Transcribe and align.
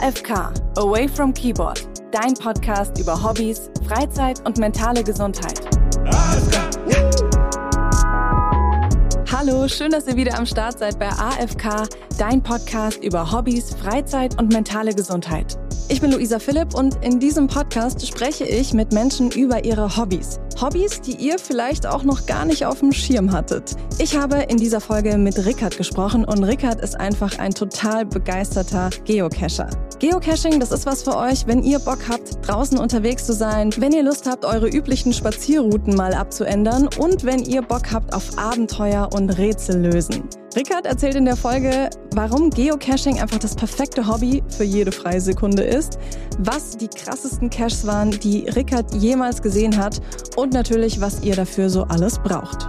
AFK 0.00 0.54
Away 0.78 1.06
from 1.06 1.34
Keyboard, 1.34 1.86
dein 2.10 2.32
Podcast 2.32 2.98
über 2.98 3.22
Hobbys, 3.22 3.70
Freizeit 3.86 4.40
und 4.46 4.56
mentale 4.56 5.04
Gesundheit. 5.04 5.60
Hallo, 9.30 9.68
schön, 9.68 9.90
dass 9.90 10.06
ihr 10.06 10.16
wieder 10.16 10.38
am 10.38 10.46
Start 10.46 10.78
seid 10.78 10.98
bei 10.98 11.08
AFK, 11.08 11.86
dein 12.18 12.42
Podcast 12.42 13.04
über 13.04 13.30
Hobbys, 13.30 13.74
Freizeit 13.74 14.40
und 14.40 14.50
mentale 14.50 14.94
Gesundheit. 14.94 15.59
Ich 15.92 16.00
bin 16.00 16.12
Luisa 16.12 16.38
Philipp 16.38 16.74
und 16.74 17.04
in 17.04 17.18
diesem 17.18 17.48
Podcast 17.48 18.06
spreche 18.06 18.44
ich 18.44 18.72
mit 18.72 18.92
Menschen 18.92 19.32
über 19.32 19.64
ihre 19.64 19.96
Hobbys. 19.96 20.38
Hobbys, 20.60 21.00
die 21.00 21.16
ihr 21.16 21.36
vielleicht 21.36 21.84
auch 21.84 22.04
noch 22.04 22.26
gar 22.26 22.44
nicht 22.44 22.64
auf 22.64 22.78
dem 22.78 22.92
Schirm 22.92 23.32
hattet. 23.32 23.74
Ich 23.98 24.16
habe 24.16 24.36
in 24.36 24.56
dieser 24.56 24.80
Folge 24.80 25.18
mit 25.18 25.44
Rickard 25.44 25.76
gesprochen 25.76 26.24
und 26.24 26.44
Rickard 26.44 26.80
ist 26.80 26.94
einfach 26.94 27.40
ein 27.40 27.52
total 27.52 28.06
begeisterter 28.06 28.90
Geocacher. 29.04 29.68
Geocaching, 29.98 30.60
das 30.60 30.70
ist 30.70 30.86
was 30.86 31.02
für 31.02 31.16
euch, 31.16 31.48
wenn 31.48 31.64
ihr 31.64 31.80
Bock 31.80 32.08
habt, 32.08 32.38
draußen 32.46 32.78
unterwegs 32.78 33.26
zu 33.26 33.32
sein, 33.32 33.74
wenn 33.78 33.90
ihr 33.90 34.04
Lust 34.04 34.28
habt, 34.30 34.44
eure 34.44 34.68
üblichen 34.68 35.12
Spazierrouten 35.12 35.96
mal 35.96 36.14
abzuändern 36.14 36.88
und 36.98 37.24
wenn 37.24 37.42
ihr 37.42 37.62
Bock 37.62 37.90
habt 37.92 38.14
auf 38.14 38.38
Abenteuer 38.38 39.10
und 39.12 39.28
Rätsel 39.30 39.80
lösen. 39.80 40.22
Rickard 40.56 40.84
erzählt 40.84 41.14
in 41.14 41.26
der 41.26 41.36
Folge, 41.36 41.88
warum 42.12 42.50
Geocaching 42.50 43.20
einfach 43.20 43.38
das 43.38 43.54
perfekte 43.54 44.08
Hobby 44.08 44.42
für 44.48 44.64
jede 44.64 44.90
freie 44.90 45.20
Sekunde 45.20 45.62
ist, 45.62 45.96
was 46.38 46.76
die 46.76 46.88
krassesten 46.88 47.50
Caches 47.50 47.86
waren, 47.86 48.10
die 48.10 48.48
Rickard 48.48 48.92
jemals 48.96 49.42
gesehen 49.42 49.76
hat 49.76 50.00
und 50.36 50.52
natürlich, 50.52 51.00
was 51.00 51.22
ihr 51.22 51.36
dafür 51.36 51.70
so 51.70 51.84
alles 51.84 52.18
braucht. 52.18 52.66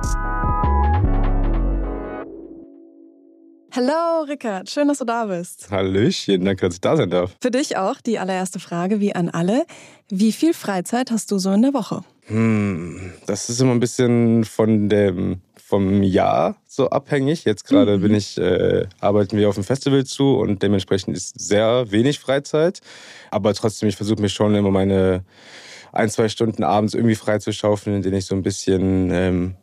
Hallo 3.74 4.26
Rickard, 4.28 4.70
schön, 4.70 4.88
dass 4.88 5.00
du 5.00 5.06
da 5.06 5.26
bist. 5.26 5.72
Hallöchen, 5.72 6.46
danke, 6.46 6.68
dass 6.68 6.76
ich 6.76 6.82
da 6.82 6.96
sein 6.96 7.10
darf. 7.10 7.36
Für 7.42 7.50
dich 7.50 7.78
auch 7.78 8.00
die 8.00 8.20
allererste 8.20 8.60
Frage, 8.60 9.00
wie 9.00 9.16
an 9.16 9.30
alle. 9.30 9.66
Wie 10.08 10.34
viel 10.34 10.54
Freizeit 10.54 11.10
hast 11.10 11.32
du 11.32 11.40
so 11.40 11.52
in 11.52 11.64
der 11.64 11.74
Woche? 11.74 12.04
Hm, 12.26 13.14
das 13.26 13.50
ist 13.50 13.60
immer 13.60 13.72
ein 13.72 13.80
bisschen 13.80 14.46
von 14.46 14.88
dem 14.88 15.42
vom 15.72 16.04
Jahr 16.04 16.58
so 16.68 16.90
abhängig. 16.90 17.46
Jetzt 17.46 17.66
gerade 17.66 17.98
mhm. 17.98 18.02
bin 18.02 18.14
ich, 18.14 18.38
äh, 18.38 18.88
arbeiten 19.00 19.38
wir 19.38 19.48
auf 19.48 19.56
dem 19.56 19.64
Festival 19.64 20.06
zu 20.06 20.36
und 20.36 20.62
dementsprechend 20.62 21.16
ist 21.16 21.40
sehr 21.40 21.90
wenig 21.92 22.20
Freizeit. 22.20 22.82
Aber 23.32 23.54
trotzdem, 23.54 23.88
ich 23.88 23.96
versuche 23.96 24.22
mir 24.22 24.28
schon 24.28 24.54
immer 24.54 24.70
meine 24.70 25.24
ein, 25.94 26.10
zwei 26.10 26.28
Stunden 26.28 26.66
abends 26.66 26.94
irgendwie 26.94 27.16
freizuschaufeln, 27.16 27.96
in 27.96 28.02
denen 28.02 28.18
ich 28.18 28.26
so 28.26 28.36
ein 28.36 28.44
bisschen 28.44 29.12
ähm, 29.12 29.56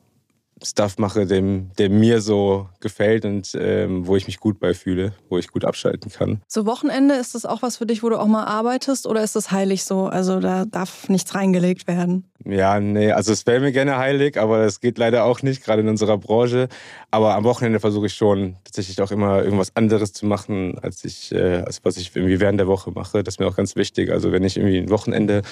Stuff 0.63 0.99
mache, 0.99 1.27
dem, 1.27 1.71
der 1.79 1.91
mir 1.91 2.21
so 2.21 2.69
gefällt 2.81 3.25
und 3.25 3.57
ähm, 3.59 4.07
wo 4.07 4.17
ich 4.17 4.27
mich 4.27 4.41
gut 4.41 4.61
bei 4.61 4.75
fühle, 4.75 5.13
wo 5.29 5.39
ich 5.39 5.49
gut 5.49 5.65
abschalten 5.65 6.11
kann. 6.11 6.41
So 6.47 6.67
Wochenende, 6.67 7.15
ist 7.15 7.35
das 7.35 7.45
auch 7.45 7.63
was 7.63 7.77
für 7.77 7.87
dich, 7.87 8.03
wo 8.03 8.09
du 8.09 8.19
auch 8.19 8.27
mal 8.27 8.45
arbeitest 8.45 9.07
oder 9.07 9.23
ist 9.23 9.37
das 9.37 9.51
heilig 9.51 9.85
so? 9.85 10.07
Also 10.07 10.41
da 10.41 10.65
darf 10.65 11.09
nichts 11.09 11.35
reingelegt 11.35 11.87
werden? 11.87 12.31
Ja, 12.45 12.81
nee, 12.81 13.13
also 13.13 13.33
es 13.33 13.47
wäre 13.47 13.61
mir 13.61 13.73
gerne 13.73 13.99
heilig, 13.99 14.39
aber 14.39 14.63
das 14.63 14.81
geht 14.81 14.97
leider 14.97 15.25
auch 15.25 15.43
nicht, 15.43 15.63
gerade 15.65 15.83
in 15.83 15.89
unserer 15.89 16.19
Branche. 16.19 16.69
Aber 17.11 17.35
am 17.35 17.45
Wochenende 17.45 17.81
versuche 17.81 18.07
ich 18.07 18.15
schon 18.15 18.57
tatsächlich 18.65 19.01
auch 19.03 19.11
immer 19.11 19.43
irgendwas 19.43 19.75
anderes 19.77 20.13
zu 20.13 20.27
machen, 20.27 20.79
als 20.79 21.05
ich, 21.05 21.33
äh, 21.33 21.63
als 21.63 21.85
was 21.85 21.97
ich 21.97 22.15
irgendwie 22.15 22.41
während 22.41 22.59
der 22.59 22.69
Woche 22.69 22.91
mache. 22.91 23.23
Das 23.23 23.35
ist 23.35 23.41
mir 23.41 23.47
auch 23.47 23.57
ganz 23.57 23.77
wichtig. 23.77 24.11
Also 24.11 24.33
wenn 24.33 24.45
ich 24.45 24.57
irgendwie 24.57 24.79
ein 24.79 24.91
Wochenende 24.91 25.43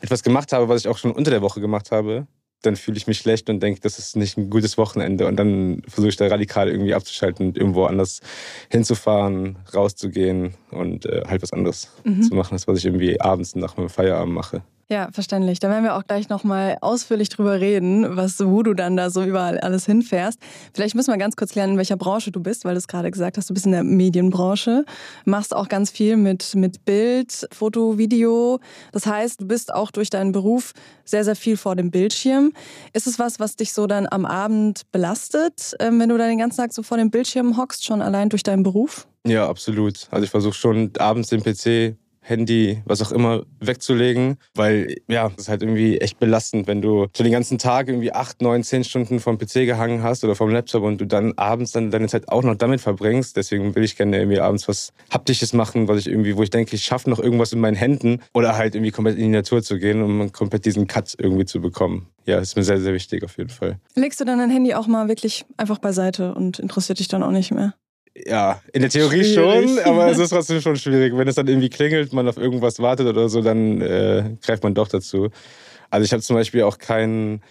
etwas 0.00 0.22
gemacht 0.22 0.52
habe, 0.52 0.68
was 0.68 0.82
ich 0.82 0.88
auch 0.88 0.98
schon 0.98 1.12
unter 1.12 1.30
der 1.30 1.42
Woche 1.42 1.60
gemacht 1.60 1.90
habe, 1.90 2.26
dann 2.66 2.76
fühle 2.76 2.96
ich 2.96 3.06
mich 3.06 3.18
schlecht 3.18 3.50
und 3.50 3.62
denke, 3.62 3.80
das 3.80 3.98
ist 3.98 4.16
nicht 4.16 4.36
ein 4.36 4.50
gutes 4.50 4.78
Wochenende. 4.78 5.26
Und 5.26 5.36
dann 5.36 5.82
versuche 5.86 6.10
ich 6.10 6.16
da 6.16 6.26
radikal 6.26 6.68
irgendwie 6.68 6.94
abzuschalten 6.94 7.48
und 7.48 7.58
irgendwo 7.58 7.84
anders 7.84 8.20
hinzufahren, 8.70 9.56
rauszugehen 9.74 10.54
und 10.70 11.06
äh, 11.06 11.22
halt 11.26 11.42
was 11.42 11.52
anderes 11.52 11.90
mhm. 12.04 12.22
zu 12.22 12.34
machen, 12.34 12.54
als 12.54 12.66
was 12.66 12.78
ich 12.78 12.86
irgendwie 12.86 13.20
abends 13.20 13.54
nach 13.54 13.76
meinem 13.76 13.88
Feierabend 13.88 14.34
mache. 14.34 14.62
Ja, 14.90 15.08
verständlich. 15.12 15.60
Da 15.60 15.70
werden 15.70 15.82
wir 15.82 15.96
auch 15.96 16.04
gleich 16.06 16.28
nochmal 16.28 16.76
ausführlich 16.82 17.30
drüber 17.30 17.58
reden, 17.58 18.16
was, 18.16 18.38
wo 18.40 18.62
du 18.62 18.74
dann 18.74 18.96
da 18.96 19.08
so 19.08 19.22
überall 19.22 19.58
alles 19.58 19.86
hinfährst. 19.86 20.38
Vielleicht 20.74 20.94
müssen 20.94 21.10
wir 21.10 21.16
ganz 21.16 21.36
kurz 21.36 21.54
lernen, 21.54 21.72
in 21.72 21.78
welcher 21.78 21.96
Branche 21.96 22.30
du 22.30 22.40
bist, 22.40 22.66
weil 22.66 22.74
du 22.74 22.78
es 22.78 22.86
gerade 22.86 23.10
gesagt 23.10 23.38
hast, 23.38 23.48
du 23.48 23.54
bist 23.54 23.64
in 23.64 23.72
der 23.72 23.82
Medienbranche, 23.82 24.84
machst 25.24 25.56
auch 25.56 25.68
ganz 25.68 25.90
viel 25.90 26.16
mit, 26.18 26.54
mit 26.54 26.84
Bild, 26.84 27.48
Foto, 27.50 27.96
Video. 27.96 28.60
Das 28.92 29.06
heißt, 29.06 29.40
du 29.40 29.46
bist 29.46 29.72
auch 29.72 29.90
durch 29.90 30.10
deinen 30.10 30.32
Beruf 30.32 30.72
sehr, 31.06 31.24
sehr 31.24 31.36
viel 31.36 31.56
vor 31.56 31.76
dem 31.76 31.90
Bildschirm. 31.90 32.52
Ist 32.92 33.06
es 33.06 33.18
was, 33.18 33.40
was 33.40 33.56
dich 33.56 33.72
so 33.72 33.86
dann 33.86 34.06
am 34.10 34.26
Abend 34.26 34.82
belastet, 34.92 35.74
ähm, 35.80 35.98
wenn 35.98 36.10
du 36.10 36.18
da 36.18 36.26
den 36.26 36.38
ganzen 36.38 36.58
Tag 36.58 36.74
so 36.74 36.82
vor 36.82 36.98
dem 36.98 37.10
Bildschirm 37.10 37.56
hockst, 37.56 37.86
schon 37.86 38.02
allein 38.02 38.28
durch 38.28 38.42
deinen 38.42 38.62
Beruf? 38.62 39.06
Ja, 39.26 39.48
absolut. 39.48 40.06
Also 40.10 40.24
ich 40.24 40.30
versuche 40.30 40.54
schon 40.54 40.92
abends 40.98 41.30
den 41.30 41.42
PC 41.42 41.96
Handy, 42.24 42.82
was 42.86 43.02
auch 43.02 43.12
immer, 43.12 43.44
wegzulegen, 43.60 44.38
weil 44.54 44.96
ja, 45.08 45.28
das 45.28 45.44
ist 45.44 45.48
halt 45.48 45.62
irgendwie 45.62 45.98
echt 45.98 46.18
belastend, 46.18 46.66
wenn 46.66 46.80
du 46.80 47.06
schon 47.14 47.24
den 47.24 47.32
ganzen 47.32 47.58
Tag 47.58 47.88
irgendwie 47.88 48.12
acht, 48.12 48.40
neun, 48.40 48.62
zehn 48.62 48.82
Stunden 48.82 49.20
vom 49.20 49.38
PC 49.38 49.66
gehangen 49.66 50.02
hast 50.02 50.24
oder 50.24 50.34
vom 50.34 50.50
Laptop 50.50 50.82
und 50.82 51.00
du 51.00 51.06
dann 51.06 51.34
abends 51.36 51.72
dann 51.72 51.90
deine 51.90 52.08
Zeit 52.08 52.28
auch 52.28 52.42
noch 52.42 52.54
damit 52.54 52.80
verbringst. 52.80 53.36
Deswegen 53.36 53.74
will 53.74 53.84
ich 53.84 53.96
gerne 53.96 54.16
irgendwie 54.16 54.40
abends 54.40 54.66
was 54.68 54.92
Haptisches 55.12 55.52
machen, 55.52 55.86
was 55.86 55.98
ich 55.98 56.06
irgendwie, 56.06 56.36
wo 56.36 56.42
ich 56.42 56.50
denke, 56.50 56.74
ich 56.74 56.84
schaffe 56.84 57.10
noch 57.10 57.18
irgendwas 57.18 57.52
in 57.52 57.60
meinen 57.60 57.76
Händen 57.76 58.22
oder 58.32 58.56
halt 58.56 58.74
irgendwie 58.74 58.90
komplett 58.90 59.16
in 59.16 59.24
die 59.24 59.28
Natur 59.28 59.62
zu 59.62 59.78
gehen, 59.78 60.02
um 60.02 60.32
komplett 60.32 60.64
diesen 60.64 60.86
Cut 60.86 61.14
irgendwie 61.18 61.44
zu 61.44 61.60
bekommen. 61.60 62.08
Ja, 62.26 62.38
ist 62.38 62.56
mir 62.56 62.62
sehr, 62.62 62.80
sehr 62.80 62.94
wichtig 62.94 63.22
auf 63.22 63.36
jeden 63.36 63.50
Fall. 63.50 63.78
Legst 63.94 64.18
du 64.20 64.24
dann 64.24 64.38
dein 64.38 64.50
Handy 64.50 64.74
auch 64.74 64.86
mal 64.86 65.08
wirklich 65.08 65.44
einfach 65.58 65.78
beiseite 65.78 66.34
und 66.34 66.58
interessiert 66.58 66.98
dich 66.98 67.08
dann 67.08 67.22
auch 67.22 67.30
nicht 67.30 67.52
mehr? 67.52 67.74
Ja, 68.14 68.60
in 68.72 68.82
der 68.82 68.90
Theorie 68.90 69.24
schwierig. 69.24 69.70
schon, 69.70 69.78
aber 69.80 70.08
es 70.08 70.18
ist 70.18 70.30
trotzdem 70.30 70.60
schon 70.60 70.76
schwierig. 70.76 71.16
Wenn 71.16 71.26
es 71.26 71.34
dann 71.34 71.48
irgendwie 71.48 71.68
klingelt, 71.68 72.12
man 72.12 72.28
auf 72.28 72.36
irgendwas 72.36 72.78
wartet 72.78 73.06
oder 73.08 73.28
so, 73.28 73.40
dann 73.40 73.80
äh, 73.80 74.36
greift 74.44 74.62
man 74.62 74.74
doch 74.74 74.88
dazu. 74.88 75.30
Also 75.90 76.04
ich 76.04 76.12
habe 76.12 76.22
zum 76.22 76.36
Beispiel 76.36 76.62
auch 76.62 76.78
keinen 76.78 77.42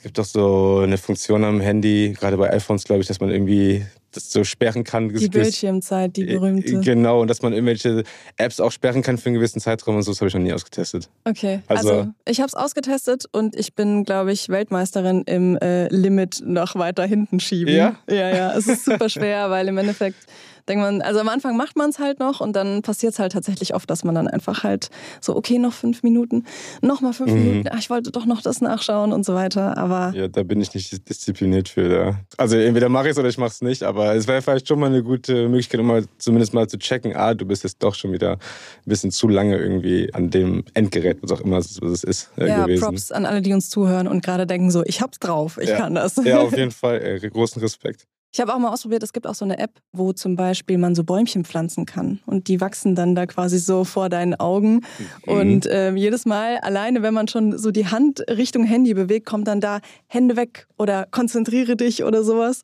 es 0.00 0.04
gibt 0.04 0.16
doch 0.16 0.24
so 0.24 0.80
eine 0.82 0.96
Funktion 0.96 1.44
am 1.44 1.60
Handy, 1.60 2.14
gerade 2.18 2.38
bei 2.38 2.50
iPhones, 2.50 2.84
glaube 2.84 3.02
ich, 3.02 3.06
dass 3.06 3.20
man 3.20 3.30
irgendwie 3.30 3.84
das 4.12 4.30
so 4.32 4.44
sperren 4.44 4.84
kann. 4.84 5.08
Die 5.08 5.28
Bildschirmzeit, 5.28 6.16
die 6.16 6.24
berühmte. 6.24 6.80
Genau, 6.80 7.20
und 7.20 7.28
dass 7.28 7.42
man 7.42 7.52
irgendwelche 7.52 8.04
Apps 8.36 8.60
auch 8.60 8.72
sperren 8.72 9.02
kann 9.02 9.18
für 9.18 9.26
einen 9.26 9.36
gewissen 9.36 9.60
Zeitraum 9.60 9.96
und 9.96 10.02
so, 10.02 10.10
das 10.10 10.20
habe 10.20 10.28
ich 10.28 10.34
noch 10.34 10.40
nie 10.40 10.52
ausgetestet. 10.52 11.08
Okay, 11.24 11.60
also, 11.66 11.90
also 11.90 12.10
ich 12.26 12.40
habe 12.40 12.48
es 12.48 12.54
ausgetestet 12.54 13.26
und 13.32 13.56
ich 13.56 13.74
bin, 13.74 14.04
glaube 14.04 14.32
ich, 14.32 14.48
Weltmeisterin 14.48 15.22
im 15.26 15.56
äh, 15.58 15.88
Limit 15.88 16.42
nach 16.44 16.74
weiter 16.74 17.04
hinten 17.04 17.40
schieben. 17.40 17.74
Ja? 17.74 17.96
Ja, 18.08 18.34
ja, 18.34 18.56
es 18.56 18.66
ist 18.66 18.84
super 18.84 19.08
schwer, 19.08 19.50
weil 19.50 19.68
im 19.68 19.78
Endeffekt 19.78 20.26
denkt 20.68 20.82
man, 20.82 21.02
also 21.02 21.20
am 21.20 21.28
Anfang 21.28 21.56
macht 21.56 21.76
man 21.76 21.90
es 21.90 21.98
halt 21.98 22.18
noch 22.18 22.40
und 22.40 22.54
dann 22.54 22.82
passiert 22.82 23.12
es 23.12 23.18
halt 23.18 23.32
tatsächlich 23.32 23.74
oft, 23.74 23.88
dass 23.90 24.04
man 24.04 24.14
dann 24.14 24.28
einfach 24.28 24.62
halt 24.62 24.90
so, 25.20 25.36
okay, 25.36 25.58
noch 25.58 25.72
fünf 25.72 26.02
Minuten, 26.02 26.44
noch 26.82 27.00
mal 27.00 27.12
fünf 27.12 27.32
mhm. 27.32 27.44
Minuten, 27.44 27.68
ach, 27.70 27.78
ich 27.78 27.90
wollte 27.90 28.10
doch 28.10 28.26
noch 28.26 28.42
das 28.42 28.60
nachschauen 28.60 29.12
und 29.12 29.24
so 29.24 29.34
weiter, 29.34 29.76
aber... 29.76 30.12
Ja, 30.14 30.28
da 30.28 30.42
bin 30.42 30.60
ich 30.60 30.74
nicht 30.74 31.08
diszipliniert 31.08 31.68
für. 31.68 31.88
Da. 31.88 32.20
Also 32.36 32.56
entweder 32.56 32.88
mache 32.88 33.06
ich 33.06 33.12
es 33.12 33.18
oder 33.18 33.28
ich 33.28 33.38
mache 33.38 33.50
es 33.50 33.60
nicht, 33.62 33.82
aber 33.82 34.14
es 34.14 34.26
wäre 34.26 34.42
vielleicht 34.42 34.68
schon 34.68 34.78
mal 34.78 34.86
eine 34.86 35.02
gute 35.02 35.48
Möglichkeit, 35.48 35.80
um 35.80 35.86
mal 35.86 36.04
zumindest 36.18 36.54
mal 36.54 36.68
zu 36.68 36.78
checken, 36.78 37.14
ah, 37.16 37.34
du 37.34 37.44
bist 37.46 37.64
jetzt 37.64 37.82
doch 37.82 37.94
schon 37.94 38.12
wieder 38.12 38.32
ein 38.32 38.38
bisschen 38.86 39.10
zu 39.10 39.28
lange 39.28 39.56
irgendwie 39.56 40.12
an 40.14 40.30
dem 40.30 40.64
Endgerät, 40.74 41.18
was 41.22 41.32
auch 41.32 41.40
immer 41.40 41.58
es 41.58 41.78
ist, 41.78 42.30
äh, 42.36 42.48
ja, 42.48 42.64
gewesen. 42.64 42.82
Props 42.82 43.12
an 43.12 43.26
alle, 43.26 43.42
die 43.42 43.52
uns 43.52 43.70
zuhören 43.70 44.08
und 44.08 44.22
gerade 44.22 44.46
denken 44.46 44.70
so, 44.70 44.82
ich 44.84 45.00
hab's 45.00 45.18
drauf, 45.18 45.58
ich 45.60 45.70
ja. 45.70 45.76
kann 45.76 45.94
das. 45.94 46.16
Ja, 46.24 46.40
auf 46.40 46.56
jeden 46.56 46.70
Fall, 46.70 47.02
äh, 47.02 47.28
großen 47.28 47.60
Respekt. 47.62 48.06
Ich 48.32 48.40
habe 48.40 48.54
auch 48.54 48.58
mal 48.58 48.72
ausprobiert, 48.72 49.02
es 49.02 49.12
gibt 49.12 49.26
auch 49.26 49.34
so 49.34 49.44
eine 49.44 49.58
App, 49.58 49.72
wo 49.92 50.12
zum 50.12 50.36
Beispiel 50.36 50.78
man 50.78 50.94
so 50.94 51.02
Bäumchen 51.02 51.44
pflanzen 51.44 51.84
kann. 51.84 52.20
Und 52.26 52.46
die 52.46 52.60
wachsen 52.60 52.94
dann 52.94 53.16
da 53.16 53.26
quasi 53.26 53.58
so 53.58 53.82
vor 53.82 54.08
deinen 54.08 54.34
Augen. 54.34 54.82
Mhm. 55.26 55.32
Und 55.32 55.66
äh, 55.66 55.92
jedes 55.94 56.26
Mal, 56.26 56.58
alleine 56.58 57.02
wenn 57.02 57.12
man 57.12 57.26
schon 57.26 57.58
so 57.58 57.72
die 57.72 57.86
Hand 57.86 58.22
Richtung 58.30 58.62
Handy 58.62 58.94
bewegt, 58.94 59.26
kommt 59.26 59.48
dann 59.48 59.60
da 59.60 59.80
Hände 60.06 60.36
weg 60.36 60.68
oder 60.78 61.08
konzentriere 61.10 61.74
dich 61.74 62.04
oder 62.04 62.22
sowas. 62.22 62.62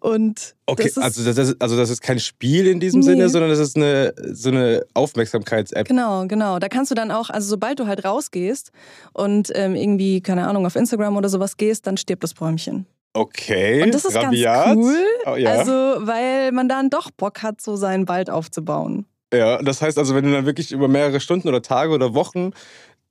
Und 0.00 0.56
okay, 0.66 0.90
das 0.92 0.98
also, 0.98 1.24
das 1.24 1.38
ist, 1.38 1.62
also 1.62 1.76
das 1.76 1.90
ist 1.90 2.02
kein 2.02 2.18
Spiel 2.18 2.66
in 2.66 2.80
diesem 2.80 2.98
nee. 2.98 3.06
Sinne, 3.06 3.28
sondern 3.28 3.50
das 3.50 3.60
ist 3.60 3.76
eine, 3.76 4.14
so 4.32 4.48
eine 4.48 4.84
Aufmerksamkeits-App. 4.94 5.86
Genau, 5.86 6.26
genau. 6.26 6.58
Da 6.58 6.68
kannst 6.68 6.90
du 6.90 6.96
dann 6.96 7.12
auch, 7.12 7.30
also 7.30 7.48
sobald 7.48 7.78
du 7.78 7.86
halt 7.86 8.04
rausgehst 8.04 8.72
und 9.12 9.52
ähm, 9.54 9.76
irgendwie, 9.76 10.22
keine 10.22 10.48
Ahnung, 10.48 10.66
auf 10.66 10.74
Instagram 10.74 11.16
oder 11.16 11.28
sowas 11.28 11.56
gehst, 11.56 11.86
dann 11.86 11.96
stirbt 11.96 12.24
das 12.24 12.34
Bäumchen. 12.34 12.86
Okay. 13.14 13.82
Und 13.82 13.94
das 13.94 14.04
ist 14.04 14.16
rabiat. 14.16 14.66
ganz 14.66 14.76
cool. 14.76 15.06
Oh, 15.26 15.36
ja. 15.36 15.52
Also, 15.52 15.72
weil 15.72 16.52
man 16.52 16.68
dann 16.68 16.90
doch 16.90 17.10
Bock 17.10 17.42
hat, 17.42 17.60
so 17.60 17.76
seinen 17.76 18.08
Wald 18.08 18.28
aufzubauen. 18.28 19.06
Ja, 19.32 19.62
das 19.62 19.80
heißt 19.80 19.98
also, 19.98 20.14
wenn 20.14 20.24
du 20.24 20.32
dann 20.32 20.46
wirklich 20.46 20.72
über 20.72 20.88
mehrere 20.88 21.20
Stunden 21.20 21.48
oder 21.48 21.62
Tage 21.62 21.92
oder 21.92 22.14
Wochen 22.14 22.50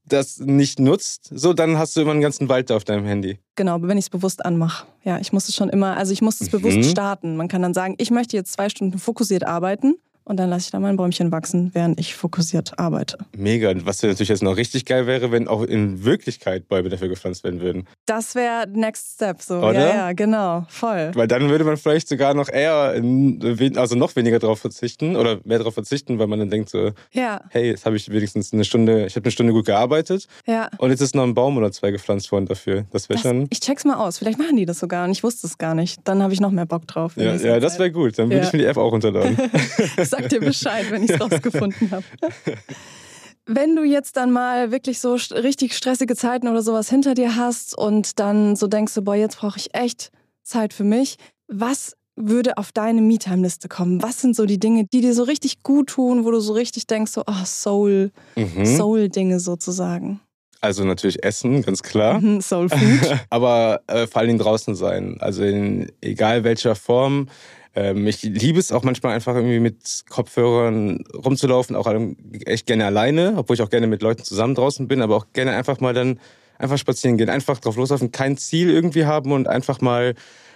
das 0.05 0.39
nicht 0.39 0.79
nutzt, 0.79 1.29
so 1.33 1.53
dann 1.53 1.77
hast 1.77 1.95
du 1.95 2.01
immer 2.01 2.11
einen 2.11 2.21
ganzen 2.21 2.49
Wald 2.49 2.71
auf 2.71 2.83
deinem 2.83 3.05
Handy. 3.05 3.39
Genau, 3.55 3.81
wenn 3.81 3.97
ich 3.97 4.05
es 4.05 4.09
bewusst 4.09 4.45
anmache. 4.45 4.85
Ja, 5.05 5.17
ich 5.19 5.31
muss 5.31 5.47
es 5.47 5.55
schon 5.55 5.69
immer, 5.69 5.95
also 5.95 6.11
ich 6.11 6.21
muss 6.21 6.41
es 6.41 6.51
mhm. 6.51 6.61
bewusst 6.61 6.91
starten. 6.91 7.37
Man 7.37 7.47
kann 7.47 7.61
dann 7.61 7.73
sagen, 7.73 7.95
ich 7.97 8.11
möchte 8.11 8.35
jetzt 8.35 8.51
zwei 8.51 8.67
Stunden 8.67 8.99
fokussiert 8.99 9.45
arbeiten 9.45 9.95
und 10.25 10.37
dann 10.37 10.49
lasse 10.49 10.65
ich 10.65 10.71
da 10.71 10.79
mein 10.79 10.95
Bäumchen 10.95 11.31
wachsen, 11.31 11.71
während 11.73 11.99
ich 11.99 12.15
fokussiert 12.15 12.77
arbeite. 12.79 13.17
Mega. 13.35 13.73
Was 13.85 14.01
natürlich 14.03 14.29
jetzt 14.29 14.43
noch 14.43 14.57
richtig 14.57 14.85
geil 14.85 15.07
wäre, 15.07 15.31
wenn 15.31 15.47
auch 15.47 15.63
in 15.63 16.03
Wirklichkeit 16.05 16.67
Bäume 16.67 16.89
dafür 16.89 17.07
gepflanzt 17.09 17.43
werden 17.43 17.61
würden. 17.61 17.87
Das 18.05 18.35
wäre 18.35 18.67
Next 18.69 19.13
Step 19.15 19.41
so. 19.41 19.57
Oder? 19.59 19.73
Ja, 19.73 19.95
ja, 19.95 20.13
genau. 20.13 20.65
Voll. 20.69 21.11
Weil 21.15 21.27
dann 21.27 21.49
würde 21.49 21.63
man 21.63 21.77
vielleicht 21.77 22.07
sogar 22.07 22.33
noch 22.33 22.49
eher, 22.49 22.93
in, 22.93 23.77
also 23.77 23.95
noch 23.95 24.15
weniger 24.15 24.39
darauf 24.39 24.59
verzichten 24.59 25.15
oder 25.15 25.39
mehr 25.43 25.57
darauf 25.59 25.73
verzichten, 25.73 26.19
weil 26.19 26.27
man 26.27 26.39
dann 26.39 26.49
denkt 26.49 26.69
so, 26.69 26.91
Ja, 27.11 27.41
hey, 27.49 27.67
jetzt 27.67 27.85
habe 27.85 27.95
ich 27.95 28.09
wenigstens 28.09 28.53
eine 28.53 28.63
Stunde, 28.65 29.05
ich 29.05 29.15
habe 29.15 29.25
eine 29.25 29.31
Stunde 29.31 29.53
gut 29.53 29.65
gearbeitet 29.65 30.27
ja. 30.45 30.69
und 30.77 30.89
jetzt 30.91 31.01
ist 31.01 31.15
noch 31.15 31.23
ein 31.23 31.33
Baum 31.33 31.57
oder 31.57 31.71
zwei 31.71 31.91
gepflanzt 31.91 32.31
worden 32.31 32.45
dafür. 32.45 32.85
Das 32.91 33.09
wäre 33.09 33.19
schon. 33.19 33.47
ich 33.49 33.59
check's 33.59 33.85
mal 33.85 33.95
aus. 33.95 34.17
Vielleicht 34.19 34.39
machen 34.39 34.55
die 34.57 34.65
das 34.65 34.79
sogar 34.79 35.05
und 35.05 35.11
ich 35.11 35.23
wusste 35.23 35.47
es 35.47 35.57
gar 35.57 35.75
nicht. 35.75 35.99
Dann 36.03 36.21
habe 36.23 36.33
ich 36.33 36.39
noch 36.41 36.51
mehr 36.51 36.65
Bock 36.65 36.87
drauf. 36.87 37.13
Ja, 37.15 37.35
ja, 37.35 37.59
das 37.59 37.79
wäre 37.79 37.91
gut. 37.91 38.17
Dann 38.19 38.27
würde 38.29 38.41
Ja. 38.41 38.47
ich 38.47 38.53
mir 38.53 38.59
die 38.59 38.65
App 38.65 38.77
auch 38.77 38.91
runterladen. 38.91 39.37
Sag 40.13 40.29
dir 40.29 40.39
Bescheid, 40.39 40.85
wenn 40.91 41.03
ich 41.03 41.09
es 41.11 41.19
rausgefunden 41.19 41.89
habe. 41.91 42.03
Wenn 43.45 43.75
du 43.75 43.83
jetzt 43.83 44.15
dann 44.15 44.31
mal 44.31 44.71
wirklich 44.71 44.99
so 45.01 45.15
richtig 45.15 45.75
stressige 45.75 46.15
Zeiten 46.15 46.47
oder 46.47 46.61
sowas 46.61 46.89
hinter 46.89 47.13
dir 47.13 47.35
hast 47.35 47.77
und 47.77 48.17
dann 48.19 48.55
so 48.55 48.67
denkst 48.67 48.93
du, 48.93 49.01
boah, 49.01 49.15
jetzt 49.15 49.37
brauche 49.37 49.57
ich 49.59 49.73
echt 49.75 50.11
Zeit 50.43 50.73
für 50.73 50.85
mich, 50.85 51.17
was 51.49 51.97
würde 52.15 52.57
auf 52.57 52.71
deine 52.71 53.01
Me-Time-Liste 53.01 53.67
kommen? 53.67 54.01
Was 54.01 54.21
sind 54.21 54.35
so 54.35 54.45
die 54.45 54.59
Dinge, 54.59 54.85
die 54.85 55.01
dir 55.01 55.13
so 55.13 55.23
richtig 55.23 55.61
gut 55.61 55.89
tun, 55.89 56.23
wo 56.23 56.31
du 56.31 56.39
so 56.39 56.53
richtig 56.53 56.87
denkst, 56.87 57.11
so, 57.11 57.23
oh, 57.27 57.43
Soul, 57.45 58.11
Mhm. 58.37 58.65
Soul-Dinge 58.65 59.41
sozusagen? 59.41 60.21
Also 60.61 60.85
natürlich 60.85 61.21
Essen, 61.25 61.63
ganz 61.63 61.83
klar. 61.83 62.21
Mhm, 62.21 62.39
Soul 62.39 62.69
Food. 62.69 63.19
Aber 63.29 63.81
äh, 63.87 64.07
vor 64.07 64.19
allen 64.21 64.29
Dingen 64.29 64.39
draußen 64.39 64.75
sein. 64.75 65.17
Also 65.19 65.43
in 65.43 65.91
egal 65.99 66.45
welcher 66.45 66.75
Form. 66.75 67.27
Ähm, 67.75 68.05
ich 68.07 68.21
liebe 68.21 68.59
es 68.59 68.71
auch 68.71 68.83
manchmal 68.83 69.13
einfach 69.15 69.35
irgendwie 69.35 69.59
mit 69.59 70.05
Kopfhörern 70.09 71.03
rumzulaufen, 71.13 71.75
auch 71.75 71.91
echt 72.45 72.67
gerne 72.67 72.85
alleine, 72.85 73.33
obwohl 73.37 73.55
ich 73.55 73.61
auch 73.61 73.69
gerne 73.69 73.87
mit 73.87 74.01
Leuten 74.01 74.23
zusammen 74.23 74.55
draußen 74.55 74.87
bin, 74.87 75.01
aber 75.01 75.15
auch 75.15 75.27
gerne 75.33 75.53
einfach 75.55 75.79
mal 75.79 75.93
dann 75.93 76.19
einfach 76.59 76.77
spazieren 76.77 77.17
gehen, 77.17 77.29
einfach 77.29 77.59
drauf 77.59 77.75
loslaufen, 77.75 78.11
kein 78.11 78.37
Ziel 78.37 78.69
irgendwie 78.69 79.05
haben 79.05 79.31
und 79.31 79.47
einfach 79.47 79.81
mal 79.81 80.13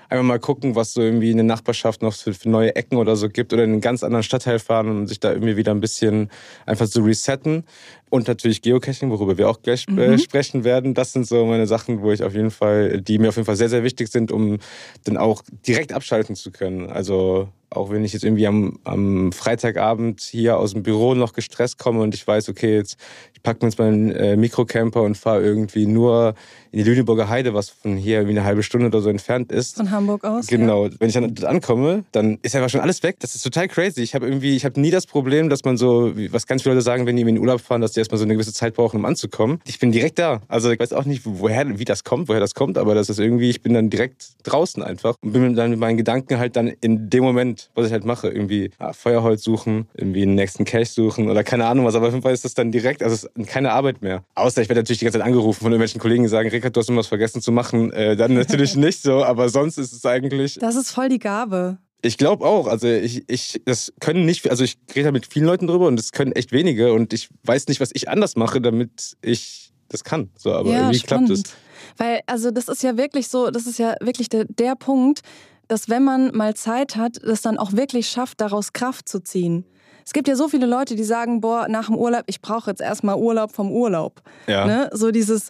einfach 0.09 0.23
mal 0.23 0.39
gucken, 0.39 0.75
was 0.75 0.93
so 0.93 1.01
irgendwie 1.01 1.31
in 1.31 1.37
der 1.37 1.43
Nachbarschaft 1.45 2.01
noch 2.01 2.13
für, 2.13 2.33
für 2.33 2.49
neue 2.49 2.75
Ecken 2.75 2.97
oder 2.97 3.15
so 3.15 3.29
gibt 3.29 3.53
oder 3.53 3.63
in 3.63 3.71
einen 3.73 3.81
ganz 3.81 4.03
anderen 4.03 4.23
Stadtteil 4.23 4.59
fahren 4.59 4.89
und 4.89 5.07
sich 5.07 5.19
da 5.19 5.31
irgendwie 5.31 5.57
wieder 5.57 5.71
ein 5.73 5.79
bisschen 5.81 6.29
einfach 6.65 6.87
so 6.87 7.01
resetten. 7.03 7.63
Und 8.09 8.27
natürlich 8.29 8.61
Geocaching, 8.61 9.09
worüber 9.09 9.37
wir 9.37 9.49
auch 9.49 9.61
gleich 9.61 9.85
äh, 9.89 9.91
Mhm. 10.11 10.17
sprechen 10.17 10.63
werden. 10.63 10.93
Das 10.93 11.11
sind 11.11 11.27
so 11.27 11.45
meine 11.45 11.67
Sachen, 11.67 12.01
wo 12.01 12.11
ich 12.11 12.23
auf 12.23 12.33
jeden 12.33 12.51
Fall, 12.51 13.01
die 13.01 13.19
mir 13.19 13.29
auf 13.29 13.35
jeden 13.35 13.45
Fall 13.45 13.57
sehr, 13.57 13.67
sehr 13.69 13.83
wichtig 13.83 14.07
sind, 14.09 14.31
um 14.31 14.59
dann 15.03 15.17
auch 15.17 15.43
direkt 15.67 15.91
abschalten 15.91 16.35
zu 16.35 16.51
können. 16.51 16.89
Also 16.89 17.49
auch 17.69 17.89
wenn 17.91 18.05
ich 18.05 18.13
jetzt 18.13 18.23
irgendwie 18.23 18.47
am, 18.47 18.79
am 18.85 19.33
Freitagabend 19.33 20.21
hier 20.21 20.57
aus 20.57 20.71
dem 20.71 20.83
Büro 20.83 21.15
noch 21.15 21.33
gestresst 21.33 21.77
komme 21.77 21.99
und 22.01 22.15
ich 22.15 22.25
weiß, 22.25 22.47
okay, 22.47 22.75
jetzt 22.77 22.95
ich 23.37 23.43
packe 23.43 23.63
mir 23.63 23.69
jetzt 23.69 23.77
meinen 23.77 24.09
äh, 24.11 24.35
Mikrocamper 24.35 25.03
und 25.03 25.15
fahre 25.15 25.43
irgendwie 25.43 25.85
nur 25.85 26.33
in 26.71 26.83
die 26.83 26.89
Lüneburger 26.89 27.29
Heide, 27.29 27.53
was 27.53 27.69
von 27.69 27.95
hier 27.95 28.17
irgendwie 28.17 28.37
eine 28.37 28.43
halbe 28.45 28.63
Stunde 28.63 28.87
oder 28.87 28.99
so 29.01 29.09
entfernt 29.09 29.51
ist. 29.51 29.77
Von 29.77 29.91
Hamburg 29.91 30.23
aus. 30.25 30.49
Ja. 30.49 30.57
Genau, 30.57 30.89
wenn 30.99 31.07
ich 31.07 31.13
dann 31.13 31.33
dort 31.33 31.45
ankomme, 31.47 32.03
dann 32.11 32.39
ist 32.41 32.55
einfach 32.55 32.69
schon 32.69 32.81
alles 32.81 33.03
weg. 33.03 33.17
Das 33.19 33.35
ist 33.35 33.43
total 33.43 33.67
crazy. 33.67 34.01
Ich 34.01 34.15
habe 34.15 34.25
irgendwie, 34.27 34.55
ich 34.55 34.65
habe 34.65 34.79
nie 34.81 34.89
das 34.91 35.05
Problem, 35.05 35.49
dass 35.49 35.63
man 35.63 35.77
so, 35.77 36.17
wie- 36.17 36.33
was 36.33 36.45
ganz 36.47 36.63
viele 36.63 36.73
Leute 36.75 36.83
sagen, 36.83 37.05
wenn 37.05 37.15
die 37.15 37.21
in 37.21 37.27
den 37.27 37.37
Urlaub 37.37 37.61
fahren, 37.61 37.81
dass 37.81 37.91
die 37.93 37.99
erstmal 37.99 38.17
so 38.17 38.25
eine 38.25 38.33
gewisse 38.33 38.53
Zeit 38.53 38.73
brauchen, 38.73 38.97
um 38.97 39.05
anzukommen. 39.05 39.59
Ich 39.65 39.79
bin 39.79 39.91
direkt 39.91 40.19
da. 40.19 40.41
Also 40.47 40.71
ich 40.71 40.79
weiß 40.79 40.93
auch 40.93 41.05
nicht, 41.05 41.21
woher, 41.25 41.77
wie 41.79 41.85
das 41.85 42.03
kommt, 42.03 42.27
woher 42.27 42.39
das 42.41 42.53
kommt, 42.55 42.77
aber 42.77 42.95
das 42.95 43.09
ist 43.09 43.19
irgendwie, 43.19 43.49
ich 43.49 43.61
bin 43.61 43.73
dann 43.73 43.89
direkt 43.89 44.25
draußen 44.43 44.83
einfach 44.83 45.15
und 45.21 45.31
bin 45.33 45.55
dann 45.55 45.69
mit 45.71 45.79
meinen 45.79 45.97
Gedanken 45.97 46.37
halt 46.39 46.55
dann 46.55 46.67
in 46.81 47.09
dem 47.09 47.23
Moment, 47.23 47.69
was 47.75 47.85
ich 47.87 47.91
halt 47.93 48.03
mache, 48.05 48.27
irgendwie 48.29 48.71
ah, 48.79 48.93
Feuerholz 48.93 49.43
suchen, 49.43 49.87
irgendwie 49.95 50.21
den 50.21 50.35
nächsten 50.35 50.65
Cache 50.65 50.85
suchen 50.85 51.29
oder 51.29 51.43
keine 51.43 51.65
Ahnung 51.65 51.85
was, 51.85 51.95
aber 51.95 52.07
auf 52.07 52.13
jeden 52.13 52.23
Fall 52.23 52.33
ist 52.33 52.45
das 52.45 52.53
dann 52.55 52.71
direkt, 52.71 53.03
also 53.03 53.13
es 53.15 53.26
keine 53.45 53.71
Arbeit 53.71 54.01
mehr. 54.01 54.23
Außer 54.35 54.61
ich 54.61 54.69
werde 54.69 54.81
natürlich 54.81 54.99
die 54.99 55.05
ganze 55.05 55.19
Zeit 55.19 55.27
angerufen 55.27 55.61
von 55.61 55.71
irgendwelchen 55.71 55.99
Kollegen, 56.01 56.23
die 56.23 56.29
sagen, 56.29 56.49
Rickard, 56.49 56.75
du 56.75 56.79
hast 56.79 56.89
irgendwas 56.89 57.07
vergessen 57.07 57.41
zu 57.41 57.51
machen. 57.51 57.91
Äh, 57.91 58.15
dann 58.15 58.33
natürlich 58.33 58.75
nicht 58.77 59.01
so, 59.01 59.23
aber 59.23 59.49
sonst 59.49 59.77
ist 59.77 59.93
es 59.93 60.05
eigentlich 60.05 60.55
Das 60.59 60.75
ist 60.75 60.91
voll 60.91 61.09
die 61.09 61.19
Gabe. 61.19 61.77
ich 62.01 62.17
glaube 62.17 62.45
auch. 62.45 62.67
Also 62.67 62.87
ich, 62.87 63.23
ich, 63.27 63.61
das 63.65 63.93
können 63.99 64.25
nicht, 64.25 64.49
also 64.49 64.63
ich 64.63 64.77
rede 64.95 65.05
da 65.05 65.11
mit 65.11 65.25
vielen 65.31 65.45
Leuten 65.45 65.67
drüber 65.67 65.87
und 65.87 65.97
das 65.97 66.11
können 66.11 66.31
echt 66.33 66.51
wenige 66.51 66.93
und 66.93 67.13
ich 67.13 67.29
weiß 67.43 67.67
nicht, 67.67 67.79
was 67.81 67.91
ich 67.93 68.09
anders 68.09 68.35
mache, 68.35 68.61
damit 68.61 69.17
ich 69.21 69.71
das 69.89 70.03
kann. 70.03 70.29
So, 70.37 70.53
aber 70.53 70.71
ja, 70.71 70.79
irgendwie 70.79 70.99
klappt 70.99 71.29
es. 71.29 71.39
spannend. 71.39 71.57
Weil, 71.97 72.19
also 72.27 72.51
das 72.51 72.67
ist 72.67 72.83
ja 72.83 72.97
wirklich 72.97 73.27
so, 73.27 73.49
das 73.49 73.65
ist 73.65 73.79
ja 73.79 73.95
wirklich 74.01 74.29
der, 74.29 74.45
der 74.45 74.75
Punkt, 74.75 75.21
dass 75.67 75.89
wenn 75.89 76.03
man 76.03 76.35
mal 76.35 76.55
Zeit 76.55 76.95
hat, 76.95 77.19
das 77.23 77.41
dann 77.41 77.57
auch 77.57 77.73
wirklich 77.73 78.09
schafft, 78.09 78.41
daraus 78.41 78.73
Kraft 78.73 79.09
zu 79.09 79.19
ziehen. 79.19 79.65
Es 80.05 80.13
gibt 80.13 80.29
ja 80.29 80.35
so 80.35 80.47
viele 80.47 80.65
Leute, 80.65 80.95
die 80.95 81.03
sagen, 81.03 81.41
boah, 81.41 81.67
nach 81.67 81.87
dem 81.87 81.95
Urlaub, 81.95 82.23
ich 82.27 82.41
brauche 82.41 82.69
jetzt 82.69 82.81
erstmal 82.81 83.17
Urlaub 83.17 83.51
vom 83.51 83.71
Urlaub. 83.71 84.21
Ja. 84.47 84.65
Ne? 84.65 84.89
So 84.93 85.11
dieses, 85.11 85.49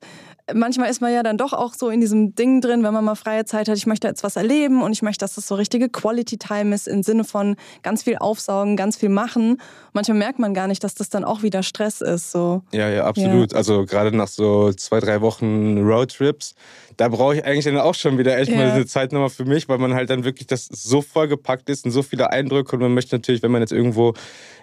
manchmal 0.54 0.90
ist 0.90 1.02
man 1.02 1.14
ja 1.14 1.24
dann 1.24 1.38
doch 1.38 1.54
auch 1.54 1.74
so 1.74 1.90
in 1.90 2.00
diesem 2.02 2.36
Ding 2.36 2.62
drin, 2.62 2.84
wenn 2.84 2.94
man 2.94 3.04
mal 3.04 3.16
freie 3.16 3.46
Zeit 3.46 3.68
hat, 3.68 3.78
ich 3.78 3.88
möchte 3.88 4.08
jetzt 4.08 4.24
was 4.24 4.36
erleben 4.36 4.82
und 4.82 4.92
ich 4.92 5.02
möchte, 5.02 5.24
dass 5.24 5.36
das 5.36 5.48
so 5.48 5.56
richtige 5.56 5.90
Quality 5.90 6.38
Time 6.38 6.74
ist 6.74 6.88
im 6.88 7.04
Sinne 7.04 7.24
von 7.24 7.56
ganz 7.84 8.04
viel 8.04 8.18
aufsaugen, 8.18 8.78
ganz 8.78 8.98
viel 8.98 9.10
machen. 9.10 9.62
Manchmal 9.94 10.18
merkt 10.18 10.40
man 10.40 10.54
gar 10.54 10.68
nicht, 10.68 10.84
dass 10.84 10.96
das 10.96 11.10
dann 11.10 11.24
auch 11.24 11.44
wieder 11.44 11.64
Stress 11.64 12.02
ist. 12.02 12.32
So. 12.32 12.62
Ja, 12.72 12.90
ja, 12.90 13.06
absolut. 13.06 13.54
Also 13.54 13.86
gerade 13.86 14.16
nach 14.16 14.28
so 14.28 14.72
zwei, 14.74 15.00
drei 15.00 15.22
Wochen 15.22 15.80
Roadtrips, 15.80 16.56
da 16.98 17.10
brauche 17.10 17.36
ich 17.36 17.46
eigentlich 17.46 17.66
dann 17.66 17.78
auch 17.78 17.96
schon 17.96 18.18
wieder 18.18 18.38
echt 18.38 18.52
mal 18.52 18.68
Ja. 18.68 18.74
eine 18.74 18.86
Zeit 18.86 19.12
nochmal 19.12 19.30
für 19.30 19.46
mich, 19.46 19.70
weil 19.70 19.78
man 19.78 19.94
halt 19.94 20.10
dann 20.10 20.24
wirklich 20.24 20.48
das 20.48 20.66
so 20.66 21.02
vollgepackt 21.02 21.70
ist 21.70 21.86
und 21.86 21.92
so 21.92 22.02
viele 22.04 22.32
Eindrücke 22.32 22.76
und 22.76 22.82
man 22.82 22.94
möchte 22.94 23.16
natürlich, 23.16 23.44
wenn 23.44 23.52
man 23.52 23.62
jetzt 23.62 23.72
irgendwo 23.72 24.14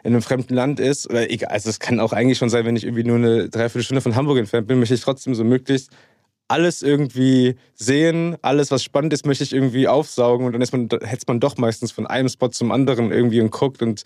in 0.03 0.13
einem 0.13 0.23
fremden 0.23 0.55
Land 0.55 0.81
ist, 0.81 1.09
oder 1.09 1.31
egal, 1.31 1.51
also 1.51 1.71
es 1.71 1.79
kann 1.79 2.01
auch 2.01 2.13
eigentlich 2.13 2.37
schon 2.39 2.51
sein, 2.51 2.67
wenn 2.67 2.77
ich 2.77 2.85
irgendwie 2.85 3.05
nur 3.05 3.17
eine 3.17 3.49
Dreiviertelstunde 3.49 4.01
von 4.03 4.17
Hamburg 4.17 4.39
entfernt 4.39 4.67
bin, 4.67 4.79
möchte 4.79 4.95
ich 4.95 5.01
trotzdem 5.01 5.35
so 5.35 5.45
möglichst 5.75 5.91
alles 6.55 6.83
irgendwie 6.83 7.57
sehen, 7.75 8.37
alles, 8.41 8.71
was 8.71 8.85
spannend 8.85 9.13
ist, 9.13 9.27
möchte 9.27 9.43
ich 9.43 9.53
irgendwie 9.53 9.89
aufsaugen 9.89 10.47
und 10.47 10.53
dann 10.53 10.63
ist 10.63 10.73
man, 10.73 10.89
hetzt 11.03 11.27
man 11.27 11.41
doch 11.41 11.57
meistens 11.57 11.91
von 11.91 12.07
einem 12.07 12.29
Spot 12.29 12.49
zum 12.49 12.71
anderen 12.71 13.11
irgendwie 13.11 13.41
und 13.41 13.51
guckt 13.51 13.83
und 13.83 14.05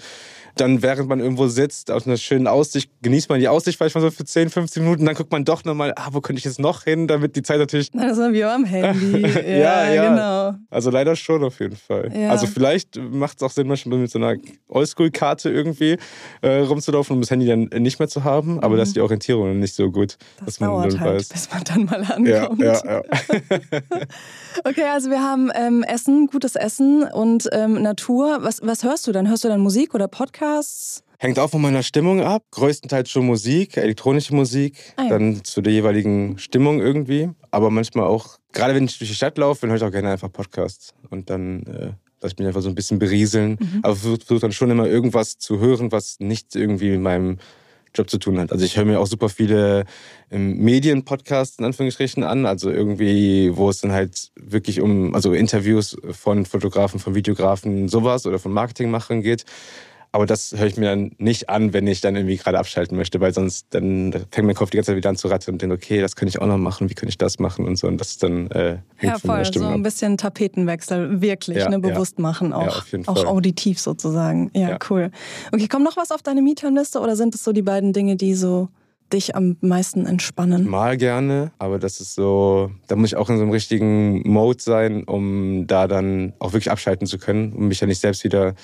dann, 0.57 0.83
während 0.83 1.09
man 1.09 1.21
irgendwo 1.21 1.47
sitzt, 1.47 1.91
auf 1.91 2.07
einer 2.07 2.17
schönen 2.17 2.47
Aussicht, 2.49 2.91
genießt 3.03 3.29
man 3.29 3.39
die 3.39 3.47
Aussicht 3.49 3.77
vielleicht 3.79 3.95
mal 3.95 4.01
so 4.01 4.11
für 4.11 4.25
10, 4.25 4.49
15 4.51 4.83
Minuten, 4.83 5.05
dann 5.05 5.15
guckt 5.15 5.31
man 5.31 5.45
doch 5.45 5.63
nochmal, 5.65 5.93
ah, 5.95 6.09
wo 6.13 6.21
könnte 6.21 6.39
ich 6.39 6.47
jetzt 6.47 6.59
noch 6.59 6.85
hin, 6.85 7.07
damit 7.07 7.37
die 7.37 7.43
Zeit 7.43 7.59
natürlich, 7.59 7.93
Nein, 7.93 8.09
das 8.09 8.19
war 8.19 8.33
wie 8.33 8.43
am 8.43 8.65
Handy. 8.65 9.23
Ja, 9.49 9.85
ja, 9.85 9.93
ja. 9.93 10.09
genau. 10.09 10.59
also 10.71 10.91
leider 10.91 11.15
schon 11.17 11.45
auf 11.45 11.61
jeden 11.61 11.77
Fall. 11.77 12.11
Ja. 12.15 12.31
Also 12.31 12.47
vielleicht 12.47 12.97
macht 12.97 13.37
es 13.37 13.43
auch 13.43 13.51
Sinn, 13.51 13.69
manchmal 13.69 13.99
mit 13.99 14.11
so 14.11 14.19
einer 14.19 14.37
Oldschool-Karte 14.69 15.51
irgendwie 15.51 15.97
äh, 16.41 16.59
rumzulaufen, 16.61 17.15
um 17.15 17.21
das 17.21 17.31
Handy 17.31 17.47
dann 17.47 17.69
nicht 17.83 17.99
mehr 17.99 18.09
zu 18.09 18.25
haben, 18.25 18.59
aber 18.61 18.77
da 18.77 18.83
ist 18.83 18.97
die 18.97 19.01
Orientierung 19.01 19.59
nicht 19.59 19.75
so 19.75 19.91
gut, 19.91 20.17
Das 20.39 20.47
dass 20.47 20.61
man 20.61 20.89
dann 20.89 21.01
halt, 21.01 21.15
weiß. 21.21 21.29
bis 21.29 21.51
man 21.53 21.65
dann 21.65 21.85
mal 21.85 21.99
Ja, 22.29 22.38
ankommt. 22.43 22.61
ja, 22.61 22.83
ja. 22.85 23.03
Okay, 24.65 24.85
also 24.85 25.11
wir 25.11 25.23
haben 25.23 25.51
ähm, 25.55 25.83
Essen, 25.85 26.27
gutes 26.27 26.57
Essen 26.57 27.05
und 27.05 27.49
ähm, 27.53 27.81
Natur. 27.83 28.39
Was, 28.41 28.61
was 28.63 28.83
hörst 28.83 29.07
du 29.07 29.13
dann? 29.13 29.29
Hörst 29.29 29.45
du 29.45 29.49
dann 29.49 29.61
Musik 29.61 29.95
oder 29.95 30.09
Podcasts? 30.09 31.05
Hängt 31.21 31.39
auch 31.39 31.51
von 31.51 31.61
meiner 31.61 31.83
Stimmung 31.83 32.21
ab. 32.21 32.45
Größtenteils 32.53 33.11
schon 33.11 33.27
Musik, 33.27 33.77
elektronische 33.77 34.35
Musik, 34.35 34.77
Ah 34.97 35.05
ja. 35.05 35.09
dann 35.11 35.43
zu 35.45 35.61
der 35.61 35.73
jeweiligen 35.73 36.39
Stimmung 36.39 36.81
irgendwie. 36.81 37.31
Aber 37.51 37.71
manchmal 37.71 38.07
auch, 38.07 38.39
gerade 38.53 38.75
wenn 38.75 38.85
ich 38.85 38.99
durch 38.99 39.11
die 39.11 39.17
Stadt 39.17 39.37
laufe, 39.39 39.63
dann 39.63 39.71
höre 39.71 39.77
ich 39.79 39.83
auch 39.83 39.91
gerne 39.91 40.11
einfach 40.11 40.31
Podcasts. 40.33 40.95
Und 41.11 41.29
dann 41.31 41.65
äh, 41.65 41.93
lasse 42.21 42.35
ich 42.35 42.39
mich 42.39 42.47
einfach 42.47 42.63
so 42.63 42.69
ein 42.69 42.75
bisschen 42.75 42.99
berieseln. 42.99 43.59
Mhm. 43.61 43.81
Aber 43.83 43.97
versuche 43.97 44.25
versuch 44.25 44.41
dann 44.41 44.53
schon 44.53 44.71
immer 44.71 44.87
irgendwas 44.87 45.39
zu 45.39 45.59
hören, 45.59 45.91
was 45.93 46.17
nicht 46.21 46.55
irgendwie 46.55 46.91
mit 46.91 47.01
meinem 47.01 47.39
Job 47.95 48.09
zu 48.11 48.19
tun 48.19 48.39
hat. 48.39 48.53
Also 48.53 48.65
ich 48.65 48.77
höre 48.77 48.85
mir 48.85 49.01
auch 49.01 49.07
super 49.07 49.29
viele 49.29 49.85
ähm, 50.31 50.59
Medien-Podcasts 50.59 51.59
in 51.59 51.65
Anführungsstrichen 51.65 52.23
an, 52.23 52.47
also 52.47 52.71
irgendwie, 52.71 53.57
wo 53.57 53.71
es 53.71 53.81
dann 53.81 53.93
halt 53.93 54.31
wirklich 54.37 54.81
um, 54.81 55.15
also 55.15 55.33
Interviews 55.33 55.97
von 56.11 56.45
Fotografen, 56.45 57.01
von 57.01 57.15
Videografen, 57.15 57.89
sowas 57.89 58.27
oder 58.27 58.39
von 58.39 58.53
Marketingmachern 58.53 59.23
geht. 59.23 59.45
Aber 60.11 60.25
das 60.25 60.55
höre 60.57 60.67
ich 60.67 60.77
mir 60.77 60.87
dann 60.87 61.13
nicht 61.19 61.51
an, 61.51 61.73
wenn 61.75 61.87
ich 61.87 62.01
dann 62.01 62.17
irgendwie 62.17 62.37
gerade 62.39 62.59
abschalten 62.59 62.97
möchte, 62.97 63.21
weil 63.21 63.35
sonst 63.35 63.67
dann 63.71 64.13
fängt 64.31 64.47
mein 64.47 64.55
Kopf 64.57 64.71
die 64.71 64.79
ganze 64.79 64.93
Zeit 64.93 64.97
wieder 64.97 65.11
an 65.11 65.17
zu 65.17 65.29
rattern 65.29 65.55
und 65.57 65.63
denkt, 65.63 65.75
okay, 65.75 66.01
das 66.01 66.17
könnte 66.17 66.31
ich 66.31 66.41
auch 66.41 66.47
noch 66.47 66.57
machen, 66.57 66.89
wie 66.89 66.95
könnte 66.95 67.11
ich 67.11 67.19
das 67.19 67.39
machen 67.39 67.67
und 67.67 67.77
so. 67.77 67.87
Und 67.87 67.99
das 68.01 68.11
ist 68.13 68.23
dann 68.23 68.51
äh, 68.53 68.79
Ja, 69.01 69.19
voll. 69.19 69.45
So 69.45 69.65
ein 69.67 69.75
ab. 69.75 69.83
bisschen 69.83 70.17
Tapetenwechsel, 70.17 71.21
wirklich, 71.21 71.59
Ja, 71.59 71.69
ne, 71.69 71.75
ja. 71.77 71.93
bewusst 71.95 72.19
machen, 72.19 72.53
auch, 72.53 72.63
Ja, 72.67 72.69
auf 72.79 72.91
jeden 72.93 73.07
auch 73.07 73.25
auditiv 73.27 73.79
sozusagen. 73.81 74.51
Ja, 74.55 74.71
Ja. 74.71 74.79
cool. 74.89 75.11
Okay, 75.53 75.69
kommt 75.69 75.85
noch 75.85 75.97
was 75.97 76.11
auf 76.11 76.23
deine 76.23 76.41
Me-Time-Liste 76.43 77.01
oder 77.01 77.15
sind 77.15 77.35
es 77.35 77.45
so 77.45 77.53
die 77.53 77.63
beiden 77.63 77.93
Dinge, 77.93 78.17
die 78.17 78.35
so 78.35 78.69
dich 79.13 79.35
am 79.37 79.57
meisten 79.61 80.05
entspannen? 80.07 80.69
Mal 80.69 80.97
gerne, 80.97 81.51
aber 81.59 81.79
das 81.79 82.01
ist 82.01 82.15
so, 82.15 82.71
da 82.89 82.97
muss 82.97 83.11
ich 83.11 83.17
auch 83.17 83.31
in 83.31 83.37
so 83.37 83.43
einem 83.43 83.53
richtigen 83.53 84.21
Mode 84.31 84.63
sein, 84.63 85.05
um 85.05 85.67
da 85.67 85.87
dann 85.87 86.33
auch 86.39 86.53
wirklich 86.53 86.71
abschalten 86.71 87.07
zu 87.07 87.19
können, 87.19 87.53
um 87.55 87.69
mich 87.69 87.81
ja 87.81 87.87
nicht 87.87 88.01
selbst 88.01 88.23
wieder 88.25 88.55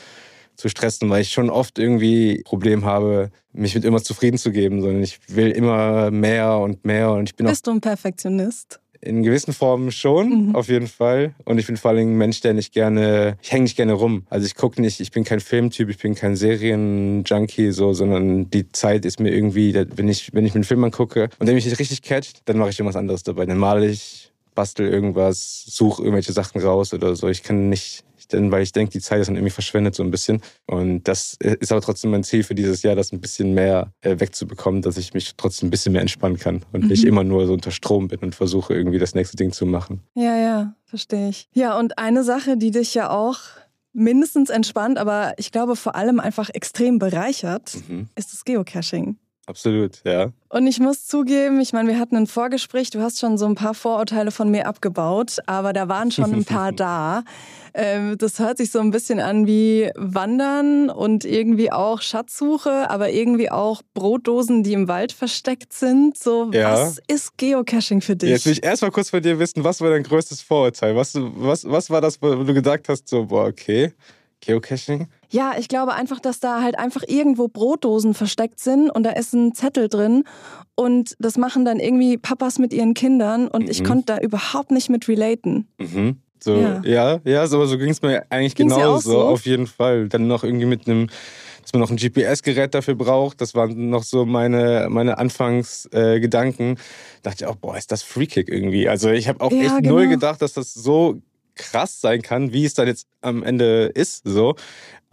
zu 0.57 0.69
stressen, 0.69 1.11
weil 1.11 1.23
ich 1.23 1.33
schon 1.33 1.51
oft 1.51 1.79
irgendwie 1.79 2.43
Problem 2.45 2.85
habe, 2.85 3.31
mich 3.53 3.75
mit 3.75 3.85
irgendwas 3.85 4.05
zufrieden 4.05 4.39
zu 4.39 4.53
geben, 4.53 4.81
sondern 4.81 5.03
ich 5.03 5.19
will 5.29 5.51
immer 5.51 6.11
mehr 6.11 6.59
und 6.59 6.85
mehr 6.85 7.13
und 7.13 7.29
ich 7.29 7.37
bin 7.37 7.47
auch 7.47 7.51
Bist 7.51 7.67
du 7.67 7.73
ein 7.73 7.81
Perfektionist? 7.81 8.81
in 9.05 9.23
gewissen 9.23 9.53
Formen 9.53 9.93
schon, 9.93 10.49
mhm. 10.49 10.55
auf 10.55 10.69
jeden 10.69 10.87
Fall. 10.87 11.35
Und 11.45 11.59
ich 11.59 11.67
bin 11.67 11.77
vor 11.77 11.91
allem 11.91 12.13
ein 12.13 12.17
Mensch, 12.17 12.41
der 12.41 12.55
nicht 12.55 12.73
gerne, 12.73 13.37
ich 13.43 13.53
hänge 13.53 13.65
nicht 13.65 13.77
gerne 13.77 13.93
rum. 13.93 14.27
Also 14.31 14.47
ich 14.47 14.55
gucke 14.55 14.81
nicht, 14.81 15.01
ich 15.01 15.11
bin 15.11 15.25
kein 15.25 15.41
Filmtyp, 15.41 15.91
ich 15.91 15.99
bin 15.99 16.15
kein 16.15 16.37
Serienjunkie, 16.37 17.71
so, 17.73 17.93
sondern 17.93 18.51
die 18.51 18.71
Zeit 18.73 19.05
ist 19.05 19.21
mir 19.21 19.31
irgendwie, 19.31 19.75
wenn 19.75 20.09
ich, 20.09 20.33
wenn 20.33 20.47
ich 20.47 20.55
mir 20.55 20.59
einen 20.59 20.65
Film 20.65 20.83
angucke 20.85 21.29
und 21.39 21.47
der 21.47 21.55
mich 21.55 21.67
nicht 21.67 21.79
richtig 21.79 22.03
catcht, 22.03 22.43
dann 22.47 22.59
mache 22.59 22.71
ich 22.71 22.79
irgendwas 22.79 22.97
anderes 22.97 23.23
dabei. 23.23 23.45
Dann 23.47 23.59
male 23.59 23.87
ich, 23.87 24.33
bastel 24.55 24.89
irgendwas, 24.89 25.65
suche 25.67 26.03
irgendwelche 26.03 26.33
Sachen 26.33 26.61
raus 26.61 26.95
oder 26.95 27.15
so. 27.15 27.29
Ich 27.29 27.43
kann 27.43 27.69
nicht, 27.69 28.05
denn 28.33 28.51
weil 28.51 28.63
ich 28.63 28.73
denke, 28.73 28.93
die 28.93 29.01
Zeit 29.01 29.21
ist 29.21 29.29
dann 29.29 29.37
irgendwie 29.37 29.51
verschwendet 29.51 29.95
so 29.95 30.03
ein 30.03 30.11
bisschen. 30.11 30.41
Und 30.67 31.05
das 31.05 31.37
ist 31.41 31.73
aber 31.73 31.81
trotzdem 31.81 32.11
mein 32.11 32.25
Ziel 32.25 32.43
für 32.43 32.55
dieses 32.55 32.83
Jahr, 32.83 32.95
das 32.95 33.13
ein 33.13 33.21
bisschen 33.21 33.55
mehr 33.55 33.93
äh, 34.01 34.19
wegzubekommen, 34.19 34.83
dass 34.83 34.97
ich 34.97 35.15
mich 35.15 35.37
trotzdem 35.37 35.69
ein 35.69 35.71
bisschen 35.71 35.93
mehr 35.93 36.03
entspannen 36.03 36.39
kann 36.39 36.65
und 36.73 36.83
mhm. 36.83 36.89
nicht 36.89 37.05
immer 37.05 37.25
nur 37.25 37.47
so 37.47 37.53
unter 37.53 37.71
Strom 37.71 38.09
bin 38.09 38.21
und 38.21 38.35
versuche 38.35 38.75
irgendwie 38.75 38.99
das 38.99 39.15
nächste 39.15 39.37
Ding 39.37 39.53
zu 39.53 39.67
machen. 39.67 40.01
Ja, 40.15 40.37
ja, 40.37 40.75
verstehe 40.85 41.29
ich. 41.29 41.49
Ja, 41.53 41.79
und 41.79 41.99
eine 41.99 42.25
Sache, 42.25 42.57
die 42.57 42.71
dich 42.71 42.95
ja 42.95 43.11
auch 43.11 43.39
mindestens 43.93 44.51
entspannt, 44.51 44.99
aber 44.99 45.35
ich 45.39 45.53
glaube 45.53 45.77
vor 45.77 45.95
allem 45.95 46.21
einfach 46.21 46.51
extrem 46.53 46.99
bereichert, 46.99 47.77
mhm. 47.89 48.09
ist 48.17 48.33
das 48.33 48.45
Geocaching. 48.45 49.17
Absolut, 49.47 50.01
ja. 50.05 50.33
Und 50.49 50.67
ich 50.67 50.81
muss 50.81 51.07
zugeben, 51.07 51.61
ich 51.61 51.73
meine, 51.73 51.91
wir 51.91 51.99
hatten 51.99 52.17
ein 52.17 52.27
Vorgespräch, 52.27 52.91
du 52.91 53.01
hast 53.01 53.21
schon 53.21 53.37
so 53.37 53.45
ein 53.45 53.55
paar 53.55 53.75
Vorurteile 53.75 54.31
von 54.31 54.51
mir 54.51 54.67
abgebaut, 54.67 55.39
aber 55.47 55.73
da 55.73 55.89
waren 55.89 56.11
schon 56.11 56.33
ein 56.33 56.45
paar 56.45 56.73
da. 56.73 57.25
Ähm, 57.75 58.17
das 58.17 58.39
hört 58.39 58.59
sich 58.59 58.71
so 58.71 58.79
ein 58.79 58.91
bisschen 58.91 59.21
an 59.21 59.47
wie 59.47 59.91
Wandern 59.97 60.89
und 60.89 61.25
irgendwie 61.25 61.73
auch 61.73 62.01
Schatzsuche, 62.01 62.89
aber 62.89 63.11
irgendwie 63.11 63.51
auch 63.51 63.83
Brotdosen, 63.95 64.63
die 64.63 64.73
im 64.73 64.89
Wald 64.89 65.13
versteckt 65.13 65.73
sind. 65.73 66.17
So, 66.17 66.51
ja. 66.53 66.73
was 66.73 67.01
ist 67.09 67.37
Geocaching 67.37 68.01
für 68.01 68.17
dich? 68.17 68.31
Jetzt 68.31 68.47
will 68.47 68.53
ich 68.53 68.65
erstmal 68.65 68.93
kurz 68.93 69.11
von 69.11 69.21
dir 69.21 69.39
wissen, 69.39 69.65
was 69.65 69.81
war 69.81 69.91
dein 69.91 70.05
größtes 70.05 70.41
Vorurteil? 70.41 70.95
Was, 70.95 71.15
was, 71.17 71.65
was 71.69 71.91
war 71.91 72.01
das, 72.01 72.23
wo 72.23 72.45
du 72.45 72.55
gedacht 72.55 72.89
hast, 72.89 73.09
so, 73.09 73.27
boah, 73.27 73.47
okay, 73.47 73.93
Geocaching? 74.47 75.09
Ja, 75.31 75.53
ich 75.59 75.69
glaube 75.69 75.95
einfach, 75.95 76.21
dass 76.21 76.41
da 76.41 76.63
halt 76.63 76.79
einfach 76.79 77.03
irgendwo 77.07 77.49
Brotdosen 77.49 78.15
versteckt 78.15 78.61
sind 78.61 78.91
und 78.91 79.05
da 79.05 79.11
ist 79.11 79.33
ein 79.35 79.55
Zettel 79.55 79.89
drin 79.89 80.25
und 80.75 81.17
das 81.19 81.37
machen 81.37 81.65
dann 81.65 81.81
irgendwie 81.81 82.19
Papas 82.19 82.59
mit 82.59 82.73
ihren 82.73 82.95
Kindern 82.95 83.49
und 83.49 83.65
mhm. 83.65 83.71
ich 83.71 83.85
konnte 83.85 84.07
da 84.07 84.19
überhaupt 84.19 84.71
nicht 84.71 84.91
mit 84.91 85.09
relaten. 85.09 85.69
Mhm. 85.79 86.19
So, 86.41 86.57
ja, 86.57 86.83
ja, 86.85 87.21
ja 87.25 87.47
so, 87.47 87.65
so 87.65 87.79
ging 87.79 87.89
es 87.89 88.03
mir 88.03 88.25
eigentlich 88.29 88.55
ging's 88.55 88.75
genauso, 88.75 89.13
so? 89.13 89.21
auf 89.23 89.47
jeden 89.47 89.67
Fall. 89.67 90.09
Dann 90.09 90.27
noch 90.27 90.45
irgendwie 90.45 90.67
mit 90.67 90.87
einem 90.87 91.09
dass 91.65 91.73
man 91.73 91.81
noch 91.81 91.91
ein 91.91 91.97
GPS-Gerät 91.97 92.75
dafür 92.75 92.95
braucht. 92.95 93.41
Das 93.41 93.55
waren 93.55 93.89
noch 93.89 94.03
so 94.03 94.27
meine, 94.27 94.89
meine 94.91 95.17
Anfangsgedanken. 95.17 96.73
Äh, 96.73 96.77
dachte 97.23 97.45
ich 97.45 97.47
auch, 97.47 97.57
boah, 97.57 97.79
ist 97.79 97.91
das 97.91 98.03
Freakick 98.03 98.51
irgendwie. 98.51 98.87
Also 98.87 99.09
ich 99.09 99.29
habe 99.29 99.41
auch 99.41 99.51
ja, 99.51 99.63
echt 99.63 99.77
genau. 99.79 99.95
null 99.95 100.09
gedacht, 100.09 100.43
dass 100.43 100.53
das 100.53 100.75
so 100.75 101.23
krass 101.55 102.01
sein 102.01 102.23
kann, 102.23 102.53
wie 102.53 102.65
es 102.65 102.75
dann 102.75 102.87
jetzt 102.87 103.07
am 103.21 103.43
Ende 103.43 103.87
ist. 103.95 104.23
So. 104.25 104.55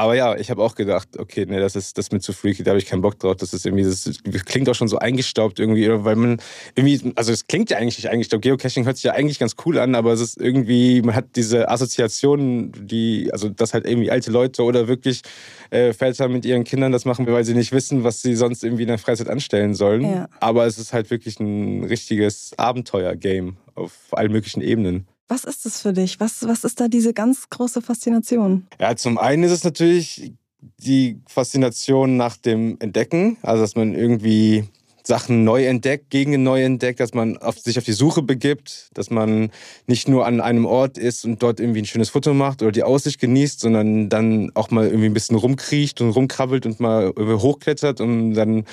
Aber 0.01 0.15
ja, 0.15 0.35
ich 0.35 0.49
habe 0.49 0.63
auch 0.63 0.73
gedacht, 0.73 1.09
okay, 1.19 1.45
nee, 1.47 1.59
das 1.59 1.75
ist 1.75 1.95
das 1.95 2.07
ist 2.07 2.11
mir 2.11 2.19
zu 2.19 2.33
freaky, 2.33 2.63
da 2.63 2.71
habe 2.71 2.79
ich 2.79 2.87
keinen 2.87 3.03
Bock 3.03 3.19
drauf. 3.19 3.35
Das 3.35 3.53
ist 3.53 3.67
irgendwie, 3.67 3.83
das, 3.83 4.03
das, 4.03 4.45
klingt 4.45 4.67
auch 4.67 4.73
schon 4.73 4.87
so 4.87 4.97
eingestaubt 4.97 5.59
irgendwie, 5.59 5.87
weil 6.03 6.15
man 6.15 6.41
irgendwie, 6.73 7.13
also 7.15 7.31
es 7.31 7.45
klingt 7.45 7.69
ja 7.69 7.77
eigentlich 7.77 7.97
nicht 7.97 8.09
eingestaubt. 8.09 8.41
Geocaching 8.41 8.85
hört 8.85 8.97
sich 8.97 9.03
ja 9.03 9.13
eigentlich 9.13 9.37
ganz 9.37 9.55
cool 9.63 9.77
an, 9.77 9.93
aber 9.93 10.11
es 10.13 10.19
ist 10.19 10.41
irgendwie, 10.41 11.03
man 11.03 11.13
hat 11.13 11.35
diese 11.35 11.69
Assoziationen, 11.69 12.71
die, 12.87 13.29
also 13.31 13.49
dass 13.49 13.75
halt 13.75 13.85
irgendwie 13.85 14.09
alte 14.09 14.31
Leute 14.31 14.63
oder 14.63 14.87
wirklich 14.87 15.21
äh, 15.69 15.93
Väter 15.93 16.29
mit 16.29 16.45
ihren 16.45 16.63
Kindern 16.63 16.91
das 16.91 17.05
machen, 17.05 17.27
weil 17.27 17.43
sie 17.43 17.53
nicht 17.53 17.71
wissen, 17.71 18.03
was 18.03 18.23
sie 18.23 18.35
sonst 18.35 18.63
irgendwie 18.63 18.83
in 18.83 18.89
der 18.89 18.97
Freizeit 18.97 19.29
anstellen 19.29 19.75
sollen. 19.75 20.01
Ja. 20.01 20.29
Aber 20.39 20.65
es 20.65 20.79
ist 20.79 20.93
halt 20.93 21.11
wirklich 21.11 21.39
ein 21.39 21.83
richtiges 21.83 22.53
Abenteuer-Game 22.57 23.57
auf 23.75 23.93
allen 24.11 24.31
möglichen 24.31 24.61
Ebenen. 24.61 25.05
Was 25.31 25.45
ist 25.45 25.65
das 25.65 25.81
für 25.81 25.93
dich? 25.93 26.19
Was, 26.19 26.45
was 26.45 26.65
ist 26.65 26.81
da 26.81 26.89
diese 26.89 27.13
ganz 27.13 27.49
große 27.49 27.81
Faszination? 27.81 28.67
Ja, 28.81 28.97
zum 28.97 29.17
einen 29.17 29.43
ist 29.43 29.53
es 29.53 29.63
natürlich 29.63 30.33
die 30.59 31.21
Faszination 31.25 32.17
nach 32.17 32.35
dem 32.35 32.75
Entdecken, 32.81 33.37
also 33.41 33.63
dass 33.63 33.77
man 33.77 33.95
irgendwie 33.95 34.65
Sachen 35.03 35.45
neu 35.45 35.65
entdeckt, 35.65 36.09
Gegenden 36.09 36.43
neu 36.43 36.61
entdeckt, 36.61 36.99
dass 36.99 37.13
man 37.13 37.37
auf, 37.37 37.57
sich 37.57 37.77
auf 37.77 37.85
die 37.85 37.93
Suche 37.93 38.21
begibt, 38.23 38.89
dass 38.93 39.09
man 39.09 39.51
nicht 39.87 40.09
nur 40.09 40.25
an 40.25 40.41
einem 40.41 40.65
Ort 40.65 40.97
ist 40.97 41.23
und 41.23 41.41
dort 41.41 41.61
irgendwie 41.61 41.81
ein 41.81 41.85
schönes 41.85 42.09
Foto 42.09 42.33
macht 42.33 42.61
oder 42.61 42.73
die 42.73 42.83
Aussicht 42.83 43.21
genießt, 43.21 43.61
sondern 43.61 44.09
dann 44.09 44.51
auch 44.53 44.69
mal 44.69 44.85
irgendwie 44.85 45.05
ein 45.05 45.13
bisschen 45.13 45.37
rumkriecht 45.37 46.01
und 46.01 46.09
rumkrabbelt 46.09 46.65
und 46.65 46.81
mal 46.81 47.13
hochklettert 47.17 48.01
und 48.01 48.33
dann 48.33 48.65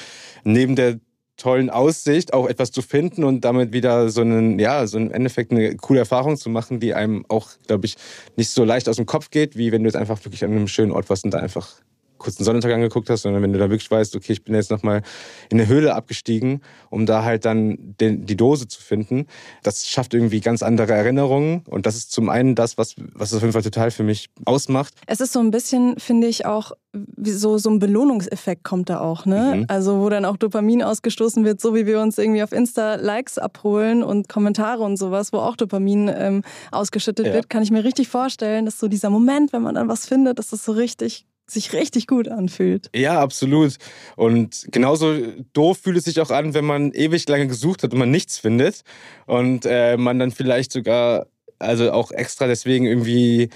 neben 0.42 0.74
der 0.74 0.98
tollen 1.38 1.70
Aussicht 1.70 2.34
auch 2.34 2.46
etwas 2.46 2.70
zu 2.70 2.82
finden 2.82 3.24
und 3.24 3.42
damit 3.42 3.72
wieder 3.72 4.10
so 4.10 4.20
einen, 4.20 4.58
ja, 4.58 4.86
so 4.86 4.98
im 4.98 5.10
Endeffekt 5.10 5.52
eine 5.52 5.76
coole 5.76 6.00
Erfahrung 6.00 6.36
zu 6.36 6.50
machen, 6.50 6.80
die 6.80 6.92
einem 6.92 7.24
auch, 7.28 7.48
glaube 7.66 7.86
ich, 7.86 7.96
nicht 8.36 8.50
so 8.50 8.64
leicht 8.64 8.88
aus 8.88 8.96
dem 8.96 9.06
Kopf 9.06 9.30
geht, 9.30 9.56
wie 9.56 9.72
wenn 9.72 9.82
du 9.82 9.88
jetzt 9.88 9.96
einfach 9.96 10.22
wirklich 10.24 10.44
an 10.44 10.50
einem 10.50 10.68
schönen 10.68 10.92
Ort 10.92 11.08
warst 11.08 11.24
und 11.24 11.32
da 11.32 11.38
einfach 11.38 11.68
kurz 12.18 12.38
einen 12.38 12.44
Sonnentag 12.44 12.72
angeguckt 12.72 13.08
hast, 13.10 13.22
sondern 13.22 13.42
wenn 13.42 13.52
du 13.52 13.58
da 13.58 13.70
wirklich 13.70 13.90
weißt, 13.90 14.16
okay, 14.16 14.32
ich 14.32 14.44
bin 14.44 14.54
jetzt 14.54 14.70
nochmal 14.70 15.02
in 15.50 15.58
eine 15.58 15.68
Höhle 15.68 15.94
abgestiegen, 15.94 16.62
um 16.90 17.06
da 17.06 17.24
halt 17.24 17.44
dann 17.44 17.94
den, 18.00 18.26
die 18.26 18.36
Dose 18.36 18.68
zu 18.68 18.82
finden, 18.82 19.26
das 19.62 19.88
schafft 19.88 20.14
irgendwie 20.14 20.40
ganz 20.40 20.62
andere 20.62 20.92
Erinnerungen. 20.92 21.62
Und 21.68 21.86
das 21.86 21.96
ist 21.96 22.12
zum 22.12 22.28
einen 22.28 22.54
das, 22.54 22.78
was, 22.78 22.94
was 23.14 23.30
es 23.30 23.36
auf 23.36 23.42
jeden 23.42 23.52
Fall 23.52 23.62
total 23.62 23.90
für 23.90 24.02
mich 24.02 24.30
ausmacht. 24.44 24.94
Es 25.06 25.20
ist 25.20 25.32
so 25.32 25.40
ein 25.40 25.50
bisschen, 25.50 25.98
finde 25.98 26.26
ich, 26.26 26.46
auch 26.46 26.72
so, 27.22 27.58
so 27.58 27.70
ein 27.70 27.78
Belohnungseffekt 27.78 28.64
kommt 28.64 28.88
da 28.88 29.00
auch, 29.00 29.26
ne? 29.26 29.56
Mhm. 29.56 29.64
Also, 29.68 30.00
wo 30.00 30.08
dann 30.08 30.24
auch 30.24 30.36
Dopamin 30.36 30.82
ausgestoßen 30.82 31.44
wird, 31.44 31.60
so 31.60 31.74
wie 31.74 31.86
wir 31.86 32.00
uns 32.00 32.16
irgendwie 32.18 32.42
auf 32.42 32.52
Insta 32.52 32.94
Likes 32.94 33.38
abholen 33.38 34.02
und 34.02 34.28
Kommentare 34.28 34.82
und 34.82 34.96
sowas, 34.96 35.32
wo 35.32 35.38
auch 35.38 35.56
Dopamin 35.56 36.10
ähm, 36.14 36.42
ausgeschüttet 36.72 37.26
ja. 37.26 37.32
wird, 37.34 37.50
kann 37.50 37.62
ich 37.62 37.70
mir 37.70 37.84
richtig 37.84 38.08
vorstellen, 38.08 38.64
dass 38.64 38.78
so 38.78 38.88
dieser 38.88 39.10
Moment, 39.10 39.52
wenn 39.52 39.62
man 39.62 39.74
dann 39.74 39.88
was 39.88 40.06
findet, 40.06 40.38
dass 40.38 40.48
das 40.48 40.64
so 40.64 40.72
richtig 40.72 41.26
sich 41.50 41.72
richtig 41.72 42.06
gut 42.06 42.28
anfühlt. 42.28 42.90
Ja, 42.94 43.20
absolut. 43.20 43.76
Und 44.16 44.66
genauso 44.70 45.14
doof 45.52 45.78
fühlt 45.82 45.96
es 45.96 46.04
sich 46.04 46.20
auch 46.20 46.30
an, 46.30 46.54
wenn 46.54 46.64
man 46.64 46.92
ewig 46.92 47.28
lange 47.28 47.46
gesucht 47.46 47.82
hat 47.82 47.92
und 47.92 47.98
man 47.98 48.10
nichts 48.10 48.38
findet 48.38 48.82
und 49.26 49.64
äh, 49.66 49.96
man 49.96 50.18
dann 50.18 50.30
vielleicht 50.30 50.72
sogar, 50.72 51.26
also 51.58 51.92
auch 51.92 52.10
extra 52.10 52.46
deswegen 52.46 52.86
irgendwie 52.86 53.50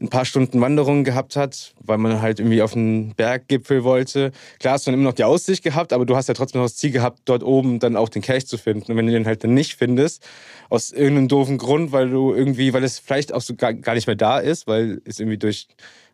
ein 0.00 0.08
paar 0.08 0.24
Stunden 0.24 0.60
Wanderung 0.60 1.04
gehabt 1.04 1.36
hat, 1.36 1.72
weil 1.80 1.98
man 1.98 2.20
halt 2.20 2.40
irgendwie 2.40 2.62
auf 2.62 2.74
einen 2.74 3.14
Berggipfel 3.14 3.84
wollte. 3.84 4.32
Klar 4.58 4.74
hast 4.74 4.86
du 4.86 4.90
dann 4.90 4.98
immer 4.98 5.10
noch 5.10 5.14
die 5.14 5.24
Aussicht 5.24 5.62
gehabt, 5.62 5.92
aber 5.92 6.04
du 6.04 6.16
hast 6.16 6.28
ja 6.28 6.34
trotzdem 6.34 6.60
noch 6.60 6.66
das 6.66 6.76
Ziel 6.76 6.90
gehabt, 6.90 7.20
dort 7.26 7.44
oben 7.44 7.78
dann 7.78 7.96
auch 7.96 8.08
den 8.08 8.22
Cache 8.22 8.44
zu 8.44 8.58
finden. 8.58 8.90
Und 8.90 8.98
wenn 8.98 9.06
du 9.06 9.12
den 9.12 9.26
halt 9.26 9.44
dann 9.44 9.54
nicht 9.54 9.76
findest, 9.76 10.26
aus 10.68 10.90
irgendeinem 10.90 11.28
doofen 11.28 11.58
Grund, 11.58 11.92
weil 11.92 12.10
du 12.10 12.34
irgendwie, 12.34 12.72
weil 12.72 12.82
es 12.82 12.98
vielleicht 12.98 13.32
auch 13.32 13.40
so 13.40 13.54
gar, 13.54 13.72
gar 13.72 13.94
nicht 13.94 14.08
mehr 14.08 14.16
da 14.16 14.40
ist, 14.40 14.66
weil 14.66 15.00
es 15.04 15.20
irgendwie 15.20 15.38
durch 15.38 15.68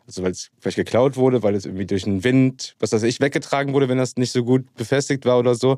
also 0.07 0.23
weil 0.23 0.31
es 0.31 0.51
vielleicht 0.59 0.77
geklaut 0.77 1.15
wurde, 1.15 1.43
weil 1.43 1.55
es 1.55 1.65
irgendwie 1.65 1.85
durch 1.85 2.03
den 2.03 2.23
Wind, 2.23 2.75
was 2.79 2.91
weiß 2.91 3.03
ich, 3.03 3.19
weggetragen 3.19 3.73
wurde, 3.73 3.89
wenn 3.89 3.97
das 3.97 4.15
nicht 4.17 4.31
so 4.31 4.43
gut 4.43 4.73
befestigt 4.75 5.25
war 5.25 5.39
oder 5.39 5.55
so, 5.55 5.77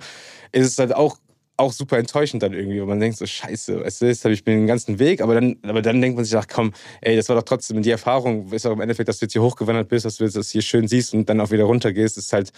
ist 0.52 0.68
es 0.68 0.78
halt 0.78 0.96
auch 0.96 1.18
auch 1.56 1.72
super 1.72 1.98
enttäuschend 1.98 2.42
dann 2.42 2.54
irgendwie, 2.54 2.80
weil 2.80 2.88
man 2.88 3.00
denkt 3.00 3.18
so, 3.18 3.26
scheiße, 3.26 3.82
weißt 3.82 4.02
du, 4.02 4.06
jetzt 4.08 4.26
habe 4.26 4.34
ich 4.34 4.44
den 4.44 4.66
ganzen 4.66 4.98
Weg, 4.98 5.22
aber 5.22 5.36
dann, 5.36 5.58
aber 5.64 5.82
dann 5.84 6.02
denkt 6.02 6.16
man 6.16 6.26
sich, 6.26 6.36
ach 6.36 6.48
komm, 6.52 6.74
ey, 7.02 7.16
das 7.16 7.30
war 7.30 7.36
doch 7.36 7.44
trotzdem 7.44 7.82
die 7.84 7.92
Erfahrung, 7.92 8.52
ist 8.52 8.66
auch 8.66 8.72
im 8.72 8.82
Endeffekt, 8.82 9.08
dass 9.08 9.20
du 9.20 9.26
jetzt 9.26 9.34
hier 9.34 9.44
hochgewandert 9.44 9.88
bist, 9.88 10.06
dass 10.06 10.18
du 10.18 10.24
jetzt 10.24 10.36
das 10.36 10.50
hier 10.50 10.64
schön 10.64 10.88
siehst 10.88 11.14
und 11.14 11.30
dann 11.30 11.40
auch 11.40 11.52
wieder 11.52 11.66
runtergehst, 11.66 12.18
ist 12.18 12.34
halt 12.34 12.52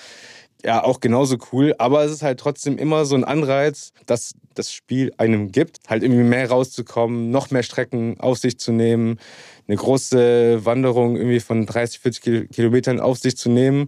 ja 0.65 0.83
auch 0.83 0.99
genauso 0.99 1.37
cool, 1.51 1.75
aber 1.77 2.03
es 2.03 2.11
ist 2.11 2.23
halt 2.23 2.39
trotzdem 2.39 2.77
immer 2.77 3.05
so 3.05 3.15
ein 3.15 3.23
Anreiz, 3.23 3.91
dass 4.05 4.33
das 4.55 4.71
Spiel 4.71 5.13
einem 5.17 5.51
gibt, 5.51 5.79
halt 5.87 6.03
irgendwie 6.03 6.23
mehr 6.23 6.49
rauszukommen, 6.49 7.29
noch 7.29 7.51
mehr 7.51 7.63
Strecken 7.63 8.19
auf 8.19 8.39
sich 8.39 8.57
zu 8.57 8.71
nehmen, 8.71 9.19
eine 9.67 9.77
große 9.77 10.65
Wanderung 10.65 11.17
irgendwie 11.17 11.39
von 11.39 11.65
30, 11.65 11.99
40 11.99 12.51
Kilometern 12.51 12.99
auf 12.99 13.19
sich 13.19 13.37
zu 13.37 13.49
nehmen, 13.49 13.87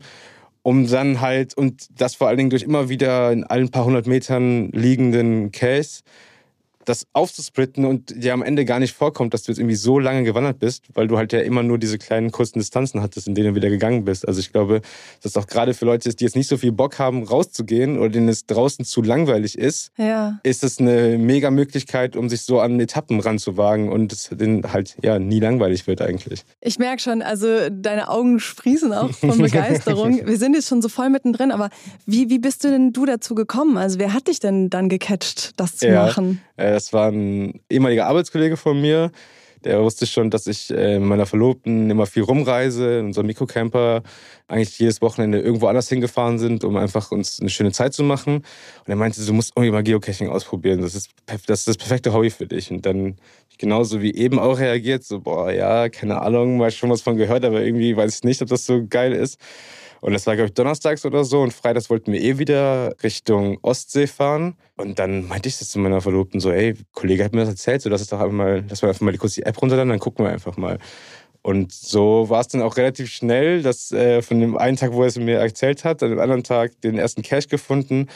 um 0.61 0.87
dann 0.87 1.21
halt, 1.21 1.57
und 1.57 1.87
das 1.99 2.15
vor 2.15 2.27
allen 2.27 2.37
Dingen 2.37 2.49
durch 2.49 2.63
immer 2.63 2.89
wieder 2.89 3.31
in 3.31 3.43
allen 3.43 3.69
paar 3.69 3.85
hundert 3.85 4.05
Metern 4.05 4.69
liegenden 4.71 5.51
Case, 5.51 6.01
das 6.87 7.05
aufzusplitten 7.11 7.85
und 7.85 8.23
dir 8.23 8.33
am 8.33 8.41
Ende 8.41 8.63
gar 8.63 8.79
nicht 8.79 8.93
vorkommt, 8.93 9.33
dass 9.33 9.43
du 9.43 9.51
jetzt 9.51 9.59
irgendwie 9.59 9.75
so 9.75 9.99
lange 9.99 10.23
gewandert 10.23 10.59
bist, 10.59 10.85
weil 10.93 11.07
du 11.07 11.17
halt 11.17 11.33
ja 11.33 11.39
immer 11.39 11.61
nur 11.61 11.77
diese 11.77 11.97
kleinen 11.97 12.31
kurzen 12.31 12.59
Distanzen 12.59 13.01
hattest, 13.01 13.27
in 13.27 13.35
denen 13.35 13.49
du 13.49 13.55
wieder 13.55 13.69
gegangen 13.69 14.05
bist. 14.05 14.25
Also 14.27 14.39
ich 14.39 14.53
glaube, 14.53 14.81
dass 15.21 15.35
auch 15.35 15.47
gerade 15.47 15.73
für 15.73 15.85
Leute 15.85 16.07
die 16.07 16.23
jetzt 16.23 16.35
nicht 16.35 16.47
so 16.47 16.55
viel 16.57 16.71
Bock 16.71 16.97
haben, 16.97 17.23
rauszugehen 17.23 17.97
oder 17.97 18.09
denen 18.09 18.29
es 18.29 18.45
draußen 18.45 18.85
zu 18.85 19.01
langweilig 19.01 19.57
ist, 19.57 19.91
ja. 19.97 20.39
ist 20.43 20.63
es 20.63 20.79
eine 20.79 21.17
mega 21.17 21.51
Möglichkeit, 21.51 22.15
um 22.15 22.29
sich 22.29 22.43
so 22.43 22.61
an 22.61 22.79
Etappen 22.79 23.19
ranzuwagen 23.19 23.89
und 23.89 24.13
es 24.13 24.29
denen 24.31 24.71
halt 24.71 24.95
ja 25.01 25.19
nie 25.19 25.41
langweilig 25.41 25.87
wird 25.87 26.01
eigentlich. 26.01 26.45
Ich 26.61 26.79
merke 26.79 27.01
schon, 27.01 27.21
also 27.21 27.69
deine 27.69 28.09
Augen 28.09 28.39
sprießen 28.39 28.93
auch 28.93 29.11
von 29.11 29.37
Begeisterung. 29.37 30.25
Wir 30.25 30.37
sind 30.37 30.53
jetzt 30.53 30.69
schon 30.69 30.81
so 30.81 30.87
voll 30.87 31.09
mittendrin, 31.09 31.51
aber 31.51 31.69
wie, 32.05 32.29
wie 32.29 32.39
bist 32.39 32.63
du 32.63 32.69
denn 32.69 32.93
du 32.93 33.05
dazu 33.05 33.35
gekommen? 33.35 33.77
Also 33.77 33.99
wer 33.99 34.13
hat 34.13 34.29
dich 34.29 34.39
denn 34.39 34.69
dann 34.69 34.87
gecatcht, 34.87 35.51
das 35.57 35.75
zu 35.77 35.87
ja. 35.87 36.05
machen? 36.05 36.41
Äh, 36.55 36.76
das 36.77 36.93
war 36.93 37.09
ein 37.09 37.59
ehemaliger 37.69 38.05
Arbeitskollege 38.05 38.55
von 38.55 38.79
mir, 38.79 39.11
Der 39.63 39.81
wusste 39.81 40.05
schon, 40.05 40.29
dass 40.29 40.45
ich 40.45 40.69
äh, 40.69 40.99
mit 40.99 41.09
meiner 41.09 41.25
Verlobten 41.25 41.89
immer 41.89 42.05
viel 42.05 42.21
rumreise, 42.21 42.99
in 42.99 43.07
unserem 43.07 43.25
Mikrocamper 43.25 44.03
eigentlich 44.47 44.77
jedes 44.77 45.01
Wochenende 45.01 45.39
irgendwo 45.39 45.65
anders 45.67 45.89
hingefahren 45.89 46.37
sind, 46.37 46.63
um 46.63 46.77
einfach 46.77 47.11
uns 47.11 47.39
eine 47.39 47.49
schöne 47.49 47.71
Zeit 47.71 47.93
zu 47.93 48.03
machen. 48.03 48.35
Und 48.35 48.87
er 48.87 48.95
meinte, 48.95 49.25
du 49.25 49.33
musst 49.33 49.53
irgendwie 49.55 49.71
mal 49.71 49.81
Geocaching 49.83 50.29
ausprobieren. 50.29 50.81
Das 50.81 50.93
ist 50.93 51.09
das, 51.25 51.59
ist 51.59 51.67
das 51.67 51.77
perfekte 51.77 52.13
Hobby 52.13 52.29
für 52.29 52.45
dich. 52.45 52.69
Und 52.71 52.85
dann 52.85 53.15
genauso 53.57 54.01
wie 54.01 54.13
eben 54.13 54.37
auch 54.37 54.59
reagiert, 54.59 55.03
so, 55.03 55.19
boah, 55.19 55.51
ja, 55.51 55.89
keine 55.89 56.21
Ahnung, 56.21 56.57
mal 56.57 56.69
schon 56.69 56.91
was 56.91 57.01
von 57.01 57.17
gehört, 57.17 57.43
aber 57.43 57.61
irgendwie 57.63 57.97
weiß 57.97 58.17
ich 58.17 58.23
nicht, 58.23 58.41
ob 58.43 58.49
das 58.49 58.65
so 58.65 58.85
geil 58.87 59.13
ist. 59.13 59.39
Und 60.01 60.13
das 60.13 60.27
war, 60.27 60.35
glaube 60.35 60.47
ich, 60.47 60.53
donnerstags 60.53 61.05
oder 61.05 61.23
so. 61.23 61.41
Und 61.41 61.53
freitags 61.53 61.89
wollten 61.89 62.11
wir 62.11 62.21
eh 62.21 62.37
wieder 62.37 62.95
Richtung 63.03 63.57
Ostsee 63.61 64.07
fahren. 64.07 64.55
Und 64.75 64.99
dann 64.99 65.27
meinte 65.27 65.49
ich 65.49 65.57
das 65.57 65.69
zu 65.69 65.79
meiner 65.79 66.01
Verlobten 66.01 66.39
so, 66.39 66.51
ey, 66.51 66.75
Kollege 66.93 67.23
hat 67.23 67.33
mir 67.33 67.41
das 67.41 67.49
erzählt, 67.49 67.81
so 67.81 67.89
lass 67.89 68.01
es 68.01 68.07
doch 68.07 68.19
einfach 68.19 68.33
mal, 68.33 68.63
lass 68.69 68.81
mal 68.81 68.89
einfach 68.89 69.01
mal 69.01 69.17
kurz 69.17 69.33
die 69.33 69.43
App 69.43 69.61
runterladen, 69.61 69.89
dann 69.89 69.99
gucken 69.99 70.25
wir 70.25 70.31
einfach 70.31 70.57
mal. 70.57 70.77
Und 71.41 71.71
so 71.71 72.29
war 72.29 72.41
es 72.41 72.49
dann 72.49 72.61
auch 72.61 72.77
relativ 72.77 73.09
schnell, 73.09 73.61
dass 73.61 73.91
äh, 73.91 74.21
von 74.21 74.39
dem 74.39 74.57
einen 74.57 74.75
Tag, 74.75 74.91
wo 74.91 75.03
er 75.03 75.07
es 75.07 75.17
mir 75.17 75.37
erzählt 75.37 75.85
hat, 75.85 76.03
an 76.03 76.09
dem 76.09 76.19
anderen 76.19 76.43
Tag 76.43 76.79
den 76.81 76.97
ersten 76.97 77.21
Cash 77.21 77.47
gefunden. 77.47 78.07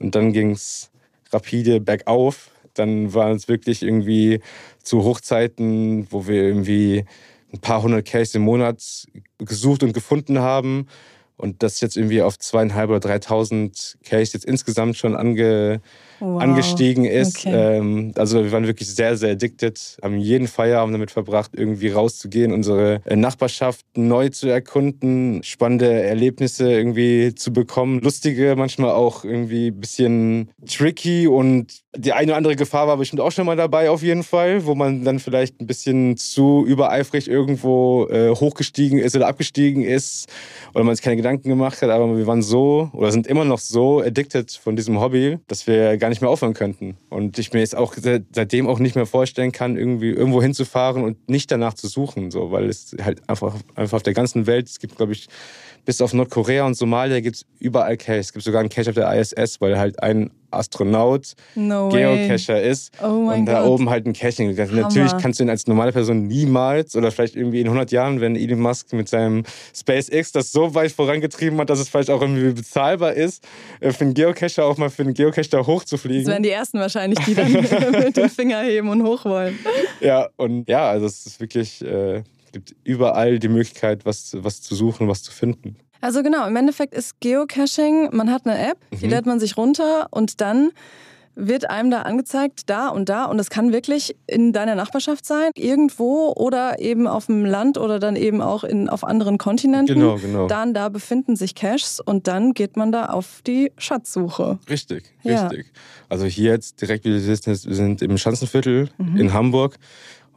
Und 0.00 0.14
dann 0.14 0.32
ging 0.32 0.50
es 0.50 0.90
rapide 1.32 1.80
bergauf. 1.80 2.50
Dann 2.74 3.14
waren 3.14 3.36
es 3.36 3.48
wirklich 3.48 3.82
irgendwie 3.82 4.40
zu 4.82 5.04
Hochzeiten, 5.04 6.08
wo 6.10 6.26
wir 6.26 6.42
irgendwie 6.42 7.04
ein 7.52 7.60
paar 7.60 7.82
hundert 7.82 8.06
Cash 8.06 8.34
im 8.34 8.42
Monat 8.42 9.06
gesucht 9.38 9.82
und 9.82 9.92
gefunden 9.92 10.40
haben 10.40 10.86
und 11.40 11.62
das 11.62 11.80
jetzt 11.80 11.96
irgendwie 11.96 12.22
auf 12.22 12.38
zweieinhalb 12.38 12.90
oder 12.90 13.00
dreitausend 13.00 13.96
Cash 14.04 14.34
jetzt 14.34 14.44
insgesamt 14.44 14.96
schon 14.96 15.16
ange, 15.16 15.80
wow. 16.20 16.40
angestiegen 16.40 17.04
ist. 17.04 17.46
Okay. 17.46 17.78
Ähm, 17.78 18.12
also 18.16 18.44
wir 18.44 18.52
waren 18.52 18.66
wirklich 18.66 18.94
sehr, 18.94 19.16
sehr 19.16 19.32
addicted, 19.32 19.98
haben 20.02 20.18
jeden 20.18 20.46
Feierabend 20.46 20.94
damit 20.94 21.10
verbracht, 21.10 21.52
irgendwie 21.54 21.88
rauszugehen, 21.88 22.52
unsere 22.52 23.00
äh, 23.06 23.16
Nachbarschaft 23.16 23.86
neu 23.96 24.28
zu 24.28 24.48
erkunden, 24.48 25.42
spannende 25.42 25.90
Erlebnisse 25.90 26.70
irgendwie 26.70 27.34
zu 27.34 27.52
bekommen, 27.52 28.00
lustige, 28.00 28.54
manchmal 28.56 28.90
auch 28.90 29.24
irgendwie 29.24 29.68
ein 29.68 29.80
bisschen 29.80 30.50
tricky 30.66 31.26
und 31.26 31.82
die 31.96 32.12
eine 32.12 32.30
oder 32.30 32.36
andere 32.36 32.56
Gefahr 32.56 32.86
war 32.86 32.96
bestimmt 32.96 33.20
auch 33.20 33.32
schon 33.32 33.46
mal 33.46 33.56
dabei, 33.56 33.90
auf 33.90 34.02
jeden 34.02 34.22
Fall, 34.22 34.64
wo 34.64 34.76
man 34.76 35.04
dann 35.04 35.18
vielleicht 35.18 35.60
ein 35.60 35.66
bisschen 35.66 36.16
zu 36.16 36.64
übereifrig 36.64 37.28
irgendwo 37.28 38.06
äh, 38.08 38.30
hochgestiegen 38.30 38.98
ist 38.98 39.16
oder 39.16 39.26
abgestiegen 39.26 39.82
ist 39.82 40.28
oder 40.72 40.84
man 40.84 40.94
sich 40.94 41.02
keine 41.02 41.16
Gedanken 41.16 41.48
gemacht 41.48 41.82
hat. 41.82 41.90
Aber 41.90 42.16
wir 42.16 42.26
waren 42.28 42.42
so 42.42 42.90
oder 42.92 43.10
sind 43.10 43.26
immer 43.26 43.44
noch 43.44 43.58
so 43.58 44.00
addicted 44.00 44.52
von 44.52 44.76
diesem 44.76 45.00
Hobby, 45.00 45.38
dass 45.48 45.66
wir 45.66 45.96
gar 45.96 46.10
nicht 46.10 46.20
mehr 46.20 46.30
aufhören 46.30 46.54
könnten. 46.54 46.96
Und 47.08 47.38
ich 47.40 47.52
mir 47.52 47.58
jetzt 47.58 47.76
auch 47.76 47.94
seitdem 48.32 48.68
auch 48.68 48.78
nicht 48.78 48.94
mehr 48.94 49.06
vorstellen 49.06 49.50
kann, 49.50 49.76
irgendwie 49.76 50.10
irgendwo 50.10 50.40
hinzufahren 50.40 51.02
und 51.02 51.28
nicht 51.28 51.50
danach 51.50 51.74
zu 51.74 51.88
suchen, 51.88 52.30
so, 52.30 52.52
weil 52.52 52.68
es 52.68 52.94
halt 53.02 53.28
einfach, 53.28 53.56
einfach 53.74 53.96
auf 53.96 54.02
der 54.04 54.14
ganzen 54.14 54.46
Welt, 54.46 54.68
es 54.68 54.78
gibt, 54.78 54.96
glaube 54.96 55.12
ich, 55.12 55.28
bis 55.84 56.00
auf 56.00 56.12
Nordkorea 56.12 56.64
und 56.66 56.74
Somalia 56.74 57.20
gibt 57.20 57.36
es 57.36 57.46
überall 57.58 57.96
Cache. 57.96 58.18
Es 58.18 58.32
gibt 58.32 58.44
sogar 58.44 58.60
einen 58.60 58.68
Cache 58.68 58.90
auf 58.90 58.94
der 58.94 59.12
ISS, 59.12 59.60
weil 59.60 59.78
halt 59.78 60.02
ein 60.02 60.30
Astronaut 60.50 61.34
no 61.54 61.88
Geocacher 61.90 62.60
ist 62.60 62.92
oh 63.02 63.30
und 63.30 63.46
da 63.46 63.60
God. 63.60 63.70
oben 63.70 63.90
halt 63.90 64.06
ein 64.06 64.12
Caching. 64.12 64.54
Natürlich 64.54 65.12
kannst 65.18 65.38
du 65.38 65.44
ihn 65.44 65.50
als 65.50 65.66
normale 65.66 65.92
Person 65.92 66.26
niemals 66.26 66.96
oder 66.96 67.10
vielleicht 67.10 67.36
irgendwie 67.36 67.60
in 67.60 67.66
100 67.66 67.92
Jahren, 67.92 68.20
wenn 68.20 68.36
Elon 68.36 68.60
Musk 68.60 68.92
mit 68.92 69.08
seinem 69.08 69.44
SpaceX 69.74 70.32
das 70.32 70.52
so 70.52 70.74
weit 70.74 70.92
vorangetrieben 70.92 71.58
hat, 71.58 71.70
dass 71.70 71.78
es 71.78 71.88
vielleicht 71.88 72.10
auch 72.10 72.20
irgendwie 72.20 72.52
bezahlbar 72.52 73.12
ist, 73.12 73.44
äh, 73.80 73.92
für 73.92 74.04
einen 74.04 74.14
Geocacher 74.14 74.64
auch 74.64 74.76
mal 74.76 74.90
für 74.90 75.02
einen 75.02 75.14
Geocacher 75.14 75.66
hochzufliegen. 75.66 76.24
Das 76.24 76.32
wären 76.32 76.42
die 76.42 76.50
ersten 76.50 76.78
wahrscheinlich, 76.78 77.18
die 77.20 77.34
dann 77.34 77.52
mit 77.92 78.16
dem 78.16 78.28
Finger 78.28 78.62
heben 78.62 78.88
und 78.88 79.04
hoch 79.04 79.24
wollen. 79.24 79.58
Ja, 80.00 80.28
und 80.36 80.68
ja, 80.68 80.90
also 80.90 81.06
es 81.06 81.26
ist 81.26 81.40
wirklich, 81.40 81.82
äh, 81.84 82.22
gibt 82.52 82.74
überall 82.84 83.38
die 83.38 83.48
Möglichkeit, 83.48 84.04
was, 84.04 84.36
was 84.38 84.62
zu 84.62 84.74
suchen, 84.74 85.08
was 85.08 85.22
zu 85.22 85.32
finden. 85.32 85.76
Also 86.00 86.22
genau, 86.22 86.46
im 86.46 86.56
Endeffekt 86.56 86.94
ist 86.94 87.20
Geocaching, 87.20 88.14
man 88.14 88.30
hat 88.30 88.46
eine 88.46 88.70
App, 88.70 88.78
die 88.92 89.06
mhm. 89.06 89.10
lädt 89.10 89.26
man 89.26 89.38
sich 89.38 89.56
runter 89.56 90.08
und 90.10 90.40
dann 90.40 90.70
wird 91.34 91.70
einem 91.70 91.90
da 91.90 92.02
angezeigt, 92.02 92.68
da 92.68 92.88
und 92.88 93.08
da. 93.08 93.24
Und 93.24 93.38
das 93.38 93.50
kann 93.50 93.72
wirklich 93.72 94.16
in 94.26 94.52
deiner 94.52 94.74
Nachbarschaft 94.74 95.24
sein, 95.24 95.50
irgendwo 95.54 96.32
oder 96.36 96.80
eben 96.80 97.06
auf 97.06 97.26
dem 97.26 97.44
Land 97.44 97.78
oder 97.78 97.98
dann 97.98 98.16
eben 98.16 98.42
auch 98.42 98.64
in, 98.64 98.88
auf 98.88 99.04
anderen 99.04 99.38
Kontinenten. 99.38 99.94
Genau, 99.94 100.16
genau. 100.16 100.46
Dann 100.48 100.74
da 100.74 100.88
befinden 100.88 101.36
sich 101.36 101.54
Caches 101.54 102.00
und 102.00 102.26
dann 102.26 102.52
geht 102.52 102.76
man 102.76 102.92
da 102.92 103.06
auf 103.06 103.42
die 103.46 103.72
Schatzsuche. 103.78 104.58
Richtig, 104.68 105.14
richtig. 105.24 105.66
Ja. 105.66 105.80
Also 106.08 106.26
hier 106.26 106.50
jetzt 106.52 106.80
direkt, 106.80 107.04
wie 107.04 107.10
du 107.10 107.20
siehst, 107.20 107.46
wir 107.46 107.54
sind 107.54 108.02
im 108.02 108.18
Schanzenviertel 108.18 108.90
mhm. 108.98 109.16
in 109.16 109.32
Hamburg. 109.32 109.76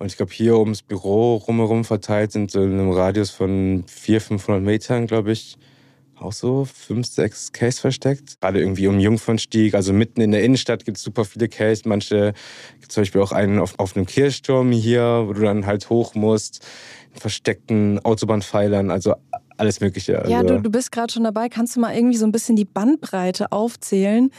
Und 0.03 0.11
ich 0.11 0.17
glaube, 0.17 0.33
hier 0.33 0.57
ums 0.57 0.81
Büro 0.81 1.35
rumherum 1.35 1.85
verteilt 1.85 2.33
sind 2.33 2.51
so 2.51 2.61
in 2.61 2.73
einem 2.73 2.91
Radius 2.91 3.29
von 3.29 3.85
400, 3.87 4.27
500 4.27 4.61
Metern, 4.61 5.07
glaube 5.07 5.31
ich, 5.31 5.57
auch 6.19 6.33
so 6.33 6.65
fünf, 6.65 7.07
sechs 7.07 7.53
Case 7.53 7.79
versteckt. 7.79 8.41
Gerade 8.41 8.59
irgendwie 8.59 8.87
um 8.87 8.99
Jungfernstieg, 8.99 9.75
also 9.75 9.93
mitten 9.93 10.19
in 10.19 10.31
der 10.31 10.43
Innenstadt 10.43 10.83
gibt 10.83 10.97
es 10.97 11.03
super 11.03 11.23
viele 11.23 11.47
Case. 11.47 11.83
Manche 11.85 12.33
gibt 12.81 12.91
zum 12.91 12.99
Beispiel 13.03 13.21
auch 13.21 13.31
einen 13.31 13.59
auf, 13.59 13.79
auf 13.79 13.95
einem 13.95 14.05
Kirchturm 14.05 14.73
hier, 14.73 15.23
wo 15.25 15.31
du 15.31 15.43
dann 15.43 15.65
halt 15.65 15.89
hoch 15.89 16.15
musst, 16.15 16.67
in 17.13 17.21
versteckten 17.21 18.03
Autobahnpfeilern, 18.03 18.91
also 18.91 19.15
alles 19.55 19.79
Mögliche. 19.79 20.19
Also 20.19 20.29
ja, 20.29 20.43
du, 20.43 20.61
du 20.61 20.69
bist 20.69 20.91
gerade 20.91 21.13
schon 21.13 21.23
dabei. 21.23 21.47
Kannst 21.47 21.77
du 21.77 21.79
mal 21.79 21.95
irgendwie 21.95 22.17
so 22.17 22.25
ein 22.25 22.33
bisschen 22.33 22.57
die 22.57 22.65
Bandbreite 22.65 23.53
aufzählen? 23.53 24.31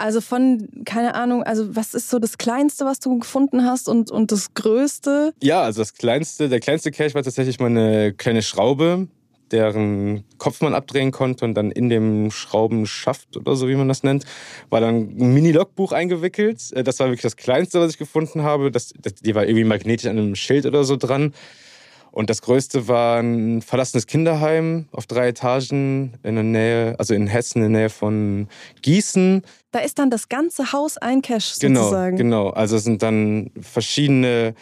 Also 0.00 0.22
von, 0.22 0.66
keine 0.86 1.14
Ahnung, 1.14 1.42
also 1.42 1.76
was 1.76 1.92
ist 1.92 2.08
so 2.08 2.18
das 2.18 2.38
Kleinste, 2.38 2.86
was 2.86 3.00
du 3.00 3.18
gefunden 3.18 3.66
hast 3.66 3.86
und, 3.86 4.10
und 4.10 4.32
das 4.32 4.54
Größte? 4.54 5.34
Ja, 5.42 5.60
also 5.60 5.82
das 5.82 5.92
Kleinste, 5.92 6.48
der 6.48 6.58
kleinste 6.58 6.90
Cache 6.90 7.12
war 7.12 7.22
tatsächlich 7.22 7.60
mal 7.60 7.66
eine 7.66 8.14
kleine 8.14 8.40
Schraube, 8.40 9.08
deren 9.50 10.24
Kopf 10.38 10.62
man 10.62 10.74
abdrehen 10.74 11.10
konnte 11.10 11.44
und 11.44 11.52
dann 11.52 11.70
in 11.70 11.90
dem 11.90 12.30
Schraubenschaft 12.30 13.36
oder 13.36 13.56
so, 13.56 13.68
wie 13.68 13.74
man 13.74 13.88
das 13.88 14.02
nennt, 14.02 14.24
war 14.70 14.80
dann 14.80 15.18
ein 15.18 15.34
Mini-Logbuch 15.34 15.92
eingewickelt. 15.92 16.72
Äh, 16.72 16.82
das 16.82 16.98
war 16.98 17.08
wirklich 17.08 17.20
das 17.20 17.36
Kleinste, 17.36 17.78
was 17.78 17.92
ich 17.92 17.98
gefunden 17.98 18.42
habe. 18.42 18.70
Das, 18.70 18.94
das, 19.02 19.16
die 19.16 19.34
war 19.34 19.44
irgendwie 19.44 19.64
magnetisch 19.64 20.06
an 20.06 20.16
einem 20.16 20.34
Schild 20.34 20.64
oder 20.64 20.84
so 20.84 20.96
dran. 20.96 21.34
Und 22.12 22.30
das 22.30 22.42
größte 22.42 22.88
war 22.88 23.20
ein 23.20 23.62
verlassenes 23.62 24.06
Kinderheim 24.06 24.86
auf 24.92 25.06
drei 25.06 25.28
Etagen 25.28 26.14
in 26.22 26.34
der 26.34 26.44
Nähe, 26.44 26.94
also 26.98 27.14
in 27.14 27.26
Hessen 27.26 27.62
in 27.62 27.72
der 27.72 27.80
Nähe 27.82 27.90
von 27.90 28.48
Gießen. 28.82 29.42
Da 29.70 29.80
ist 29.80 29.98
dann 29.98 30.10
das 30.10 30.28
ganze 30.28 30.72
Haus 30.72 30.96
ein 30.96 31.22
Cache 31.22 31.58
genau, 31.60 31.82
sozusagen. 31.82 32.16
Genau, 32.16 32.44
genau. 32.46 32.50
Also 32.54 32.76
es 32.76 32.84
sind 32.84 33.02
dann 33.02 33.50
verschiedene, 33.60 34.54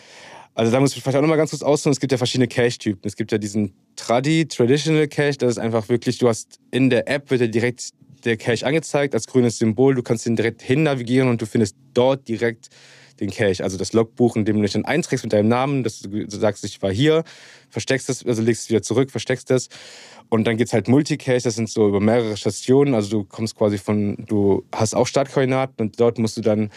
also 0.54 0.70
da 0.70 0.80
muss 0.80 0.94
ich 0.94 1.02
vielleicht 1.02 1.16
auch 1.16 1.22
nochmal 1.22 1.38
ganz 1.38 1.50
kurz 1.50 1.62
ausholen, 1.62 1.92
es 1.92 2.00
gibt 2.00 2.12
ja 2.12 2.18
verschiedene 2.18 2.48
Cache-Typen. 2.48 3.02
Es 3.04 3.16
gibt 3.16 3.32
ja 3.32 3.38
diesen 3.38 3.72
Tradi, 3.96 4.46
Traditional 4.46 5.08
Cache, 5.08 5.38
das 5.38 5.52
ist 5.52 5.58
einfach 5.58 5.88
wirklich, 5.88 6.18
du 6.18 6.28
hast 6.28 6.60
in 6.70 6.90
der 6.90 7.08
App 7.08 7.30
wird 7.30 7.40
dir 7.40 7.48
direkt 7.48 7.90
der 8.24 8.36
Cache 8.36 8.66
angezeigt 8.66 9.14
als 9.14 9.26
grünes 9.26 9.58
Symbol, 9.58 9.94
du 9.94 10.02
kannst 10.02 10.26
ihn 10.26 10.36
direkt 10.36 10.60
hin 10.60 10.82
navigieren 10.82 11.28
und 11.28 11.40
du 11.40 11.46
findest 11.46 11.76
dort 11.94 12.28
direkt 12.28 12.68
den 13.20 13.30
Cache, 13.30 13.62
also 13.62 13.76
das 13.76 13.92
Logbuch, 13.92 14.36
in 14.36 14.44
dem 14.44 14.56
du 14.56 14.62
dich 14.62 14.72
dann 14.72 14.84
einträgst 14.84 15.24
mit 15.24 15.32
deinem 15.32 15.48
Namen, 15.48 15.82
dass 15.82 16.00
du 16.00 16.28
sagst, 16.28 16.64
ich 16.64 16.80
war 16.82 16.92
hier, 16.92 17.24
versteckst 17.70 18.08
es, 18.08 18.24
also 18.24 18.42
legst 18.42 18.64
es 18.64 18.70
wieder 18.70 18.82
zurück, 18.82 19.10
versteckst 19.10 19.50
es. 19.50 19.68
Und 20.28 20.46
dann 20.46 20.56
gibt 20.56 20.68
es 20.68 20.74
halt 20.74 20.88
Multicache, 20.88 21.40
das 21.40 21.54
sind 21.54 21.70
so 21.70 21.88
über 21.88 22.00
mehrere 22.00 22.36
Stationen. 22.36 22.94
Also 22.94 23.10
du 23.10 23.24
kommst 23.24 23.56
quasi 23.56 23.78
von, 23.78 24.16
du 24.26 24.64
hast 24.72 24.94
auch 24.94 25.06
Startkoordinaten 25.06 25.86
und 25.86 25.98
dort 26.00 26.18
musst 26.18 26.36
du 26.36 26.42
dann 26.42 26.70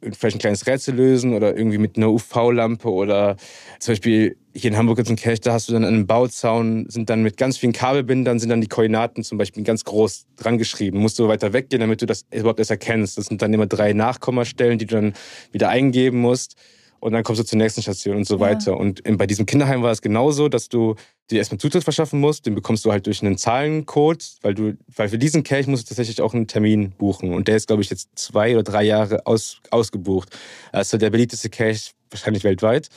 vielleicht 0.00 0.36
ein 0.36 0.40
kleines 0.40 0.66
Rätsel 0.66 0.94
lösen 0.94 1.34
oder 1.34 1.56
irgendwie 1.56 1.78
mit 1.78 1.96
einer 1.96 2.10
UV-Lampe 2.10 2.90
oder 2.90 3.36
zum 3.78 3.92
Beispiel 3.92 4.36
hier 4.54 4.70
in 4.70 4.76
Hamburg 4.76 4.96
gibt 4.96 5.06
es 5.06 5.10
einen 5.10 5.18
Cache, 5.18 5.40
da 5.40 5.52
hast 5.52 5.68
du 5.68 5.72
dann 5.72 5.84
einen 5.84 6.06
Bauzaun, 6.06 6.86
sind 6.88 7.10
dann 7.10 7.22
mit 7.22 7.36
ganz 7.36 7.58
vielen 7.58 7.72
Kabelbindern, 7.72 8.38
sind 8.38 8.48
dann 8.48 8.60
die 8.60 8.66
Koordinaten 8.66 9.22
zum 9.22 9.38
Beispiel 9.38 9.62
ganz 9.62 9.84
groß 9.84 10.26
dran 10.36 10.58
geschrieben. 10.58 10.98
Musst 10.98 11.18
du 11.18 11.28
weiter 11.28 11.52
weggehen, 11.52 11.80
damit 11.80 12.02
du 12.02 12.06
das 12.06 12.26
überhaupt 12.32 12.58
erst 12.58 12.70
erkennst. 12.70 13.18
Das 13.18 13.26
sind 13.26 13.40
dann 13.40 13.54
immer 13.54 13.66
drei 13.66 13.92
Nachkommastellen, 13.92 14.78
die 14.78 14.86
du 14.86 14.96
dann 14.96 15.14
wieder 15.52 15.68
eingeben 15.68 16.20
musst. 16.20 16.56
Und 17.00 17.12
dann 17.12 17.22
kommst 17.22 17.40
du 17.40 17.44
zur 17.44 17.58
nächsten 17.58 17.82
Station 17.82 18.16
und 18.16 18.26
so 18.26 18.34
ja. 18.34 18.40
weiter. 18.40 18.76
Und 18.76 19.02
bei 19.18 19.26
diesem 19.26 19.46
Kinderheim 19.46 19.82
war 19.82 19.92
es 19.92 20.02
genauso, 20.02 20.48
dass 20.48 20.68
du 20.68 20.94
dir 21.30 21.38
erstmal 21.38 21.58
Zutritt 21.58 21.84
verschaffen 21.84 22.20
musst. 22.20 22.46
Den 22.46 22.54
bekommst 22.54 22.84
du 22.84 22.92
halt 22.92 23.06
durch 23.06 23.22
einen 23.22 23.36
Zahlencode, 23.36 24.24
weil 24.42 24.54
du, 24.54 24.76
weil 24.96 25.08
für 25.08 25.18
diesen 25.18 25.42
Kelch 25.42 25.66
musst 25.66 25.84
du 25.84 25.88
tatsächlich 25.88 26.20
auch 26.20 26.34
einen 26.34 26.46
Termin 26.46 26.92
buchen. 26.92 27.34
Und 27.34 27.48
der 27.48 27.56
ist, 27.56 27.66
glaube 27.66 27.82
ich, 27.82 27.90
jetzt 27.90 28.08
zwei 28.14 28.54
oder 28.54 28.62
drei 28.62 28.82
Jahre 28.82 29.26
aus, 29.26 29.60
ausgebucht. 29.70 30.30
Also 30.72 30.98
der 30.98 31.10
beliebteste 31.10 31.50
Kelch 31.50 31.92
wahrscheinlich 32.10 32.44
weltweit. 32.44 32.88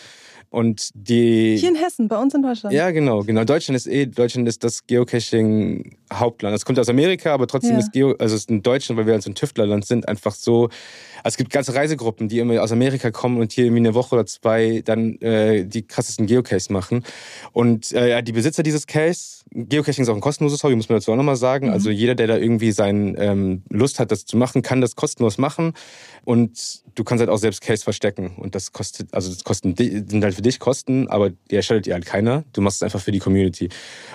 Und 0.51 0.89
die. 0.93 1.55
Hier 1.57 1.69
in 1.69 1.75
Hessen, 1.75 2.09
bei 2.09 2.17
uns 2.17 2.33
in 2.33 2.41
Deutschland. 2.41 2.75
Ja, 2.75 2.91
genau, 2.91 3.23
genau. 3.23 3.45
Deutschland 3.45 3.77
ist 3.77 3.87
eh, 3.87 4.05
Deutschland 4.05 4.49
ist 4.49 4.65
das 4.65 4.85
Geocaching-Hauptland. 4.85 6.53
Das 6.53 6.65
kommt 6.65 6.77
aus 6.77 6.89
Amerika, 6.89 7.33
aber 7.33 7.47
trotzdem 7.47 7.71
ja. 7.71 7.79
ist 7.79 7.93
Geo, 7.93 8.15
also 8.19 8.35
ist 8.35 8.49
in 8.49 8.61
Deutschland, 8.61 8.99
weil 8.99 9.05
wir 9.05 9.13
halt 9.13 9.23
so 9.23 9.31
ein 9.31 9.35
Tüftlerland 9.35 9.85
sind, 9.85 10.09
einfach 10.09 10.35
so. 10.35 10.65
Also 11.23 11.35
es 11.35 11.37
gibt 11.37 11.51
ganze 11.53 11.73
Reisegruppen, 11.73 12.27
die 12.27 12.39
immer 12.39 12.61
aus 12.61 12.73
Amerika 12.73 13.11
kommen 13.11 13.39
und 13.39 13.53
hier 13.53 13.63
irgendwie 13.63 13.79
eine 13.79 13.93
Woche 13.93 14.15
oder 14.15 14.25
zwei 14.25 14.81
dann 14.83 15.15
äh, 15.21 15.65
die 15.65 15.83
krassesten 15.83 16.27
Geocaches 16.27 16.69
machen. 16.69 17.05
Und 17.53 17.93
äh, 17.93 18.21
die 18.21 18.33
Besitzer 18.33 18.61
dieses 18.61 18.87
Case, 18.87 19.45
Geocaching 19.53 20.03
ist 20.03 20.09
auch 20.09 20.15
ein 20.15 20.21
kostenloses 20.21 20.63
Hobby, 20.63 20.75
muss 20.75 20.89
man 20.89 20.97
dazu 20.97 21.11
auch 21.13 21.17
nochmal 21.17 21.37
sagen. 21.37 21.67
Mhm. 21.67 21.73
Also 21.73 21.89
jeder, 21.91 22.15
der 22.15 22.27
da 22.27 22.37
irgendwie 22.37 22.73
seine 22.73 23.17
ähm, 23.17 23.63
Lust 23.69 23.99
hat, 23.99 24.11
das 24.11 24.25
zu 24.25 24.35
machen, 24.35 24.63
kann 24.63 24.81
das 24.81 24.95
kostenlos 24.95 25.37
machen. 25.37 25.73
Und 26.25 26.81
du 26.95 27.03
kannst 27.03 27.19
halt 27.19 27.29
auch 27.29 27.37
selbst 27.37 27.61
Case 27.61 27.83
verstecken. 27.83 28.33
Und 28.37 28.55
das 28.55 28.71
kostet, 28.71 29.13
also 29.13 29.29
das 29.29 29.43
kosten, 29.43 29.75
sind 29.77 30.23
halt 30.23 30.40
für 30.41 30.49
dich 30.49 30.59
kosten, 30.59 31.07
aber 31.07 31.29
die 31.29 31.55
erstattet 31.55 31.85
dir 31.85 31.93
halt 31.93 32.05
keiner. 32.05 32.43
Du 32.53 32.61
machst 32.61 32.77
es 32.77 32.83
einfach 32.83 32.99
für 32.99 33.11
die 33.11 33.19
Community. 33.19 33.69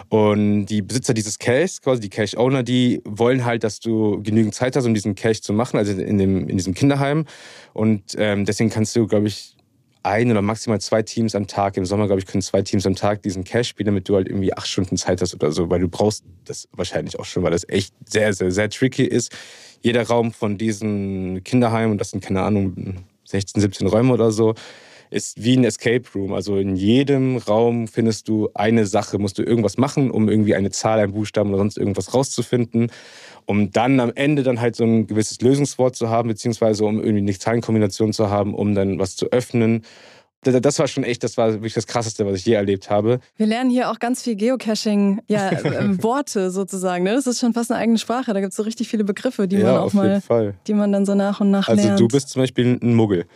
Und 0.09 0.67
die 0.67 0.83
Besitzer 0.83 1.15
dieses 1.15 1.39
Caches, 1.39 1.81
quasi 1.81 2.01
die 2.01 2.09
Cache-Owner, 2.09 2.65
die 2.65 3.01
wollen 3.05 3.45
halt, 3.45 3.63
dass 3.63 3.79
du 3.79 4.21
genügend 4.23 4.55
Zeit 4.55 4.75
hast, 4.75 4.87
um 4.87 4.95
diesen 4.95 5.15
Cache 5.15 5.41
zu 5.41 5.53
machen, 5.53 5.77
also 5.79 5.93
in, 5.93 6.19
dem, 6.19 6.49
in 6.49 6.57
diesem 6.57 6.75
Kinderheim. 6.75 7.27
Und 7.73 8.03
ähm, 8.19 8.45
deswegen 8.45 8.71
kannst 8.71 8.97
du, 8.97 9.07
glaube 9.07 9.29
ich, 9.29 9.55
ein 10.03 10.31
oder 10.31 10.43
maximal 10.43 10.81
zwei 10.81 11.03
Teams 11.03 11.35
am 11.37 11.47
Tag. 11.47 11.77
Im 11.77 11.85
Sommer, 11.87 12.07
glaube 12.07 12.21
ich, 12.21 12.27
können 12.27 12.43
zwei 12.43 12.63
Teams 12.63 12.87
am 12.87 12.97
Tag 12.97 13.23
diesen 13.23 13.45
Cache 13.45 13.65
spielen, 13.65 13.87
damit 13.87 14.09
du 14.09 14.17
halt 14.17 14.29
irgendwie 14.29 14.53
acht 14.53 14.67
Stunden 14.67 14.97
Zeit 14.97 15.21
hast 15.21 15.35
oder 15.35 15.53
so, 15.53 15.71
weil 15.71 15.81
du 15.81 15.89
brauchst 15.89 16.25
das 16.45 16.69
wahrscheinlich 16.73 17.19
auch 17.19 17.25
schon, 17.25 17.45
weil 17.45 17.53
das 17.53 17.69
echt 17.69 17.95
sehr, 18.05 18.33
sehr, 18.33 18.51
sehr 18.51 18.69
tricky 18.69 19.05
ist. 19.05 19.33
Jeder 19.81 20.07
Raum 20.07 20.33
von 20.33 20.59
diesen 20.59 21.45
Kinderheimen, 21.45 21.93
und 21.93 22.01
das 22.01 22.11
sind 22.11 22.25
keine 22.25 22.43
Ahnung, 22.43 23.05
16, 23.25 23.61
17 23.61 23.87
Räume 23.87 24.13
oder 24.13 24.31
so, 24.31 24.55
ist 25.11 25.43
wie 25.43 25.57
ein 25.57 25.65
Escape 25.65 26.03
Room. 26.15 26.33
Also 26.33 26.57
in 26.57 26.77
jedem 26.77 27.37
Raum 27.37 27.89
findest 27.89 28.29
du 28.29 28.51
eine 28.55 28.87
Sache, 28.87 29.19
musst 29.19 29.39
du 29.39 29.43
irgendwas 29.43 29.77
machen, 29.77 30.11
um 30.11 30.29
irgendwie 30.29 30.55
eine 30.55 30.71
Zahl, 30.71 30.99
einen 30.99 31.13
Buchstaben 31.13 31.51
oder 31.51 31.59
sonst 31.59 31.79
irgendwas 31.79 32.15
rauszufinden, 32.15 32.91
um 33.45 33.71
dann 33.71 34.01
am 34.01 34.13
Ende 34.15 34.43
dann 34.43 34.61
halt 34.61 34.77
so 34.77 34.85
ein 34.85 35.07
gewisses 35.07 35.41
Lösungswort 35.41 35.97
zu 35.97 36.11
haben, 36.11 36.29
beziehungsweise 36.29 36.85
um 36.85 36.99
irgendwie 36.99 37.23
eine 37.23 37.39
Zahlenkombination 37.39 38.13
zu 38.13 38.31
haben, 38.31 38.55
um 38.55 38.75
dann 38.75 38.99
was 38.99 39.17
zu 39.17 39.31
öffnen. 39.31 39.83
Das 40.43 40.79
war 40.79 40.87
schon 40.87 41.03
echt, 41.03 41.25
das 41.25 41.37
war 41.37 41.55
wirklich 41.55 41.75
das 41.75 41.89
Krasseste, 41.89 42.25
was 42.25 42.39
ich 42.39 42.47
je 42.47 42.53
erlebt 42.53 42.89
habe. 42.89 43.19
Wir 43.37 43.47
lernen 43.47 43.69
hier 43.69 43.91
auch 43.91 43.99
ganz 43.99 44.23
viel 44.23 44.37
Geocaching, 44.37 45.21
ja, 45.27 45.51
äh, 45.51 46.03
Worte 46.03 46.53
sozusagen. 46.53 47.03
Ne? 47.03 47.15
Das 47.15 47.27
ist 47.27 47.41
schon 47.41 47.53
fast 47.53 47.73
eine 47.73 47.81
eigene 47.81 47.99
Sprache. 47.99 48.33
Da 48.33 48.41
gibt 48.41 48.53
es 48.53 48.57
so 48.57 48.63
richtig 48.63 48.89
viele 48.89 49.03
Begriffe, 49.03 49.49
die 49.49 49.57
ja, 49.57 49.73
man 49.73 49.77
auch 49.79 49.93
mal, 49.93 50.21
Fall. 50.21 50.55
die 50.69 50.75
man 50.75 50.93
dann 50.93 51.05
so 51.05 51.15
nach 51.15 51.41
und 51.41 51.51
nach 51.51 51.69
also 51.69 51.83
lernt. 51.83 51.93
Also 51.93 52.07
du 52.07 52.15
bist 52.15 52.29
zum 52.29 52.43
Beispiel 52.43 52.79
ein 52.81 52.95
Muggel. 52.95 53.27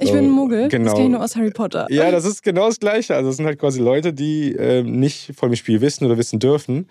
Ich 0.00 0.12
bin 0.12 0.26
ein 0.26 0.30
Muggel, 0.30 0.68
genau. 0.68 0.84
das 0.84 0.94
kenne 0.94 1.06
ich 1.06 1.12
nur 1.12 1.24
aus 1.24 1.34
Harry 1.34 1.50
Potter. 1.50 1.86
Ja, 1.90 2.10
das 2.10 2.24
ist 2.24 2.42
genau 2.42 2.66
das 2.66 2.78
Gleiche. 2.78 3.16
Also 3.16 3.30
es 3.30 3.36
sind 3.36 3.46
halt 3.46 3.58
quasi 3.58 3.80
Leute, 3.80 4.12
die 4.12 4.52
äh, 4.54 4.82
nicht 4.82 5.32
von 5.36 5.50
dem 5.50 5.56
Spiel 5.56 5.80
wissen 5.80 6.04
oder 6.04 6.16
wissen 6.16 6.38
dürfen, 6.38 6.86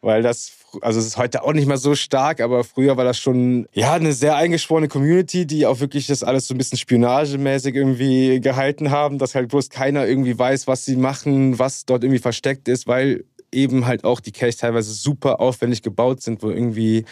weil 0.00 0.22
das, 0.22 0.50
also 0.80 0.98
es 0.98 1.06
ist 1.06 1.16
heute 1.18 1.44
auch 1.44 1.52
nicht 1.52 1.68
mehr 1.68 1.76
so 1.76 1.94
stark, 1.94 2.40
aber 2.40 2.64
früher 2.64 2.96
war 2.96 3.04
das 3.04 3.18
schon, 3.18 3.68
ja, 3.72 3.92
eine 3.92 4.12
sehr 4.12 4.34
eingeschworene 4.34 4.88
Community, 4.88 5.46
die 5.46 5.66
auch 5.66 5.78
wirklich 5.78 6.08
das 6.08 6.24
alles 6.24 6.48
so 6.48 6.54
ein 6.54 6.58
bisschen 6.58 6.78
spionagemäßig 6.78 7.76
irgendwie 7.76 8.40
gehalten 8.40 8.90
haben, 8.90 9.18
dass 9.18 9.36
halt 9.36 9.48
bloß 9.48 9.70
keiner 9.70 10.08
irgendwie 10.08 10.36
weiß, 10.36 10.66
was 10.66 10.84
sie 10.84 10.96
machen, 10.96 11.60
was 11.60 11.86
dort 11.86 12.02
irgendwie 12.02 12.18
versteckt 12.18 12.66
ist, 12.66 12.88
weil 12.88 13.24
eben 13.52 13.86
halt 13.86 14.04
auch 14.04 14.20
die 14.20 14.32
Caches 14.32 14.56
teilweise 14.56 14.92
super 14.92 15.40
aufwendig 15.40 15.82
gebaut 15.82 16.22
sind, 16.22 16.42
wo 16.42 16.50
irgendwie 16.50 17.04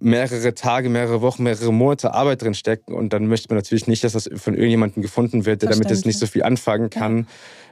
mehrere 0.00 0.54
Tage, 0.54 0.88
mehrere 0.88 1.20
Wochen, 1.20 1.42
mehrere 1.42 1.72
Monate 1.72 2.12
Arbeit 2.12 2.42
drin 2.42 2.54
stecken. 2.54 2.94
Und 2.94 3.12
dann 3.12 3.26
möchte 3.26 3.48
man 3.48 3.56
natürlich 3.56 3.86
nicht, 3.86 4.04
dass 4.04 4.12
das 4.12 4.28
von 4.34 4.54
irgendjemandem 4.54 5.02
gefunden 5.02 5.46
wird, 5.46 5.62
der 5.62 5.70
damit 5.70 5.90
jetzt 5.90 6.06
nicht 6.06 6.18
so 6.18 6.26
viel 6.26 6.42
anfangen 6.42 6.90
kann. 6.90 7.18
Ja. 7.18 7.26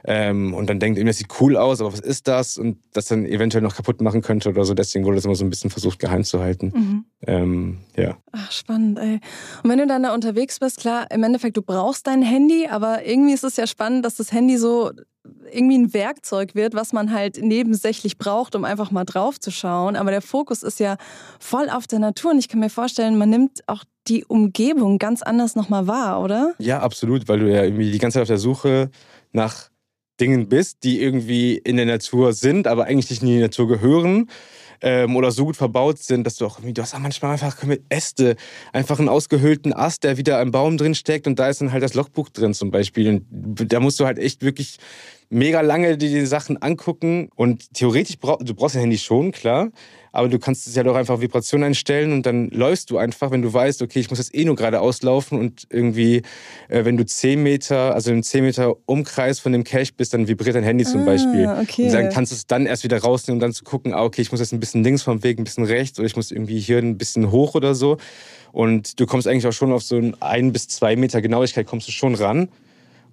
Ähm, 0.05 0.53
und 0.53 0.69
dann 0.69 0.79
denkt, 0.79 1.01
das 1.07 1.17
sieht 1.17 1.29
cool 1.39 1.55
aus, 1.55 1.79
aber 1.79 1.93
was 1.93 2.01
ist 2.01 2.27
das? 2.27 2.57
Und 2.57 2.77
das 2.91 3.05
dann 3.05 3.25
eventuell 3.25 3.61
noch 3.61 3.75
kaputt 3.75 4.01
machen 4.01 4.21
könnte 4.21 4.49
oder 4.49 4.65
so. 4.65 4.73
Deswegen 4.73 5.05
wurde 5.05 5.15
das 5.15 5.25
immer 5.25 5.35
so 5.35 5.45
ein 5.45 5.49
bisschen 5.49 5.69
versucht, 5.69 5.99
geheim 5.99 6.25
zu 6.25 6.41
halten. 6.41 6.71
Mhm. 6.75 7.05
Ähm, 7.25 7.77
ja. 7.95 8.17
Ach, 8.33 8.51
spannend, 8.51 8.99
ey. 8.99 9.19
Und 9.63 9.69
wenn 9.69 9.77
du 9.77 9.87
dann 9.87 10.03
da 10.03 10.13
unterwegs 10.13 10.59
bist, 10.59 10.79
klar, 10.79 11.09
im 11.09 11.23
Endeffekt, 11.23 11.55
du 11.55 11.61
brauchst 11.61 12.07
dein 12.07 12.21
Handy, 12.21 12.67
aber 12.67 13.05
irgendwie 13.05 13.33
ist 13.33 13.45
es 13.45 13.55
ja 13.55 13.65
spannend, 13.65 14.03
dass 14.03 14.15
das 14.15 14.33
Handy 14.33 14.57
so 14.57 14.91
irgendwie 15.51 15.77
ein 15.77 15.93
Werkzeug 15.93 16.53
wird, 16.55 16.73
was 16.73 16.91
man 16.91 17.13
halt 17.13 17.41
nebensächlich 17.41 18.17
braucht, 18.17 18.55
um 18.55 18.65
einfach 18.65 18.91
mal 18.91 19.05
drauf 19.05 19.39
zu 19.39 19.51
schauen. 19.51 19.95
Aber 19.95 20.11
der 20.11 20.21
Fokus 20.21 20.63
ist 20.63 20.79
ja 20.79 20.97
voll 21.39 21.69
auf 21.69 21.87
der 21.87 21.99
Natur 21.99 22.12
und 22.31 22.39
ich 22.39 22.47
kann 22.47 22.59
mir 22.59 22.69
vorstellen, 22.69 23.17
man 23.17 23.29
nimmt 23.29 23.61
auch 23.67 23.83
die 24.07 24.25
Umgebung 24.25 24.97
ganz 24.97 25.21
anders 25.21 25.55
nochmal 25.55 25.87
wahr, 25.87 26.21
oder? 26.21 26.53
Ja, 26.59 26.79
absolut, 26.79 27.27
weil 27.27 27.39
du 27.39 27.51
ja 27.51 27.63
irgendwie 27.63 27.91
die 27.91 27.99
ganze 27.99 28.15
Zeit 28.15 28.23
auf 28.23 28.27
der 28.27 28.37
Suche 28.37 28.89
nach 29.31 29.69
Dingen 30.19 30.47
bist, 30.47 30.83
die 30.83 31.01
irgendwie 31.01 31.57
in 31.57 31.77
der 31.77 31.85
Natur 31.85 32.33
sind, 32.33 32.67
aber 32.67 32.85
eigentlich 32.85 33.09
nicht 33.09 33.23
in 33.23 33.29
die 33.29 33.39
Natur 33.39 33.67
gehören 33.67 34.29
ähm, 34.81 35.15
oder 35.15 35.31
so 35.31 35.45
gut 35.45 35.57
verbaut 35.57 35.97
sind, 35.97 36.25
dass 36.27 36.35
du 36.35 36.45
auch 36.45 36.59
irgendwie, 36.59 36.73
du 36.73 36.81
hast 36.81 36.93
auch 36.93 36.99
manchmal 36.99 37.31
einfach 37.31 37.57
Äste, 37.89 38.35
einfach 38.73 38.99
einen 38.99 39.09
ausgehöhlten 39.09 39.73
Ast, 39.73 40.03
der 40.03 40.17
wieder 40.17 40.39
im 40.41 40.51
Baum 40.51 40.77
drin 40.77 40.93
steckt 40.93 41.25
und 41.25 41.39
da 41.39 41.47
ist 41.47 41.61
dann 41.61 41.71
halt 41.71 41.81
das 41.81 41.95
Logbuch 41.95 42.29
drin 42.29 42.53
zum 42.53 42.69
Beispiel. 42.69 43.09
Und 43.09 43.25
da 43.73 43.79
musst 43.79 43.99
du 43.99 44.05
halt 44.05 44.19
echt 44.19 44.43
wirklich 44.43 44.77
mega 45.29 45.61
lange 45.61 45.97
dir 45.97 46.09
die 46.09 46.25
Sachen 46.25 46.61
angucken 46.61 47.29
und 47.35 47.73
theoretisch 47.73 48.17
brauchst 48.19 48.47
du 48.47 48.53
brauchst 48.53 48.75
dein 48.75 48.81
Handy 48.81 48.97
schon, 48.99 49.31
klar, 49.31 49.71
aber 50.13 50.29
du 50.29 50.37
kannst 50.37 50.67
es 50.67 50.75
ja 50.75 50.83
doch 50.83 50.95
einfach 50.95 51.19
Vibration 51.21 51.63
einstellen 51.63 52.13
und 52.13 52.25
dann 52.27 52.49
läufst 52.51 52.91
du 52.91 52.99
einfach, 52.99 53.31
wenn 53.31 53.41
du 53.41 53.51
weißt, 53.51 53.81
okay, 53.81 53.99
ich 53.99 54.11
muss 54.11 54.19
jetzt 54.19 54.33
eh 54.35 54.45
nur 54.45 54.55
gerade 54.55 54.79
auslaufen 54.79 55.39
und 55.39 55.65
irgendwie, 55.71 56.21
äh, 56.69 56.85
wenn 56.85 56.97
du 56.97 57.05
10 57.05 57.41
Meter, 57.41 57.95
also 57.95 58.11
im 58.11 58.21
10 58.21 58.43
Meter 58.43 58.75
Umkreis 58.85 59.39
von 59.39 59.51
dem 59.51 59.63
Cache 59.63 59.91
bist, 59.97 60.13
dann 60.13 60.27
vibriert 60.27 60.55
dein 60.55 60.63
Handy 60.63 60.85
zum 60.85 61.01
ah, 61.01 61.05
Beispiel. 61.05 61.49
Okay. 61.61 61.87
Und 61.87 61.93
dann 61.93 62.09
kannst 62.11 62.31
du 62.31 62.35
es 62.35 62.45
dann 62.45 62.67
erst 62.67 62.83
wieder 62.83 62.99
rausnehmen, 62.99 63.37
um 63.37 63.41
dann 63.41 63.53
zu 63.53 63.63
gucken, 63.63 63.91
ah, 63.95 64.03
okay, 64.03 64.21
ich 64.21 64.31
muss 64.31 64.39
jetzt 64.39 64.53
ein 64.53 64.59
bisschen 64.59 64.83
links 64.83 65.01
vom 65.01 65.23
Weg, 65.23 65.39
ein 65.39 65.45
bisschen 65.45 65.65
rechts 65.65 65.97
oder 65.97 66.05
ich 66.05 66.15
muss 66.15 66.29
irgendwie 66.29 66.59
hier 66.59 66.77
ein 66.77 66.99
bisschen 66.99 67.31
hoch 67.31 67.55
oder 67.55 67.73
so. 67.73 67.97
Und 68.51 68.99
du 68.99 69.07
kommst 69.07 69.27
eigentlich 69.27 69.47
auch 69.47 69.51
schon 69.51 69.71
auf 69.71 69.81
so 69.81 69.99
ein 70.19 70.53
bis 70.53 70.67
zwei 70.67 70.95
Meter 70.95 71.21
Genauigkeit 71.21 71.65
kommst 71.65 71.87
du 71.87 71.91
schon 71.91 72.13
ran. 72.13 72.49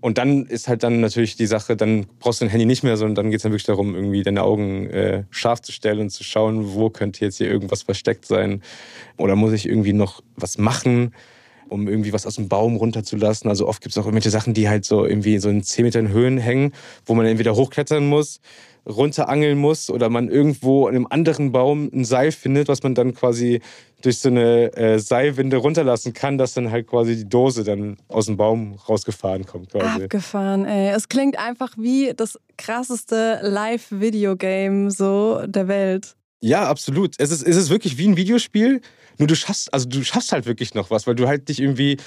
Und 0.01 0.17
dann 0.17 0.47
ist 0.47 0.69
halt 0.69 0.83
dann 0.83 1.01
natürlich 1.01 1.37
die 1.37 1.47
Sache, 1.47 1.77
dann 1.77 2.07
brauchst 2.19 2.41
du 2.41 2.47
dein 2.47 2.51
Handy 2.51 2.67
nicht 2.67 2.83
mehr, 2.83 2.97
sondern 2.97 3.17
dann 3.17 3.31
geht 3.31 3.39
es 3.39 3.43
dann 3.43 3.53
wirklich 3.53 3.67
darum, 3.67 3.95
irgendwie 3.95 4.23
deine 4.23 4.43
Augen 4.43 4.89
äh, 4.89 5.25
scharf 5.31 5.61
zu 5.61 5.73
stellen 5.73 6.01
und 6.01 6.11
zu 6.11 6.25
schauen, 6.25 6.73
wo 6.75 6.89
könnte 6.89 7.25
jetzt 7.25 7.37
hier 7.37 7.49
irgendwas 7.49 7.83
versteckt 7.83 8.25
sein. 8.25 8.63
Oder 9.19 9.37
muss 9.37 9.53
ich 9.53 9.69
irgendwie 9.69 9.93
noch 9.93 10.23
was 10.37 10.57
machen, 10.57 11.15
um 11.69 11.87
irgendwie 11.87 12.13
was 12.15 12.27
aus 12.27 12.37
dem 12.37 12.49
Baum 12.49 12.77
runterzulassen. 12.77 13.51
Also 13.51 13.69
oft 13.69 13.83
gibt 13.83 13.95
es 13.95 13.99
auch 13.99 14.07
irgendwelche 14.07 14.31
Sachen, 14.31 14.55
die 14.55 14.69
halt 14.69 14.87
so 14.87 15.05
irgendwie 15.05 15.39
so 15.39 15.51
in 15.51 15.63
10 15.63 15.85
Metern 15.85 16.09
Höhen 16.09 16.39
hängen, 16.39 16.73
wo 17.05 17.15
man 17.15 17.27
entweder 17.27 17.55
hochklettern 17.55 18.07
muss 18.07 18.41
runterangeln 18.89 19.59
muss 19.59 19.91
oder 19.91 20.09
man 20.09 20.29
irgendwo 20.29 20.89
in 20.89 20.97
einem 20.97 21.07
anderen 21.11 21.53
Baum 21.53 21.91
ein 21.93 22.05
Seil 22.05 22.33
findet, 22.33 22.69
was 22.69 22.83
man 22.83 22.95
dann 22.95 23.15
quasi 23.15 23.61
durch 24.03 24.19
so 24.19 24.29
eine 24.29 24.75
äh, 24.77 24.99
Seilwinde 24.99 25.59
runterlassen 25.59 26.13
kann, 26.13 26.39
dass 26.39 26.55
dann 26.55 26.71
halt 26.71 26.87
quasi 26.87 27.17
die 27.17 27.29
Dose 27.29 27.65
dann 27.65 27.99
aus 28.09 28.27
dem 28.27 28.37
Baum 28.37 28.75
rausgefahren 28.89 29.47
kommt. 29.47 29.71
Quasi. 29.73 30.05
Abgefahren, 30.05 30.65
ey. 30.65 30.91
Es 30.95 31.09
klingt 31.09 31.39
einfach 31.39 31.73
wie 31.77 32.13
das 32.17 32.39
krasseste 32.57 33.41
Live-Videogame 33.43 34.91
so 34.91 35.43
der 35.47 35.69
Welt. 35.69 36.17
Ja, 36.41 36.69
absolut. 36.69 37.15
Es 37.19 37.31
ist, 37.31 37.47
es 37.47 37.57
ist 37.57 37.71
wirklich 37.71 37.99
wie 37.99 38.09
ein 38.09 38.17
Videospiel, 38.17 38.81
nur 39.19 39.27
du 39.27 39.37
schaffst, 39.37 39.73
also 39.75 39.87
du 39.87 40.03
schaffst 40.03 40.33
halt 40.33 40.47
wirklich 40.47 40.73
noch 40.75 40.91
was, 40.91 41.07
weil 41.07 41.15
du 41.15 41.29
halt 41.29 41.49
dich 41.51 41.61
irgendwie 41.61 41.99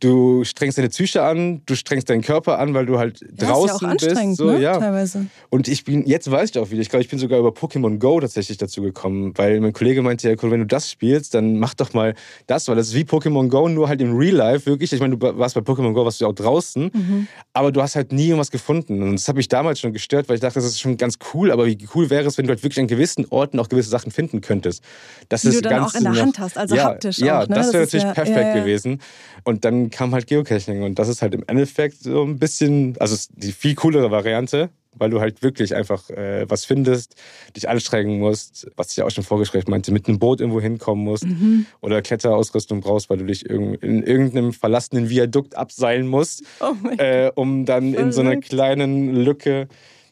du 0.00 0.44
strengst 0.44 0.78
deine 0.78 0.88
Psyche 0.88 1.22
an, 1.22 1.62
du 1.66 1.74
strengst 1.74 2.08
deinen 2.08 2.22
Körper 2.22 2.58
an, 2.58 2.74
weil 2.74 2.86
du 2.86 2.98
halt 2.98 3.20
ja, 3.20 3.46
draußen 3.46 3.76
ist 3.76 3.82
ja 3.82 3.88
auch 3.88 3.90
anstrengend, 3.90 4.36
bist. 4.36 4.38
So, 4.38 4.50
ne? 4.52 4.60
ja. 4.60 4.78
Teilweise. 4.78 5.26
Und 5.50 5.68
ich 5.68 5.84
bin, 5.84 6.06
jetzt 6.06 6.30
weiß 6.30 6.50
ich 6.50 6.58
auch 6.58 6.70
wieder, 6.70 6.82
ich 6.82 6.88
glaube, 6.88 7.02
ich 7.02 7.08
bin 7.08 7.18
sogar 7.18 7.38
über 7.38 7.50
Pokémon 7.50 7.98
Go 7.98 8.20
tatsächlich 8.20 8.58
dazu 8.58 8.82
gekommen, 8.82 9.32
weil 9.36 9.60
mein 9.60 9.72
Kollege 9.72 10.02
meinte, 10.02 10.28
ja, 10.28 10.36
cool, 10.42 10.50
wenn 10.50 10.60
du 10.60 10.66
das 10.66 10.90
spielst, 10.90 11.34
dann 11.34 11.58
mach 11.58 11.74
doch 11.74 11.92
mal 11.94 12.14
das, 12.46 12.68
weil 12.68 12.76
das 12.76 12.88
ist 12.88 12.94
wie 12.94 13.04
Pokémon 13.04 13.48
Go, 13.48 13.68
nur 13.68 13.88
halt 13.88 14.00
im 14.00 14.16
Real 14.16 14.36
Life 14.36 14.66
wirklich. 14.66 14.92
Ich 14.92 15.00
meine, 15.00 15.16
du 15.16 15.38
warst 15.38 15.54
bei 15.54 15.60
Pokémon 15.60 15.92
Go, 15.92 16.04
warst 16.04 16.20
du 16.20 16.26
auch 16.26 16.34
draußen, 16.34 16.90
mhm. 16.92 17.28
aber 17.52 17.72
du 17.72 17.82
hast 17.82 17.96
halt 17.96 18.12
nie 18.12 18.28
irgendwas 18.28 18.50
gefunden. 18.50 19.02
Und 19.02 19.14
das 19.14 19.28
hat 19.28 19.36
mich 19.36 19.48
damals 19.48 19.80
schon 19.80 19.92
gestört, 19.92 20.28
weil 20.28 20.36
ich 20.36 20.40
dachte, 20.40 20.60
das 20.60 20.66
ist 20.66 20.80
schon 20.80 20.96
ganz 20.96 21.18
cool, 21.34 21.50
aber 21.50 21.66
wie 21.66 21.78
cool 21.94 22.10
wäre 22.10 22.26
es, 22.26 22.38
wenn 22.38 22.46
du 22.46 22.50
halt 22.50 22.62
wirklich 22.62 22.80
an 22.80 22.86
gewissen 22.86 23.26
Orten 23.30 23.58
auch 23.58 23.68
gewisse 23.68 23.90
Sachen 23.90 24.12
finden 24.12 24.40
könntest. 24.40 24.82
Das 25.28 25.42
die 25.42 25.48
ist 25.48 25.56
du 25.56 25.62
dann 25.62 25.80
ganz 25.80 25.94
auch 25.94 25.98
in 25.98 26.04
der 26.04 26.22
Hand 26.22 26.38
hast, 26.38 26.56
also 26.56 26.74
ja, 26.74 26.84
haptisch 26.84 27.18
Ja, 27.18 27.42
auch, 27.42 27.48
ne? 27.48 27.54
das 27.54 27.72
wäre 27.72 27.84
natürlich 27.84 28.04
ja, 28.04 28.12
perfekt 28.12 28.54
ja, 28.54 28.54
gewesen. 28.54 29.00
Und 29.44 29.64
dann 29.64 29.87
kam 29.90 30.12
halt 30.12 30.26
Geocaching 30.26 30.82
und 30.82 30.98
das 30.98 31.08
ist 31.08 31.22
halt 31.22 31.34
im 31.34 31.44
Endeffekt 31.46 32.02
so 32.02 32.22
ein 32.22 32.38
bisschen, 32.38 32.96
also 32.98 33.16
die 33.30 33.52
viel 33.52 33.74
coolere 33.74 34.10
Variante, 34.10 34.70
weil 34.98 35.10
du 35.10 35.20
halt 35.20 35.42
wirklich 35.42 35.74
einfach 35.74 36.10
äh, 36.10 36.48
was 36.48 36.64
findest, 36.64 37.14
dich 37.56 37.68
anstrengen 37.68 38.18
musst, 38.18 38.68
was 38.76 38.90
ich 38.90 38.96
ja 38.96 39.04
auch 39.04 39.10
schon 39.10 39.24
vorgespräch 39.24 39.66
meinte, 39.66 39.92
mit 39.92 40.08
einem 40.08 40.18
Boot 40.18 40.40
irgendwo 40.40 40.60
hinkommen 40.60 41.04
musst 41.04 41.26
mhm. 41.26 41.66
oder 41.80 42.02
Kletterausrüstung 42.02 42.80
brauchst, 42.80 43.10
weil 43.10 43.18
du 43.18 43.26
dich 43.26 43.46
in 43.48 44.02
irgendeinem 44.02 44.52
verlassenen 44.52 45.08
Viadukt 45.08 45.56
abseilen 45.56 46.08
musst, 46.08 46.42
oh 46.60 46.74
äh, 46.98 47.30
um 47.34 47.64
dann 47.64 47.94
in 47.94 48.12
so 48.12 48.20
einer 48.20 48.36
kleinen 48.36 49.14
Lücke 49.14 49.68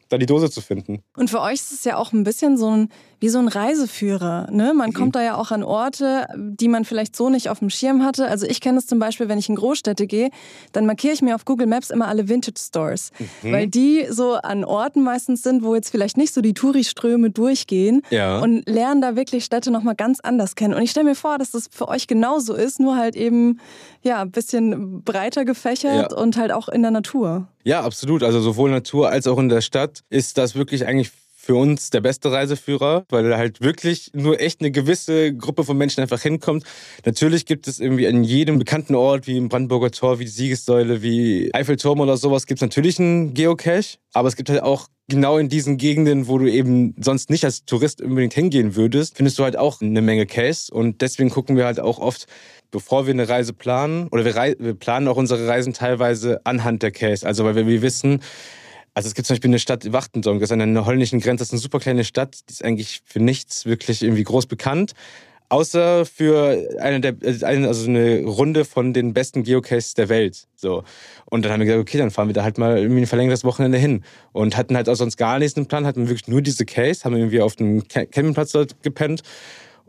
da 0.09 0.17
die 0.17 0.25
Dose 0.25 0.49
zu 0.49 0.61
finden. 0.61 1.03
Und 1.15 1.29
für 1.29 1.41
euch 1.41 1.55
ist 1.55 1.73
es 1.73 1.83
ja 1.83 1.97
auch 1.97 2.13
ein 2.13 2.23
bisschen 2.23 2.57
so 2.57 2.69
ein 2.69 2.89
wie 3.19 3.29
so 3.29 3.39
ein 3.39 3.47
Reiseführer. 3.47 4.47
Ne? 4.51 4.73
Man 4.75 4.89
mhm. 4.89 4.93
kommt 4.93 5.15
da 5.15 5.23
ja 5.23 5.35
auch 5.35 5.51
an 5.51 5.63
Orte, 5.63 6.27
die 6.35 6.67
man 6.67 6.85
vielleicht 6.85 7.15
so 7.15 7.29
nicht 7.29 7.49
auf 7.49 7.59
dem 7.59 7.69
Schirm 7.69 8.03
hatte. 8.03 8.27
Also 8.27 8.45
ich 8.45 8.61
kenne 8.61 8.77
es 8.77 8.85
zum 8.85 8.99
Beispiel, 8.99 9.27
wenn 9.27 9.39
ich 9.39 9.49
in 9.49 9.55
Großstädte 9.55 10.05
gehe, 10.05 10.29
dann 10.71 10.85
markiere 10.85 11.13
ich 11.13 11.21
mir 11.21 11.35
auf 11.35 11.45
Google 11.45 11.67
Maps 11.67 11.89
immer 11.89 12.07
alle 12.07 12.29
Vintage 12.29 12.59
Stores, 12.59 13.11
mhm. 13.41 13.51
weil 13.51 13.67
die 13.67 14.05
so 14.09 14.35
an 14.35 14.63
Orten 14.63 15.03
meistens 15.03 15.41
sind, 15.41 15.63
wo 15.63 15.73
jetzt 15.73 15.89
vielleicht 15.89 16.17
nicht 16.17 16.33
so 16.33 16.41
die 16.41 16.53
Touriströme 16.53 17.31
durchgehen 17.31 18.01
ja. 18.11 18.39
und 18.39 18.67
lernen 18.69 19.01
da 19.01 19.15
wirklich 19.15 19.45
Städte 19.45 19.71
nochmal 19.71 19.95
ganz 19.95 20.19
anders 20.19 20.55
kennen. 20.55 20.73
Und 20.73 20.83
ich 20.83 20.91
stelle 20.91 21.05
mir 21.05 21.15
vor, 21.15 21.39
dass 21.39 21.51
das 21.51 21.67
für 21.71 21.87
euch 21.87 22.07
genauso 22.07 22.53
ist, 22.53 22.79
nur 22.79 22.97
halt 22.97 23.15
eben 23.15 23.59
ja 24.03 24.21
ein 24.21 24.31
bisschen 24.31 25.03
breiter 25.03 25.43
gefächert 25.43 26.11
ja. 26.11 26.17
und 26.17 26.37
halt 26.37 26.51
auch 26.51 26.69
in 26.69 26.83
der 26.83 26.91
Natur. 26.91 27.47
Ja, 27.63 27.81
absolut. 27.81 28.23
Also 28.23 28.39
sowohl 28.41 28.69
Natur 28.69 29.09
als 29.09 29.27
auch 29.27 29.39
in 29.39 29.49
der 29.49 29.61
Stadt 29.61 30.03
ist 30.09 30.37
das 30.37 30.55
wirklich 30.55 30.85
eigentlich 30.85 31.11
für 31.47 31.55
uns 31.55 31.91
der 31.91 32.01
beste 32.01 32.29
Reiseführer, 32.29 33.05
weil 33.07 33.31
er 33.31 33.37
halt 33.37 33.61
wirklich 33.61 34.11
nur 34.13 34.41
echt 34.41 34.59
eine 34.59 34.69
gewisse 34.69 35.33
Gruppe 35.33 35.63
von 35.63 35.77
Menschen 35.77 36.01
einfach 36.01 36.21
hinkommt. 36.21 36.65
Natürlich 37.05 37.45
gibt 37.45 37.69
es 37.69 37.79
irgendwie 37.79 38.05
an 38.05 38.25
jedem 38.25 38.59
bekannten 38.59 38.95
Ort, 38.95 39.27
wie 39.27 39.37
im 39.37 39.47
Brandenburger 39.47 39.91
Tor, 39.91 40.19
wie 40.19 40.25
die 40.25 40.29
Siegessäule, 40.29 41.01
wie 41.01 41.49
Eiffelturm 41.53 42.01
oder 42.01 42.17
sowas, 42.17 42.47
gibt 42.47 42.57
es 42.57 42.61
natürlich 42.63 42.99
einen 42.99 43.33
Geocache. 43.33 43.97
Aber 44.11 44.27
es 44.27 44.35
gibt 44.35 44.49
halt 44.49 44.61
auch 44.61 44.87
genau 45.07 45.37
in 45.37 45.47
diesen 45.47 45.77
Gegenden, 45.77 46.27
wo 46.27 46.37
du 46.37 46.51
eben 46.51 46.93
sonst 46.99 47.29
nicht 47.29 47.45
als 47.45 47.63
Tourist 47.63 48.01
unbedingt 48.01 48.33
hingehen 48.33 48.75
würdest, 48.75 49.15
findest 49.15 49.39
du 49.39 49.45
halt 49.45 49.57
auch 49.57 49.79
eine 49.79 50.01
Menge 50.01 50.25
Caches. 50.25 50.69
Und 50.69 51.01
deswegen 51.01 51.29
gucken 51.29 51.55
wir 51.55 51.63
halt 51.63 51.79
auch 51.79 51.99
oft, 51.99 52.25
bevor 52.71 53.07
wir 53.07 53.13
eine 53.13 53.29
Reise 53.29 53.53
planen, 53.53 54.09
oder 54.09 54.25
wir, 54.25 54.35
wir 54.35 54.73
planen 54.73 55.07
auch 55.07 55.15
unsere 55.15 55.47
Reisen 55.47 55.71
teilweise 55.71 56.41
anhand 56.43 56.83
der 56.83 56.91
Caches. 56.91 57.23
Also 57.23 57.45
weil 57.45 57.55
wir 57.55 57.81
wissen, 57.81 58.19
also 58.97 59.09
es 59.09 59.13
gibt 59.13 59.27
zum 59.27 59.35
Beispiel 59.35 59.51
eine 59.51 59.59
Stadt 59.59 59.93
Wachtendonk, 59.93 60.39
das 60.39 60.49
ist 60.49 60.59
an 60.59 60.73
der 60.73 60.85
holländischen 60.87 61.19
Grenze, 61.19 61.43
das 61.43 61.49
ist 61.49 61.53
eine 61.53 61.61
super 61.61 61.79
kleine 61.79 62.03
Stadt, 62.03 62.35
die 62.49 62.53
ist 62.53 62.65
eigentlich 62.65 63.03
für 63.05 63.19
nichts 63.19 63.67
wirklich 63.67 64.01
irgendwie 64.01 64.23
groß 64.23 64.47
bekannt. 64.47 64.93
Außer 65.49 66.03
für 66.03 66.67
eine 66.79 66.99
der, 66.99 67.15
also 67.21 67.87
eine 67.87 68.23
Runde 68.23 68.65
von 68.65 68.93
den 68.93 69.13
besten 69.13 69.43
Geocaches 69.43 69.93
der 69.93 70.09
Welt. 70.09 70.47
So. 70.55 70.83
Und 71.25 71.45
dann 71.45 71.51
haben 71.51 71.59
wir 71.59 71.67
gesagt, 71.67 71.81
okay, 71.83 71.99
dann 71.99 72.09
fahren 72.09 72.27
wir 72.27 72.33
da 72.33 72.41
halt 72.41 72.57
mal 72.57 72.79
irgendwie 72.79 73.01
ein 73.01 73.05
verlängertes 73.05 73.43
Wochenende 73.43 73.77
hin. 73.77 74.03
Und 74.31 74.57
hatten 74.57 74.75
halt 74.75 74.89
auch 74.89 74.95
sonst 74.95 75.15
gar 75.15 75.37
nichts 75.37 75.55
im 75.59 75.67
Plan, 75.67 75.85
hatten 75.85 76.09
wirklich 76.09 76.27
nur 76.27 76.41
diese 76.41 76.65
Case, 76.65 77.05
haben 77.05 77.15
irgendwie 77.15 77.41
auf 77.41 77.55
dem 77.55 77.87
Campingplatz 77.87 78.51
dort 78.53 78.81
gepennt 78.81 79.21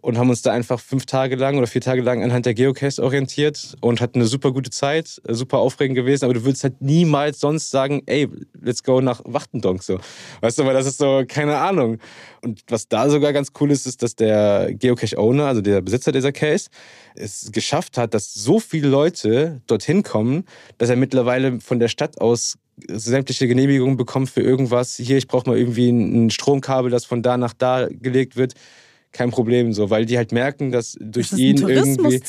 und 0.01 0.19
haben 0.19 0.31
uns 0.31 0.43
da 0.43 0.53
einfach 0.53 0.81
fünf 0.81 1.07
Tage 1.07 1.37
lang 1.37 1.59
oder 1.59 1.67
vier 1.67 1.81
Tage 1.81 2.03
lang 2.03 2.23
anhand 2.23 2.47
der 2.47 2.55
Geocache 2.55 3.03
orientiert 3.03 3.77
und 3.81 4.01
hatten 4.01 4.21
eine 4.21 4.29
super 4.29 4.53
gute 4.53 4.71
Zeit, 4.71 5.21
äh, 5.27 5.35
super 5.35 5.59
aufregend 5.59 5.97
gewesen, 5.97 6.25
aber 6.25 6.35
du 6.35 6.45
würdest 6.45 6.65
halt 6.65 6.81
niemals 6.81 7.41
sonst 7.41 7.71
sagen, 7.71 8.03
ey, 8.07 8.29
let's 8.61 8.83
go 8.83 9.01
nach 9.01 9.21
Wachtendonk 9.25 9.83
so. 9.83 9.99
Weißt 10.41 10.59
du, 10.59 10.65
weil 10.65 10.75
das 10.75 10.87
ist 10.87 10.99
so, 10.99 11.25
keine 11.27 11.57
Ahnung. 11.59 11.99
Und 12.43 12.63
was 12.69 12.89
da 12.89 13.11
sogar 13.11 13.33
ganz 13.33 13.53
cool 13.61 13.71
ist, 13.71 13.87
ist, 13.87 14.03
dass 14.03 14.15
der 14.15 14.73
Geocache-Owner, 14.73 15.47
also 15.47 15.61
der 15.61 15.81
Besitzer 15.81 16.13
dieser 16.13 16.33
Case, 16.33 16.69
es 17.15 17.51
geschafft 17.53 17.99
hat, 17.99 18.15
dass 18.15 18.33
so 18.33 18.61
viele 18.61 18.89
Leute 18.89 19.61
dorthin 19.67 20.05
kommen, 20.05 20.45
dass 20.79 20.91
er 20.91 20.97
mittlerweile 20.97 21.61
von 21.61 21.81
der 21.81 21.89
Stadt 21.89 22.21
aus 22.21 22.57
sämtliche 22.87 23.49
Genehmigungen 23.49 23.97
bekommt 23.97 24.31
für 24.31 24.41
irgendwas. 24.41 24.95
Hier, 24.95 25.17
ich 25.17 25.27
brauche 25.27 25.51
mal 25.51 25.59
irgendwie 25.59 25.91
ein 25.91 26.31
Stromkabel, 26.31 26.93
das 26.93 27.05
von 27.05 27.23
da 27.23 27.37
nach 27.37 27.53
da 27.53 27.89
gelegt 27.91 28.37
wird 28.37 28.55
kein 29.13 29.31
Problem 29.31 29.73
so, 29.73 29.91
weil 29.91 30.05
die 30.05 30.17
halt 30.17 30.33
merken, 30.33 30.71
dass 30.71 30.97
durch 31.01 31.31
das 31.31 31.39
ihn 31.39 31.57
irgendwie 31.67 32.21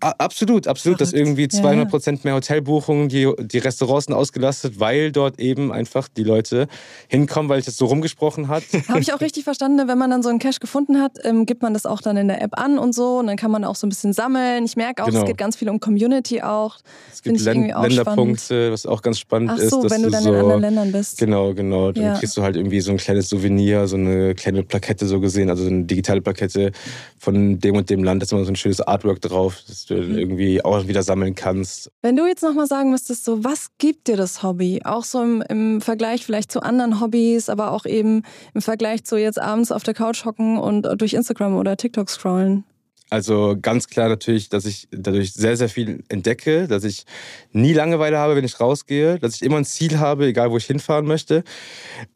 absolut, 0.00 0.68
absolut, 0.68 1.00
dass 1.00 1.12
irgendwie 1.12 1.48
200 1.48 1.90
Prozent 1.90 2.24
mehr 2.24 2.34
Hotelbuchungen, 2.34 3.08
die, 3.08 3.30
die 3.40 3.58
Restaurants 3.58 4.06
sind 4.06 4.14
ausgelastet, 4.14 4.78
weil 4.78 5.10
dort 5.10 5.40
eben 5.40 5.72
einfach 5.72 6.08
die 6.08 6.22
Leute 6.22 6.68
hinkommen, 7.08 7.48
weil 7.48 7.58
ich 7.58 7.64
das 7.64 7.76
so 7.76 7.86
rumgesprochen 7.86 8.48
hat. 8.48 8.62
Habe 8.88 9.00
ich 9.00 9.12
auch 9.12 9.20
richtig 9.20 9.44
verstanden, 9.44 9.88
wenn 9.88 9.98
man 9.98 10.10
dann 10.10 10.22
so 10.22 10.28
einen 10.28 10.38
Cache 10.38 10.60
gefunden 10.60 11.00
hat, 11.00 11.18
ähm, 11.24 11.44
gibt 11.44 11.62
man 11.62 11.74
das 11.74 11.86
auch 11.86 12.00
dann 12.00 12.16
in 12.16 12.28
der 12.28 12.40
App 12.40 12.58
an 12.58 12.78
und 12.78 12.94
so 12.94 13.18
und 13.18 13.26
dann 13.26 13.36
kann 13.36 13.50
man 13.50 13.64
auch 13.64 13.76
so 13.76 13.86
ein 13.86 13.90
bisschen 13.90 14.12
sammeln. 14.12 14.64
Ich 14.64 14.76
merke 14.76 15.02
auch, 15.02 15.08
genau. 15.08 15.20
es 15.20 15.26
geht 15.26 15.38
ganz 15.38 15.56
viel 15.56 15.68
um 15.68 15.80
Community 15.80 16.40
auch. 16.42 16.76
Es 17.12 17.22
gibt 17.22 17.40
Länd 17.40 17.74
Länderpunkte, 17.74 18.44
spannend. 18.44 18.72
was 18.72 18.86
auch 18.86 19.02
ganz 19.02 19.18
spannend 19.18 19.50
Ach 19.54 19.58
so, 19.58 19.84
ist. 19.84 19.90
wenn 19.90 20.02
du 20.02 20.10
dann 20.10 20.22
so, 20.22 20.32
in 20.32 20.38
anderen 20.38 20.60
Ländern 20.60 20.92
bist. 20.92 21.18
Genau, 21.18 21.52
genau. 21.52 21.90
Dann 21.92 22.04
ja. 22.04 22.18
kriegst 22.18 22.36
du 22.36 22.42
halt 22.42 22.56
irgendwie 22.56 22.80
so 22.80 22.92
ein 22.92 22.96
kleines 22.96 23.28
Souvenir, 23.28 23.88
so 23.88 23.96
eine 23.96 24.34
kleine 24.34 24.62
Plakette 24.62 25.06
so 25.06 25.20
gesehen, 25.20 25.50
also 25.50 25.66
eine 25.66 25.84
digitale 25.84 26.20
Plakette 26.28 26.72
von 27.18 27.58
dem 27.58 27.76
und 27.76 27.90
dem 27.90 28.04
Land. 28.04 28.22
Da 28.22 28.24
ist 28.24 28.32
immer 28.32 28.44
so 28.44 28.52
ein 28.52 28.56
schönes 28.56 28.80
Artwork 28.80 29.20
drauf, 29.20 29.62
das 29.66 29.86
du 29.86 29.94
mhm. 29.94 30.18
irgendwie 30.18 30.64
auch 30.64 30.86
wieder 30.86 31.02
sammeln 31.02 31.34
kannst. 31.34 31.90
Wenn 32.02 32.16
du 32.16 32.26
jetzt 32.26 32.42
nochmal 32.42 32.66
sagen 32.66 32.90
müsstest, 32.90 33.24
so, 33.24 33.44
was 33.44 33.68
gibt 33.78 34.08
dir 34.08 34.16
das 34.16 34.42
Hobby? 34.42 34.82
Auch 34.84 35.04
so 35.04 35.22
im, 35.22 35.42
im 35.48 35.80
Vergleich 35.80 36.24
vielleicht 36.24 36.52
zu 36.52 36.62
anderen 36.62 37.00
Hobbys, 37.00 37.48
aber 37.48 37.72
auch 37.72 37.86
eben 37.86 38.22
im 38.54 38.62
Vergleich 38.62 39.04
zu 39.04 39.16
jetzt 39.16 39.40
abends 39.40 39.72
auf 39.72 39.82
der 39.82 39.94
Couch 39.94 40.24
hocken 40.24 40.58
und 40.58 40.86
durch 40.98 41.14
Instagram 41.14 41.56
oder 41.56 41.76
TikTok 41.76 42.10
scrollen. 42.10 42.64
Also 43.10 43.56
ganz 43.60 43.88
klar 43.88 44.08
natürlich, 44.08 44.50
dass 44.50 44.66
ich 44.66 44.86
dadurch 44.90 45.32
sehr, 45.32 45.56
sehr 45.56 45.70
viel 45.70 46.04
entdecke, 46.08 46.68
dass 46.68 46.84
ich 46.84 47.04
nie 47.52 47.72
Langeweile 47.72 48.18
habe, 48.18 48.36
wenn 48.36 48.44
ich 48.44 48.60
rausgehe, 48.60 49.18
dass 49.18 49.36
ich 49.36 49.42
immer 49.42 49.56
ein 49.56 49.64
Ziel 49.64 49.98
habe, 49.98 50.26
egal 50.26 50.50
wo 50.50 50.58
ich 50.58 50.66
hinfahren 50.66 51.06
möchte. 51.06 51.42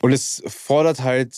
Und 0.03 0.13
es 0.13 0.43
fordert 0.47 1.03
halt 1.03 1.35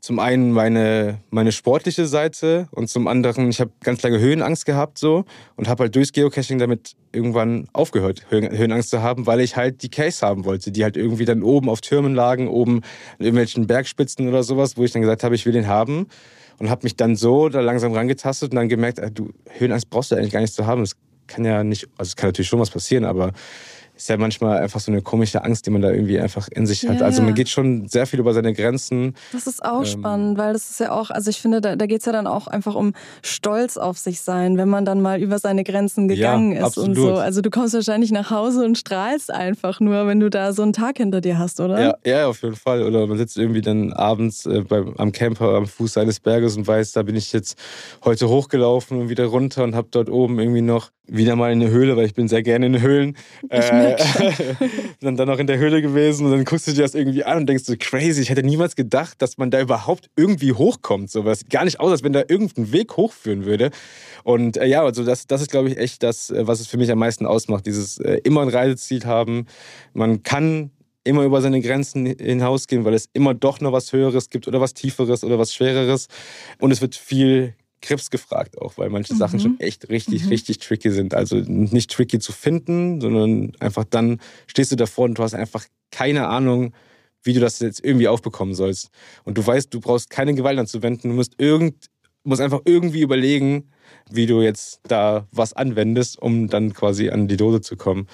zum 0.00 0.18
einen 0.18 0.52
meine, 0.52 1.20
meine 1.30 1.52
sportliche 1.52 2.06
Seite 2.06 2.68
und 2.70 2.88
zum 2.88 3.06
anderen, 3.06 3.50
ich 3.50 3.60
habe 3.60 3.70
ganz 3.82 4.02
lange 4.02 4.18
Höhenangst 4.18 4.66
gehabt 4.66 4.98
so 4.98 5.24
und 5.56 5.68
habe 5.68 5.84
halt 5.84 5.94
durchs 5.94 6.12
Geocaching 6.12 6.58
damit 6.58 6.94
irgendwann 7.12 7.68
aufgehört, 7.72 8.26
Höhenangst 8.30 8.90
zu 8.90 9.02
haben, 9.02 9.26
weil 9.26 9.40
ich 9.40 9.56
halt 9.56 9.82
die 9.82 9.90
Case 9.90 10.26
haben 10.26 10.44
wollte, 10.44 10.72
die 10.72 10.84
halt 10.84 10.96
irgendwie 10.96 11.24
dann 11.24 11.42
oben 11.42 11.68
auf 11.68 11.80
Türmen 11.80 12.14
lagen, 12.14 12.48
oben 12.48 12.76
an 13.18 13.24
irgendwelchen 13.24 13.66
Bergspitzen 13.66 14.28
oder 14.28 14.42
sowas, 14.42 14.76
wo 14.76 14.84
ich 14.84 14.92
dann 14.92 15.02
gesagt 15.02 15.22
habe, 15.22 15.34
ich 15.34 15.44
will 15.44 15.52
den 15.52 15.66
haben 15.66 16.06
und 16.58 16.70
habe 16.70 16.84
mich 16.84 16.96
dann 16.96 17.16
so 17.16 17.48
da 17.48 17.60
langsam 17.60 17.92
rangetastet 17.92 18.52
und 18.52 18.56
dann 18.56 18.68
gemerkt, 18.68 18.98
äh, 18.98 19.10
du 19.10 19.30
Höhenangst 19.58 19.90
brauchst 19.90 20.12
du 20.12 20.16
eigentlich 20.16 20.32
gar 20.32 20.40
nicht 20.40 20.54
zu 20.54 20.66
haben. 20.66 20.82
Das 20.82 20.96
kann 21.26 21.44
ja 21.44 21.64
nicht, 21.64 21.88
also 21.96 22.08
es 22.10 22.16
kann 22.16 22.28
natürlich 22.28 22.48
schon 22.48 22.60
was 22.60 22.70
passieren, 22.70 23.04
aber 23.04 23.32
ist 24.00 24.08
ja 24.08 24.16
manchmal 24.16 24.58
einfach 24.58 24.80
so 24.80 24.90
eine 24.90 25.02
komische 25.02 25.44
Angst, 25.44 25.66
die 25.66 25.70
man 25.70 25.82
da 25.82 25.90
irgendwie 25.90 26.18
einfach 26.18 26.48
in 26.48 26.66
sich 26.66 26.88
hat. 26.88 27.00
Ja, 27.00 27.04
also 27.04 27.20
man 27.20 27.34
geht 27.34 27.50
schon 27.50 27.86
sehr 27.86 28.06
viel 28.06 28.18
über 28.18 28.32
seine 28.32 28.54
Grenzen. 28.54 29.14
Das 29.32 29.46
ist 29.46 29.62
auch 29.62 29.80
ähm, 29.80 29.86
spannend, 29.86 30.38
weil 30.38 30.54
das 30.54 30.70
ist 30.70 30.80
ja 30.80 30.92
auch, 30.92 31.10
also 31.10 31.28
ich 31.28 31.38
finde, 31.42 31.60
da, 31.60 31.76
da 31.76 31.84
geht 31.84 32.00
es 32.00 32.06
ja 32.06 32.12
dann 32.12 32.26
auch 32.26 32.46
einfach 32.46 32.74
um 32.74 32.94
Stolz 33.22 33.76
auf 33.76 33.98
sich 33.98 34.22
sein, 34.22 34.56
wenn 34.56 34.70
man 34.70 34.86
dann 34.86 35.02
mal 35.02 35.20
über 35.20 35.38
seine 35.38 35.64
Grenzen 35.64 36.08
gegangen 36.08 36.52
ja, 36.52 36.60
ist 36.60 36.64
absolut. 36.78 36.88
und 36.88 36.94
so. 36.96 37.14
Also 37.16 37.42
du 37.42 37.50
kommst 37.50 37.74
wahrscheinlich 37.74 38.10
nach 38.10 38.30
Hause 38.30 38.64
und 38.64 38.78
strahlst 38.78 39.30
einfach 39.30 39.80
nur, 39.80 40.06
wenn 40.06 40.18
du 40.18 40.30
da 40.30 40.54
so 40.54 40.62
einen 40.62 40.72
Tag 40.72 40.96
hinter 40.96 41.20
dir 41.20 41.38
hast, 41.38 41.60
oder? 41.60 41.78
Ja, 41.78 41.94
ja 42.06 42.26
auf 42.26 42.40
jeden 42.42 42.56
Fall. 42.56 42.82
Oder 42.82 43.06
man 43.06 43.18
sitzt 43.18 43.36
irgendwie 43.36 43.60
dann 43.60 43.92
abends 43.92 44.46
äh, 44.46 44.62
beim, 44.62 44.94
am 44.96 45.12
Camper 45.12 45.54
am 45.56 45.66
Fuß 45.66 45.98
eines 45.98 46.20
Berges 46.20 46.56
und 46.56 46.66
weiß, 46.66 46.92
da 46.92 47.02
bin 47.02 47.16
ich 47.16 47.34
jetzt 47.34 47.58
heute 48.02 48.30
hochgelaufen 48.30 48.98
und 48.98 49.08
wieder 49.10 49.26
runter 49.26 49.62
und 49.62 49.74
habe 49.74 49.88
dort 49.90 50.08
oben 50.08 50.38
irgendwie 50.38 50.62
noch 50.62 50.90
wieder 51.10 51.34
mal 51.36 51.52
in 51.52 51.60
eine 51.60 51.70
Höhle, 51.70 51.96
weil 51.96 52.06
ich 52.06 52.14
bin 52.14 52.28
sehr 52.28 52.42
gerne 52.42 52.66
in 52.66 52.80
Höhlen. 52.80 53.16
Ich 53.42 53.70
äh, 53.70 53.96
dann, 55.00 55.16
dann 55.16 55.28
auch 55.28 55.38
in 55.38 55.46
der 55.46 55.58
Höhle 55.58 55.82
gewesen 55.82 56.24
und 56.26 56.32
dann 56.32 56.44
guckst 56.44 56.68
du 56.68 56.72
dir 56.72 56.82
das 56.82 56.94
irgendwie 56.94 57.24
an 57.24 57.38
und 57.38 57.46
denkst 57.46 57.64
so, 57.64 57.74
crazy, 57.78 58.22
ich 58.22 58.30
hätte 58.30 58.42
niemals 58.42 58.76
gedacht, 58.76 59.20
dass 59.20 59.36
man 59.36 59.50
da 59.50 59.60
überhaupt 59.60 60.08
irgendwie 60.16 60.52
hochkommt. 60.52 61.10
So, 61.10 61.24
was 61.24 61.40
sieht 61.40 61.50
gar 61.50 61.64
nicht 61.64 61.80
aus, 61.80 61.90
als 61.90 62.02
wenn 62.04 62.12
da 62.12 62.22
irgendein 62.28 62.72
Weg 62.72 62.96
hochführen 62.96 63.44
würde. 63.44 63.70
Und 64.22 64.56
äh, 64.56 64.66
ja, 64.66 64.82
also 64.82 65.04
das, 65.04 65.26
das 65.26 65.42
ist, 65.42 65.50
glaube 65.50 65.68
ich, 65.68 65.78
echt 65.78 66.02
das, 66.02 66.30
äh, 66.30 66.46
was 66.46 66.60
es 66.60 66.68
für 66.68 66.76
mich 66.76 66.90
am 66.90 66.98
meisten 66.98 67.26
ausmacht. 67.26 67.66
Dieses 67.66 67.98
äh, 67.98 68.20
immer 68.22 68.42
ein 68.42 68.48
Reiseziel 68.48 69.04
haben. 69.04 69.46
Man 69.92 70.22
kann 70.22 70.70
immer 71.02 71.24
über 71.24 71.40
seine 71.40 71.60
Grenzen 71.60 72.06
hinausgehen, 72.06 72.84
weil 72.84 72.94
es 72.94 73.08
immer 73.12 73.34
doch 73.34 73.60
noch 73.60 73.72
was 73.72 73.92
Höheres 73.92 74.30
gibt 74.30 74.46
oder 74.46 74.60
was 74.60 74.74
Tieferes 74.74 75.24
oder 75.24 75.38
was 75.38 75.54
Schwereres. 75.54 76.08
Und 76.58 76.70
es 76.70 76.80
wird 76.80 76.94
viel 76.94 77.54
Krebs 77.82 78.10
gefragt 78.10 78.58
auch, 78.58 78.76
weil 78.76 78.90
manche 78.90 79.14
mhm. 79.14 79.18
Sachen 79.18 79.40
schon 79.40 79.60
echt 79.60 79.88
richtig, 79.88 80.24
mhm. 80.24 80.28
richtig 80.28 80.58
tricky 80.58 80.90
sind. 80.90 81.14
Also 81.14 81.36
nicht 81.36 81.90
tricky 81.90 82.18
zu 82.18 82.32
finden, 82.32 83.00
sondern 83.00 83.52
einfach 83.60 83.84
dann 83.84 84.20
stehst 84.46 84.72
du 84.72 84.76
davor 84.76 85.06
und 85.06 85.18
du 85.18 85.22
hast 85.22 85.34
einfach 85.34 85.66
keine 85.90 86.28
Ahnung, 86.28 86.72
wie 87.22 87.32
du 87.34 87.40
das 87.40 87.58
jetzt 87.60 87.84
irgendwie 87.84 88.08
aufbekommen 88.08 88.54
sollst. 88.54 88.90
Und 89.24 89.38
du 89.38 89.46
weißt, 89.46 89.72
du 89.72 89.80
brauchst 89.80 90.10
keine 90.10 90.34
Gewalt 90.34 90.58
anzuwenden, 90.58 91.10
du 91.10 91.16
musst 91.16 91.34
irgend, 91.38 91.86
musst 92.24 92.40
einfach 92.40 92.60
irgendwie 92.64 93.00
überlegen, 93.00 93.70
wie 94.10 94.26
du 94.26 94.40
jetzt 94.40 94.80
da 94.84 95.26
was 95.32 95.52
anwendest, 95.52 96.20
um 96.20 96.48
dann 96.48 96.72
quasi 96.72 97.10
an 97.10 97.28
die 97.28 97.36
Dose 97.36 97.60
zu 97.60 97.76
kommen. 97.76 98.06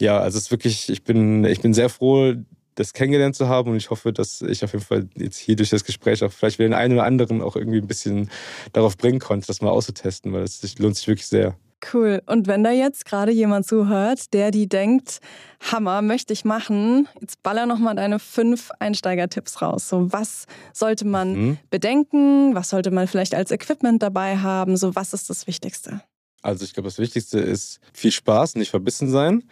Ja, 0.00 0.18
also 0.18 0.38
es 0.38 0.44
ist 0.44 0.50
wirklich, 0.50 0.88
ich 0.88 1.04
bin, 1.04 1.44
ich 1.44 1.60
bin 1.60 1.74
sehr 1.74 1.88
froh, 1.88 2.34
das 2.74 2.92
kennengelernt 2.92 3.36
zu 3.36 3.48
haben. 3.48 3.70
Und 3.70 3.76
ich 3.76 3.90
hoffe, 3.90 4.12
dass 4.12 4.42
ich 4.42 4.64
auf 4.64 4.72
jeden 4.72 4.84
Fall 4.84 5.08
jetzt 5.14 5.38
hier 5.38 5.56
durch 5.56 5.70
das 5.70 5.84
Gespräch 5.84 6.22
auch 6.24 6.32
vielleicht 6.32 6.58
wieder 6.58 6.68
den 6.68 6.74
einen 6.74 6.94
oder 6.94 7.04
anderen 7.04 7.42
auch 7.42 7.56
irgendwie 7.56 7.78
ein 7.78 7.86
bisschen 7.86 8.30
darauf 8.72 8.96
bringen 8.96 9.20
konnte, 9.20 9.46
das 9.46 9.60
mal 9.60 9.70
auszutesten, 9.70 10.32
weil 10.32 10.42
es 10.42 10.78
lohnt 10.78 10.96
sich 10.96 11.08
wirklich 11.08 11.26
sehr. 11.26 11.56
Cool. 11.92 12.22
Und 12.26 12.46
wenn 12.46 12.64
da 12.64 12.70
jetzt 12.70 13.04
gerade 13.04 13.32
jemand 13.32 13.66
zuhört, 13.66 14.32
der 14.32 14.50
die 14.50 14.68
denkt, 14.68 15.20
Hammer, 15.60 16.02
möchte 16.02 16.32
ich 16.32 16.44
machen, 16.44 17.08
jetzt 17.20 17.42
baller 17.42 17.66
nochmal 17.66 17.94
deine 17.94 18.18
fünf 18.18 18.70
Einsteigertipps 18.78 19.60
raus. 19.60 19.88
So, 19.88 20.12
was 20.12 20.46
sollte 20.72 21.04
man 21.04 21.32
mhm. 21.34 21.58
bedenken? 21.70 22.54
Was 22.54 22.70
sollte 22.70 22.90
man 22.90 23.06
vielleicht 23.06 23.34
als 23.34 23.50
Equipment 23.50 24.02
dabei 24.02 24.38
haben? 24.38 24.76
So, 24.76 24.94
was 24.94 25.12
ist 25.12 25.28
das 25.28 25.46
Wichtigste? 25.46 26.00
Also, 26.42 26.64
ich 26.64 26.74
glaube, 26.74 26.88
das 26.88 26.98
Wichtigste 26.98 27.38
ist 27.38 27.80
viel 27.92 28.12
Spaß, 28.12 28.56
nicht 28.56 28.70
verbissen 28.70 29.08
sein. 29.08 29.44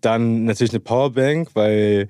Dann 0.00 0.44
natürlich 0.44 0.72
eine 0.72 0.80
Powerbank, 0.80 1.50
weil 1.54 2.08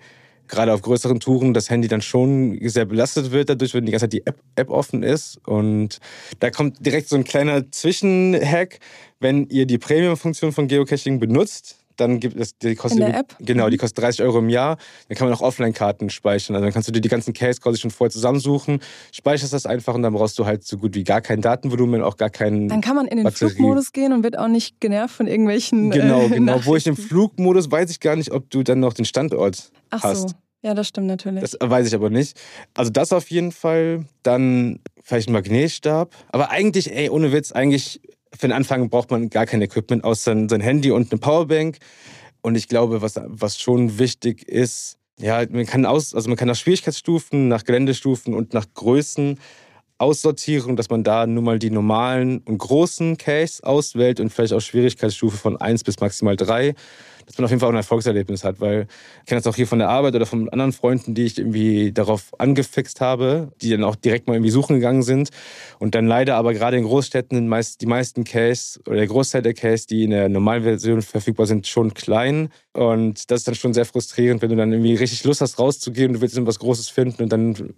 gerade 0.53 0.73
auf 0.73 0.83
größeren 0.83 1.19
Touren 1.19 1.55
das 1.55 1.71
Handy 1.71 1.88
dann 1.88 2.03
schon 2.03 2.59
sehr 2.69 2.85
belastet 2.85 3.33
wird, 3.33 3.49
dadurch, 3.49 3.75
wenn 3.75 3.87
die 3.87 3.93
ganze 3.93 4.05
Zeit 4.05 4.12
die 4.12 4.27
App, 4.27 4.38
App 4.55 4.71
offen 4.71 5.03
ist. 5.03 5.41
Und 5.47 5.99
da 6.41 6.51
kommt 6.51 6.85
direkt 6.85 7.09
so 7.09 7.17
ein 7.17 7.25
kleiner 7.25 7.71
Zwischenhack. 7.73 8.79
Wenn 9.19 9.47
ihr 9.49 9.67
die 9.67 9.79
Premium-Funktion 9.79 10.53
von 10.53 10.69
Geocaching 10.69 11.19
benutzt, 11.19 11.82
dann 11.96 12.20
gibt 12.20 12.37
es 12.38 12.57
die 12.59 12.74
kostet 12.74 13.00
In 13.00 13.07
der 13.07 13.20
App? 13.20 13.37
genau 13.40 13.68
die 13.68 13.76
kostet 13.76 14.02
30 14.05 14.22
Euro 14.22 14.38
im 14.38 14.48
Jahr 14.48 14.76
dann 15.09 15.16
kann 15.16 15.28
man 15.28 15.37
auch 15.37 15.40
Offline-Karten 15.40 16.11
speichern 16.11 16.55
also 16.57 16.64
dann 16.64 16.72
kannst 16.72 16.88
du 16.88 16.92
dir 16.92 17.00
die 17.00 17.09
ganzen 17.09 17.33
Case 17.33 17.61
quasi 17.61 17.78
schon 17.78 17.90
vorher 17.90 18.11
zusammensuchen 18.11 18.81
speicherst 19.12 19.52
das 19.52 19.66
einfach 19.66 19.94
und 19.94 20.02
dann 20.02 20.12
brauchst 20.12 20.38
du 20.38 20.46
halt 20.46 20.64
so 20.64 20.78
gut 20.78 20.94
wie 20.94 21.05
gar 21.05 21.20
kein 21.20 21.40
Datenvolumen 21.40 22.02
auch 22.02 22.16
gar 22.16 22.31
keinen 22.31 22.68
dann 22.68 22.81
kann 22.81 22.96
man 22.96 23.07
in 23.07 23.18
den 23.18 23.24
Batterie. 23.24 23.50
Flugmodus 23.50 23.92
gehen 23.92 24.12
und 24.12 24.22
wird 24.22 24.38
auch 24.38 24.48
nicht 24.48 24.81
genervt 24.81 25.14
von 25.14 25.26
irgendwelchen 25.26 25.90
genau 25.90 26.22
äh, 26.22 26.28
genau 26.31 26.61
wo 26.64 26.76
ich 26.76 26.87
im 26.87 26.96
Flugmodus 26.96 27.70
weiß 27.70 27.90
ich 27.90 28.00
gar 28.00 28.16
nicht 28.16 28.33
ob 28.33 28.50
du 28.50 28.62
dann 28.62 28.81
noch 28.81 28.92
den 28.94 29.05
Standort 29.05 29.70
Ach 29.90 30.02
hast 30.02 30.31
so. 30.31 30.35
Ja, 30.64 30.74
das 30.74 30.87
stimmt 30.87 31.09
natürlich. 31.09 31.40
Das 31.40 31.57
weiß 31.61 31.88
ich 31.88 31.94
aber 31.96 32.09
nicht. 32.09 32.40
Also 32.74 32.92
das 32.92 33.12
auf 33.12 33.33
jeden 33.33 33.50
Fall. 33.50 34.05
Dann 34.22 34.78
vielleicht 35.02 35.28
ein 35.28 35.33
Magnetstab. 35.33 36.14
Aber 36.28 36.50
eigentlich, 36.50 36.94
ey, 36.94 37.11
ohne 37.11 37.33
Witz, 37.33 37.50
eigentlich 37.50 38.00
für 38.35 38.49
den 38.49 38.53
Anfang 38.53 38.88
braucht 38.88 39.11
man 39.11 39.31
gar 39.31 39.47
kein 39.47 39.62
Equipment, 39.62 40.05
außer 40.05 40.47
sein 40.49 40.61
Handy 40.61 40.90
und 40.90 41.11
eine 41.11 41.18
Powerbank. 41.18 41.79
Und 42.40 42.57
ich 42.57 42.68
glaube, 42.68 43.03
was, 43.03 43.21
was 43.27 43.61
schon 43.61 43.99
wichtig 43.99 44.49
ist, 44.49 44.99
ja, 45.18 45.45
man 45.49 45.66
kann 45.66 45.87
aus, 45.87 46.14
also 46.14 46.29
man 46.29 46.37
kann 46.37 46.49
nach 46.49 46.57
Schwierigkeitsstufen, 46.57 47.49
nach 47.49 47.64
Geländestufen 47.64 48.35
und 48.35 48.55
nach 48.55 48.66
Größen 48.75 49.38
aussortieren, 49.99 50.75
dass 50.75 50.90
man 50.90 51.05
da 51.05 51.27
nur 51.27 51.42
mal 51.42 51.59
die 51.61 51.71
normalen 51.71 52.38
und 52.40 52.59
großen 52.59 53.18
Case 53.18 53.62
auswählt 53.64 54.18
und 54.18 54.31
vielleicht 54.31 54.53
auch 54.53 54.61
Schwierigkeitsstufe 54.61 55.37
von 55.37 55.57
1 55.57 55.85
bis 55.85 56.01
maximal 56.01 56.35
3 56.35 56.75
dass 57.33 57.38
man 57.38 57.47
auf 57.47 57.51
jeden 57.51 57.61
Fall 57.61 57.68
auch 57.68 57.73
ein 57.73 57.77
Erfolgserlebnis 57.77 58.45
hat, 58.45 58.61
weil 58.61 58.87
ich 59.21 59.27
kenne 59.27 59.40
das 59.40 59.47
auch 59.47 59.57
hier 59.57 59.66
von 59.66 59.79
der 59.79 59.88
Arbeit 59.88 60.14
oder 60.14 60.27
von 60.27 60.51
anderen 60.51 60.73
Freunden, 60.73 61.14
die 61.14 61.25
ich 61.25 61.38
irgendwie 61.38 61.90
darauf 61.90 62.38
angefixt 62.38 63.01
habe, 63.01 63.53
die 63.62 63.71
dann 63.71 63.85
auch 63.85 63.97
direkt 63.97 64.27
mal 64.27 64.35
irgendwie 64.35 64.51
suchen 64.51 64.77
gegangen 64.77 65.03
sind 65.03 65.31
und 65.79 65.95
dann 65.95 66.07
leider 66.07 66.37
aber 66.37 66.53
gerade 66.53 66.77
in 66.77 66.85
Großstädten 66.85 67.49
meist, 67.49 67.81
die 67.81 67.87
meisten 67.87 68.25
Case 68.25 68.79
oder 68.87 68.97
der 68.97 69.07
Großteil 69.07 69.40
der 69.40 69.55
Case, 69.55 69.87
die 69.87 70.05
in 70.05 70.11
der 70.11 70.29
normalen 70.29 70.62
Version 70.62 71.01
verfügbar 71.01 71.47
sind, 71.47 71.66
schon 71.66 71.95
klein 71.95 72.51
und 72.75 73.31
das 73.31 73.41
ist 73.41 73.49
dann 73.49 73.55
schon 73.55 73.75
sehr 73.75 73.85
frustrierend, 73.85 74.41
wenn 74.41 74.49
du 74.49 74.57
dann 74.57 74.73
irgendwie 74.73 74.95
richtig 74.95 75.25
Lust 75.25 75.43
hast 75.43 75.59
rauszugehen, 75.59 76.15
du 76.15 76.21
willst 76.23 76.37
irgendwas 76.37 76.59
Großes 76.59 76.89
finden 76.89 77.23
und 77.23 77.31
dann 77.31 77.75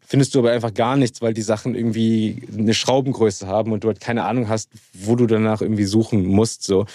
findest 0.00 0.34
du 0.34 0.38
aber 0.38 0.52
einfach 0.52 0.72
gar 0.72 0.96
nichts, 0.96 1.20
weil 1.20 1.34
die 1.34 1.42
Sachen 1.42 1.74
irgendwie 1.74 2.42
eine 2.56 2.72
Schraubengröße 2.72 3.46
haben 3.46 3.72
und 3.72 3.84
du 3.84 3.88
halt 3.88 4.00
keine 4.00 4.24
Ahnung 4.24 4.48
hast, 4.48 4.70
wo 4.94 5.16
du 5.16 5.26
danach 5.26 5.60
irgendwie 5.60 5.84
suchen 5.84 6.24
musst. 6.24 6.64
So. 6.64 6.86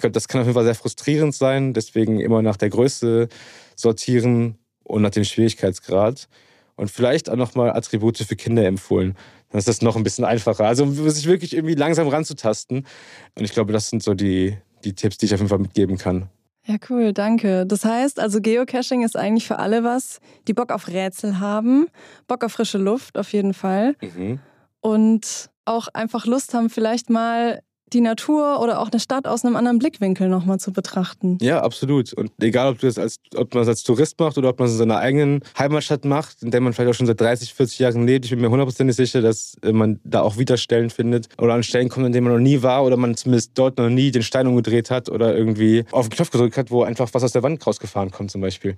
Das 0.00 0.28
kann 0.28 0.42
auf 0.42 0.46
jeden 0.46 0.54
Fall 0.54 0.64
sehr 0.64 0.74
frustrierend 0.74 1.34
sein, 1.34 1.72
deswegen 1.72 2.20
immer 2.20 2.42
nach 2.42 2.58
der 2.58 2.68
Größe 2.68 3.28
sortieren 3.74 4.58
und 4.84 5.00
nach 5.00 5.10
dem 5.10 5.24
Schwierigkeitsgrad. 5.24 6.28
Und 6.76 6.90
vielleicht 6.90 7.30
auch 7.30 7.36
nochmal 7.36 7.70
Attribute 7.70 8.18
für 8.18 8.36
Kinder 8.36 8.66
empfohlen. 8.66 9.16
Dann 9.50 9.58
ist 9.58 9.66
das 9.66 9.80
noch 9.80 9.96
ein 9.96 10.02
bisschen 10.02 10.26
einfacher. 10.26 10.66
Also 10.66 10.86
sich 11.08 11.26
wirklich 11.26 11.54
irgendwie 11.54 11.74
langsam 11.74 12.06
ranzutasten. 12.06 12.86
Und 13.34 13.44
ich 13.44 13.52
glaube, 13.52 13.72
das 13.72 13.88
sind 13.88 14.02
so 14.02 14.12
die, 14.12 14.58
die 14.84 14.92
Tipps, 14.92 15.16
die 15.16 15.26
ich 15.26 15.34
auf 15.34 15.40
jeden 15.40 15.48
Fall 15.48 15.58
mitgeben 15.58 15.96
kann. 15.96 16.28
Ja, 16.68 16.76
cool, 16.90 17.14
danke. 17.14 17.64
Das 17.64 17.86
heißt, 17.86 18.20
also 18.20 18.42
Geocaching 18.42 19.02
ist 19.02 19.16
eigentlich 19.16 19.46
für 19.46 19.58
alle 19.58 19.84
was, 19.84 20.20
die 20.48 20.52
Bock 20.52 20.70
auf 20.70 20.88
Rätsel 20.88 21.40
haben, 21.40 21.86
Bock 22.26 22.44
auf 22.44 22.52
frische 22.52 22.76
Luft 22.76 23.16
auf 23.16 23.32
jeden 23.32 23.54
Fall. 23.54 23.96
Mhm. 24.02 24.38
Und 24.80 25.48
auch 25.64 25.88
einfach 25.88 26.26
Lust 26.26 26.52
haben, 26.52 26.68
vielleicht 26.68 27.08
mal 27.08 27.62
die 27.92 28.00
Natur 28.00 28.60
oder 28.60 28.80
auch 28.80 28.90
eine 28.90 29.00
Stadt 29.00 29.26
aus 29.26 29.44
einem 29.44 29.56
anderen 29.56 29.78
Blickwinkel 29.78 30.28
nochmal 30.28 30.58
zu 30.60 30.72
betrachten. 30.72 31.38
Ja, 31.40 31.62
absolut. 31.62 32.12
Und 32.12 32.30
egal, 32.40 32.72
ob, 32.72 32.78
du 32.78 32.86
das 32.86 32.98
als, 32.98 33.16
ob 33.34 33.54
man 33.54 33.62
das 33.62 33.68
als 33.68 33.82
Tourist 33.82 34.18
macht 34.18 34.38
oder 34.38 34.50
ob 34.50 34.58
man 34.58 34.66
es 34.66 34.72
in 34.72 34.78
seiner 34.78 34.98
eigenen 34.98 35.40
Heimatstadt 35.58 36.04
macht, 36.04 36.42
in 36.42 36.50
der 36.50 36.60
man 36.60 36.72
vielleicht 36.72 36.90
auch 36.90 36.94
schon 36.94 37.06
seit 37.06 37.20
30, 37.20 37.54
40 37.54 37.78
Jahren 37.78 38.06
lebt, 38.06 38.24
ich 38.24 38.30
bin 38.30 38.40
mir 38.40 38.50
hundertprozentig 38.50 38.96
sicher, 38.96 39.22
dass 39.22 39.56
äh, 39.62 39.72
man 39.72 40.00
da 40.04 40.22
auch 40.22 40.38
wieder 40.38 40.56
Stellen 40.56 40.90
findet 40.90 41.28
oder 41.38 41.54
an 41.54 41.62
Stellen 41.62 41.88
kommt, 41.88 42.06
an 42.06 42.12
denen 42.12 42.24
man 42.24 42.34
noch 42.34 42.42
nie 42.42 42.62
war 42.62 42.84
oder 42.84 42.96
man 42.96 43.16
zumindest 43.16 43.52
dort 43.54 43.78
noch 43.78 43.88
nie 43.88 44.10
den 44.10 44.22
Stein 44.22 44.46
umgedreht 44.46 44.90
hat 44.90 45.08
oder 45.08 45.36
irgendwie 45.36 45.84
auf 45.90 46.08
den 46.08 46.16
Knopf 46.16 46.30
gedrückt 46.30 46.56
hat, 46.56 46.70
wo 46.70 46.82
einfach 46.82 47.08
was 47.12 47.22
aus 47.22 47.32
der 47.32 47.42
Wand 47.42 47.66
rausgefahren 47.66 48.10
kommt 48.10 48.30
zum 48.30 48.40
Beispiel. 48.40 48.76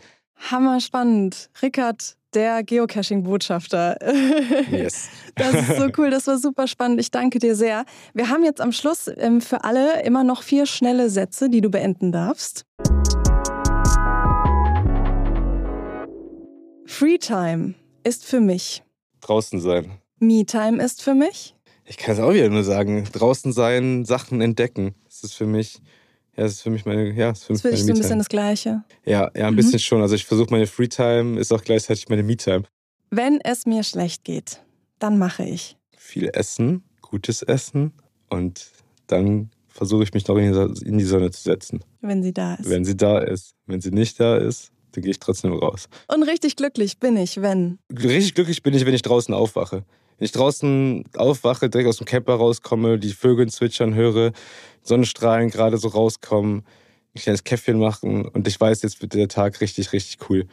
Hammer 0.51 0.81
spannend. 0.81 1.51
Rickard, 1.62 2.16
der 2.35 2.62
Geocaching-Botschafter. 2.62 3.97
Yes. 4.71 5.09
Das 5.37 5.55
ist 5.55 5.79
so 5.79 5.88
cool, 5.97 6.11
das 6.11 6.27
war 6.27 6.37
super 6.37 6.66
spannend. 6.66 7.01
Ich 7.01 7.11
danke 7.11 7.38
dir 7.38 7.55
sehr. 7.55 7.87
Wir 8.12 8.29
haben 8.29 8.45
jetzt 8.45 8.61
am 8.61 8.73
Schluss 8.73 9.09
ähm, 9.16 9.40
für 9.40 9.64
alle 9.64 10.03
immer 10.03 10.23
noch 10.23 10.43
vier 10.43 10.66
schnelle 10.66 11.09
Sätze, 11.09 11.49
die 11.49 11.62
du 11.62 11.71
beenden 11.71 12.12
darfst. 12.12 12.66
Freetime 16.85 17.75
ist 18.05 18.27
für 18.27 18.40
mich. 18.40 18.83
Draußen 19.23 19.61
sein. 19.61 19.93
Me-Time 20.19 20.83
ist 20.83 21.03
für 21.03 21.14
mich. 21.14 21.55
Ich 21.87 21.97
kann 21.97 22.14
es 22.14 22.21
auch 22.21 22.35
wieder 22.35 22.51
nur 22.51 22.64
sagen. 22.64 23.09
Draußen 23.11 23.53
sein, 23.53 24.05
Sachen 24.05 24.43
entdecken. 24.43 24.95
Das 25.07 25.25
ist 25.25 25.33
für 25.33 25.47
mich 25.47 25.81
ja, 26.37 26.45
das 26.45 26.53
ist 26.53 26.62
für 26.62 26.71
mich 26.71 26.85
meine, 26.85 27.12
ja, 27.12 27.31
das 27.31 27.40
ist 27.40 27.47
für 27.47 27.53
mich 27.53 27.62
das 27.62 27.81
ist 27.81 27.87
so 27.87 27.93
ein 27.93 27.99
bisschen 27.99 28.19
das 28.19 28.29
Gleiche. 28.29 28.83
Ja, 29.05 29.31
ja, 29.35 29.47
ein 29.47 29.53
mhm. 29.53 29.57
bisschen 29.57 29.79
schon. 29.79 30.03
Also 30.03 30.14
ich 30.14 30.25
versuche 30.25 30.51
meine 30.51 30.66
Freetime 30.66 31.38
ist 31.38 31.53
auch 31.53 31.62
gleichzeitig 31.62 32.09
meine 32.09 32.23
Me-Time. 32.23 32.64
Wenn 33.11 33.40
es 33.43 33.66
mir 33.66 33.83
schlecht 33.83 34.25
geht, 34.25 34.62
dann 34.99 35.19
mache 35.19 35.45
ich 35.45 35.77
viel 35.97 36.31
Essen, 36.33 36.85
gutes 37.03 37.43
Essen 37.43 37.93
und 38.29 38.71
dann 39.07 39.51
versuche 39.69 40.03
ich 40.03 40.12
mich 40.12 40.27
noch 40.27 40.37
in 40.37 40.99
die 40.99 41.05
Sonne 41.05 41.31
zu 41.31 41.43
setzen. 41.43 41.85
Wenn 42.01 42.23
sie 42.23 42.33
da 42.33 42.55
ist. 42.55 42.69
Wenn 42.69 42.85
sie 42.85 42.97
da 42.97 43.19
ist. 43.19 43.55
Wenn 43.66 43.81
sie 43.81 43.90
nicht 43.90 44.19
da 44.21 44.37
ist, 44.37 44.71
dann 44.93 45.03
gehe 45.03 45.11
ich 45.11 45.19
trotzdem 45.19 45.53
raus. 45.53 45.88
Und 46.09 46.23
richtig 46.25 46.57
glücklich 46.57 46.99
bin 46.99 47.16
ich, 47.16 47.40
wenn. 47.40 47.79
Richtig 47.90 48.35
glücklich 48.35 48.62
bin 48.62 48.75
ich, 48.75 48.87
wenn 48.87 48.95
ich 48.95 49.03
draußen 49.03 49.33
aufwache. 49.35 49.85
Wenn 50.20 50.26
ich 50.26 50.33
draußen 50.33 51.04
aufwache, 51.16 51.70
direkt 51.70 51.88
aus 51.88 51.96
dem 51.96 52.04
Camper 52.04 52.35
rauskomme, 52.35 52.98
die 52.98 53.14
Vögel 53.14 53.48
zwitschern 53.48 53.94
höre, 53.94 54.33
Sonnenstrahlen 54.83 55.48
gerade 55.48 55.78
so 55.78 55.88
rauskommen, 55.88 56.62
ein 57.14 57.20
kleines 57.20 57.42
Käffchen 57.42 57.78
machen 57.78 58.28
und 58.28 58.46
ich 58.46 58.61
weiß, 58.61 58.83
jetzt 58.83 59.00
wird 59.00 59.14
der 59.14 59.28
Tag 59.28 59.62
richtig, 59.62 59.94
richtig 59.94 60.18
cool. 60.28 60.44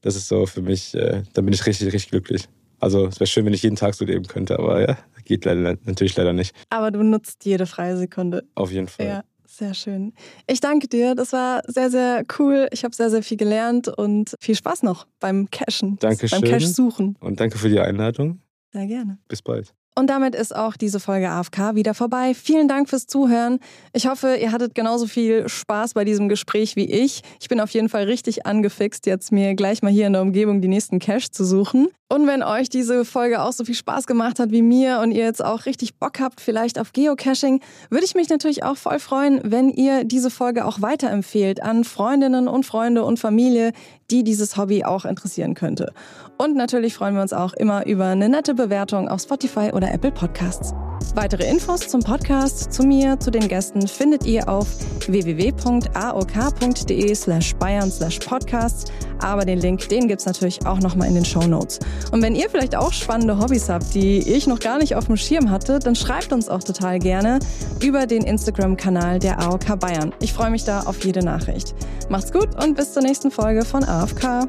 Das 0.00 0.16
ist 0.16 0.26
so 0.26 0.46
für 0.46 0.62
mich, 0.62 0.96
äh, 0.96 1.22
da 1.32 1.42
bin 1.42 1.54
ich 1.54 1.64
richtig, 1.64 1.92
richtig 1.92 2.10
glücklich. 2.10 2.48
Also 2.80 3.06
es 3.06 3.20
wäre 3.20 3.28
schön, 3.28 3.46
wenn 3.46 3.54
ich 3.54 3.62
jeden 3.62 3.76
Tag 3.76 3.94
so 3.94 4.04
leben 4.04 4.26
könnte, 4.26 4.58
aber 4.58 4.80
ja, 4.80 4.98
geht 5.24 5.44
leider, 5.44 5.76
natürlich 5.84 6.16
leider 6.16 6.32
nicht. 6.32 6.52
Aber 6.70 6.90
du 6.90 7.04
nutzt 7.04 7.44
jede 7.44 7.66
freie 7.66 7.96
Sekunde. 7.96 8.42
Auf 8.56 8.72
jeden 8.72 8.88
Fall. 8.88 9.06
Ja. 9.06 9.24
Sehr 9.46 9.74
schön. 9.74 10.14
Ich 10.48 10.58
danke 10.58 10.88
dir. 10.88 11.14
Das 11.14 11.32
war 11.32 11.62
sehr, 11.68 11.88
sehr 11.88 12.24
cool. 12.40 12.66
Ich 12.72 12.82
habe 12.82 12.92
sehr, 12.92 13.08
sehr 13.08 13.22
viel 13.22 13.36
gelernt 13.36 13.86
und 13.86 14.34
viel 14.40 14.56
Spaß 14.56 14.82
noch 14.82 15.06
beim 15.20 15.48
Cashen. 15.48 15.96
Dankeschön. 16.00 16.40
Beim 16.40 16.50
Cash 16.50 16.66
suchen. 16.66 17.16
Und 17.20 17.38
danke 17.38 17.56
für 17.56 17.68
die 17.68 17.78
Einladung. 17.78 18.40
Sehr 18.74 18.88
gerne. 18.88 19.18
Bis 19.28 19.40
bald. 19.40 19.72
Und 19.96 20.08
damit 20.08 20.34
ist 20.34 20.54
auch 20.54 20.76
diese 20.76 20.98
Folge 20.98 21.30
AFK 21.30 21.76
wieder 21.76 21.94
vorbei. 21.94 22.34
Vielen 22.34 22.66
Dank 22.66 22.88
fürs 22.88 23.06
Zuhören. 23.06 23.60
Ich 23.92 24.08
hoffe, 24.08 24.34
ihr 24.34 24.50
hattet 24.50 24.74
genauso 24.74 25.06
viel 25.06 25.48
Spaß 25.48 25.94
bei 25.94 26.04
diesem 26.04 26.28
Gespräch 26.28 26.74
wie 26.74 26.90
ich. 26.90 27.22
Ich 27.40 27.48
bin 27.48 27.60
auf 27.60 27.70
jeden 27.70 27.88
Fall 27.88 28.04
richtig 28.04 28.44
angefixt, 28.44 29.06
jetzt 29.06 29.30
mir 29.30 29.54
gleich 29.54 29.82
mal 29.82 29.92
hier 29.92 30.08
in 30.08 30.14
der 30.14 30.22
Umgebung 30.22 30.60
die 30.60 30.68
nächsten 30.68 30.98
Cash 30.98 31.30
zu 31.30 31.44
suchen. 31.44 31.88
Und 32.14 32.26
wenn 32.26 32.42
euch 32.42 32.68
diese 32.68 33.04
Folge 33.04 33.42
auch 33.42 33.52
so 33.52 33.64
viel 33.64 33.74
Spaß 33.74 34.06
gemacht 34.06 34.38
hat 34.38 34.50
wie 34.50 34.62
mir 34.62 35.00
und 35.00 35.10
ihr 35.10 35.24
jetzt 35.24 35.44
auch 35.44 35.64
richtig 35.64 35.96
Bock 35.96 36.20
habt, 36.20 36.40
vielleicht 36.40 36.78
auf 36.78 36.92
Geocaching, 36.92 37.60
würde 37.88 38.04
ich 38.04 38.14
mich 38.14 38.28
natürlich 38.28 38.62
auch 38.62 38.76
voll 38.76 38.98
freuen, 38.98 39.40
wenn 39.42 39.70
ihr 39.70 40.04
diese 40.04 40.30
Folge 40.30 40.64
auch 40.64 40.82
weiterempfehlt 40.82 41.62
an 41.62 41.82
Freundinnen 41.82 42.46
und 42.46 42.66
Freunde 42.66 43.04
und 43.04 43.18
Familie, 43.18 43.72
die 44.10 44.22
dieses 44.22 44.56
Hobby 44.56 44.84
auch 44.84 45.04
interessieren 45.04 45.54
könnte. 45.54 45.92
Und 46.36 46.56
natürlich 46.56 46.94
freuen 46.94 47.14
wir 47.14 47.22
uns 47.22 47.32
auch 47.32 47.52
immer 47.54 47.86
über 47.86 48.06
eine 48.06 48.28
nette 48.28 48.54
Bewertung 48.54 49.08
auf 49.08 49.22
Spotify 49.22 49.70
oder 49.84 49.92
Apple 49.92 50.12
Podcasts. 50.12 50.72
Weitere 51.14 51.44
Infos 51.48 51.80
zum 51.80 52.00
Podcast, 52.00 52.72
zu 52.72 52.82
mir, 52.84 53.20
zu 53.20 53.30
den 53.30 53.46
Gästen 53.48 53.86
findet 53.86 54.24
ihr 54.24 54.48
auf 54.48 54.66
www.aok.de 55.06 55.54
slash 57.14 57.54
bayern 57.56 57.90
slash 57.90 58.18
podcasts. 58.20 58.90
Aber 59.20 59.44
den 59.44 59.60
Link, 59.60 59.86
den 59.90 60.08
gibt's 60.08 60.24
natürlich 60.24 60.64
auch 60.66 60.80
nochmal 60.80 61.08
in 61.08 61.14
den 61.14 61.24
Show 61.24 61.46
Notes. 61.46 61.78
Und 62.10 62.22
wenn 62.22 62.34
ihr 62.34 62.48
vielleicht 62.48 62.74
auch 62.74 62.92
spannende 62.92 63.38
Hobbys 63.38 63.68
habt, 63.68 63.94
die 63.94 64.18
ich 64.20 64.46
noch 64.46 64.58
gar 64.58 64.78
nicht 64.78 64.96
auf 64.96 65.04
dem 65.06 65.16
Schirm 65.16 65.50
hatte, 65.50 65.78
dann 65.78 65.94
schreibt 65.94 66.32
uns 66.32 66.48
auch 66.48 66.62
total 66.62 66.98
gerne 66.98 67.38
über 67.82 68.06
den 68.06 68.22
Instagram-Kanal 68.22 69.18
der 69.18 69.40
AOK 69.40 69.78
Bayern. 69.78 70.14
Ich 70.20 70.32
freue 70.32 70.50
mich 70.50 70.64
da 70.64 70.80
auf 70.80 71.04
jede 71.04 71.22
Nachricht. 71.22 71.74
Macht's 72.08 72.32
gut 72.32 72.48
und 72.62 72.74
bis 72.76 72.94
zur 72.94 73.02
nächsten 73.02 73.30
Folge 73.30 73.64
von 73.64 73.84
AFK. 73.84 74.48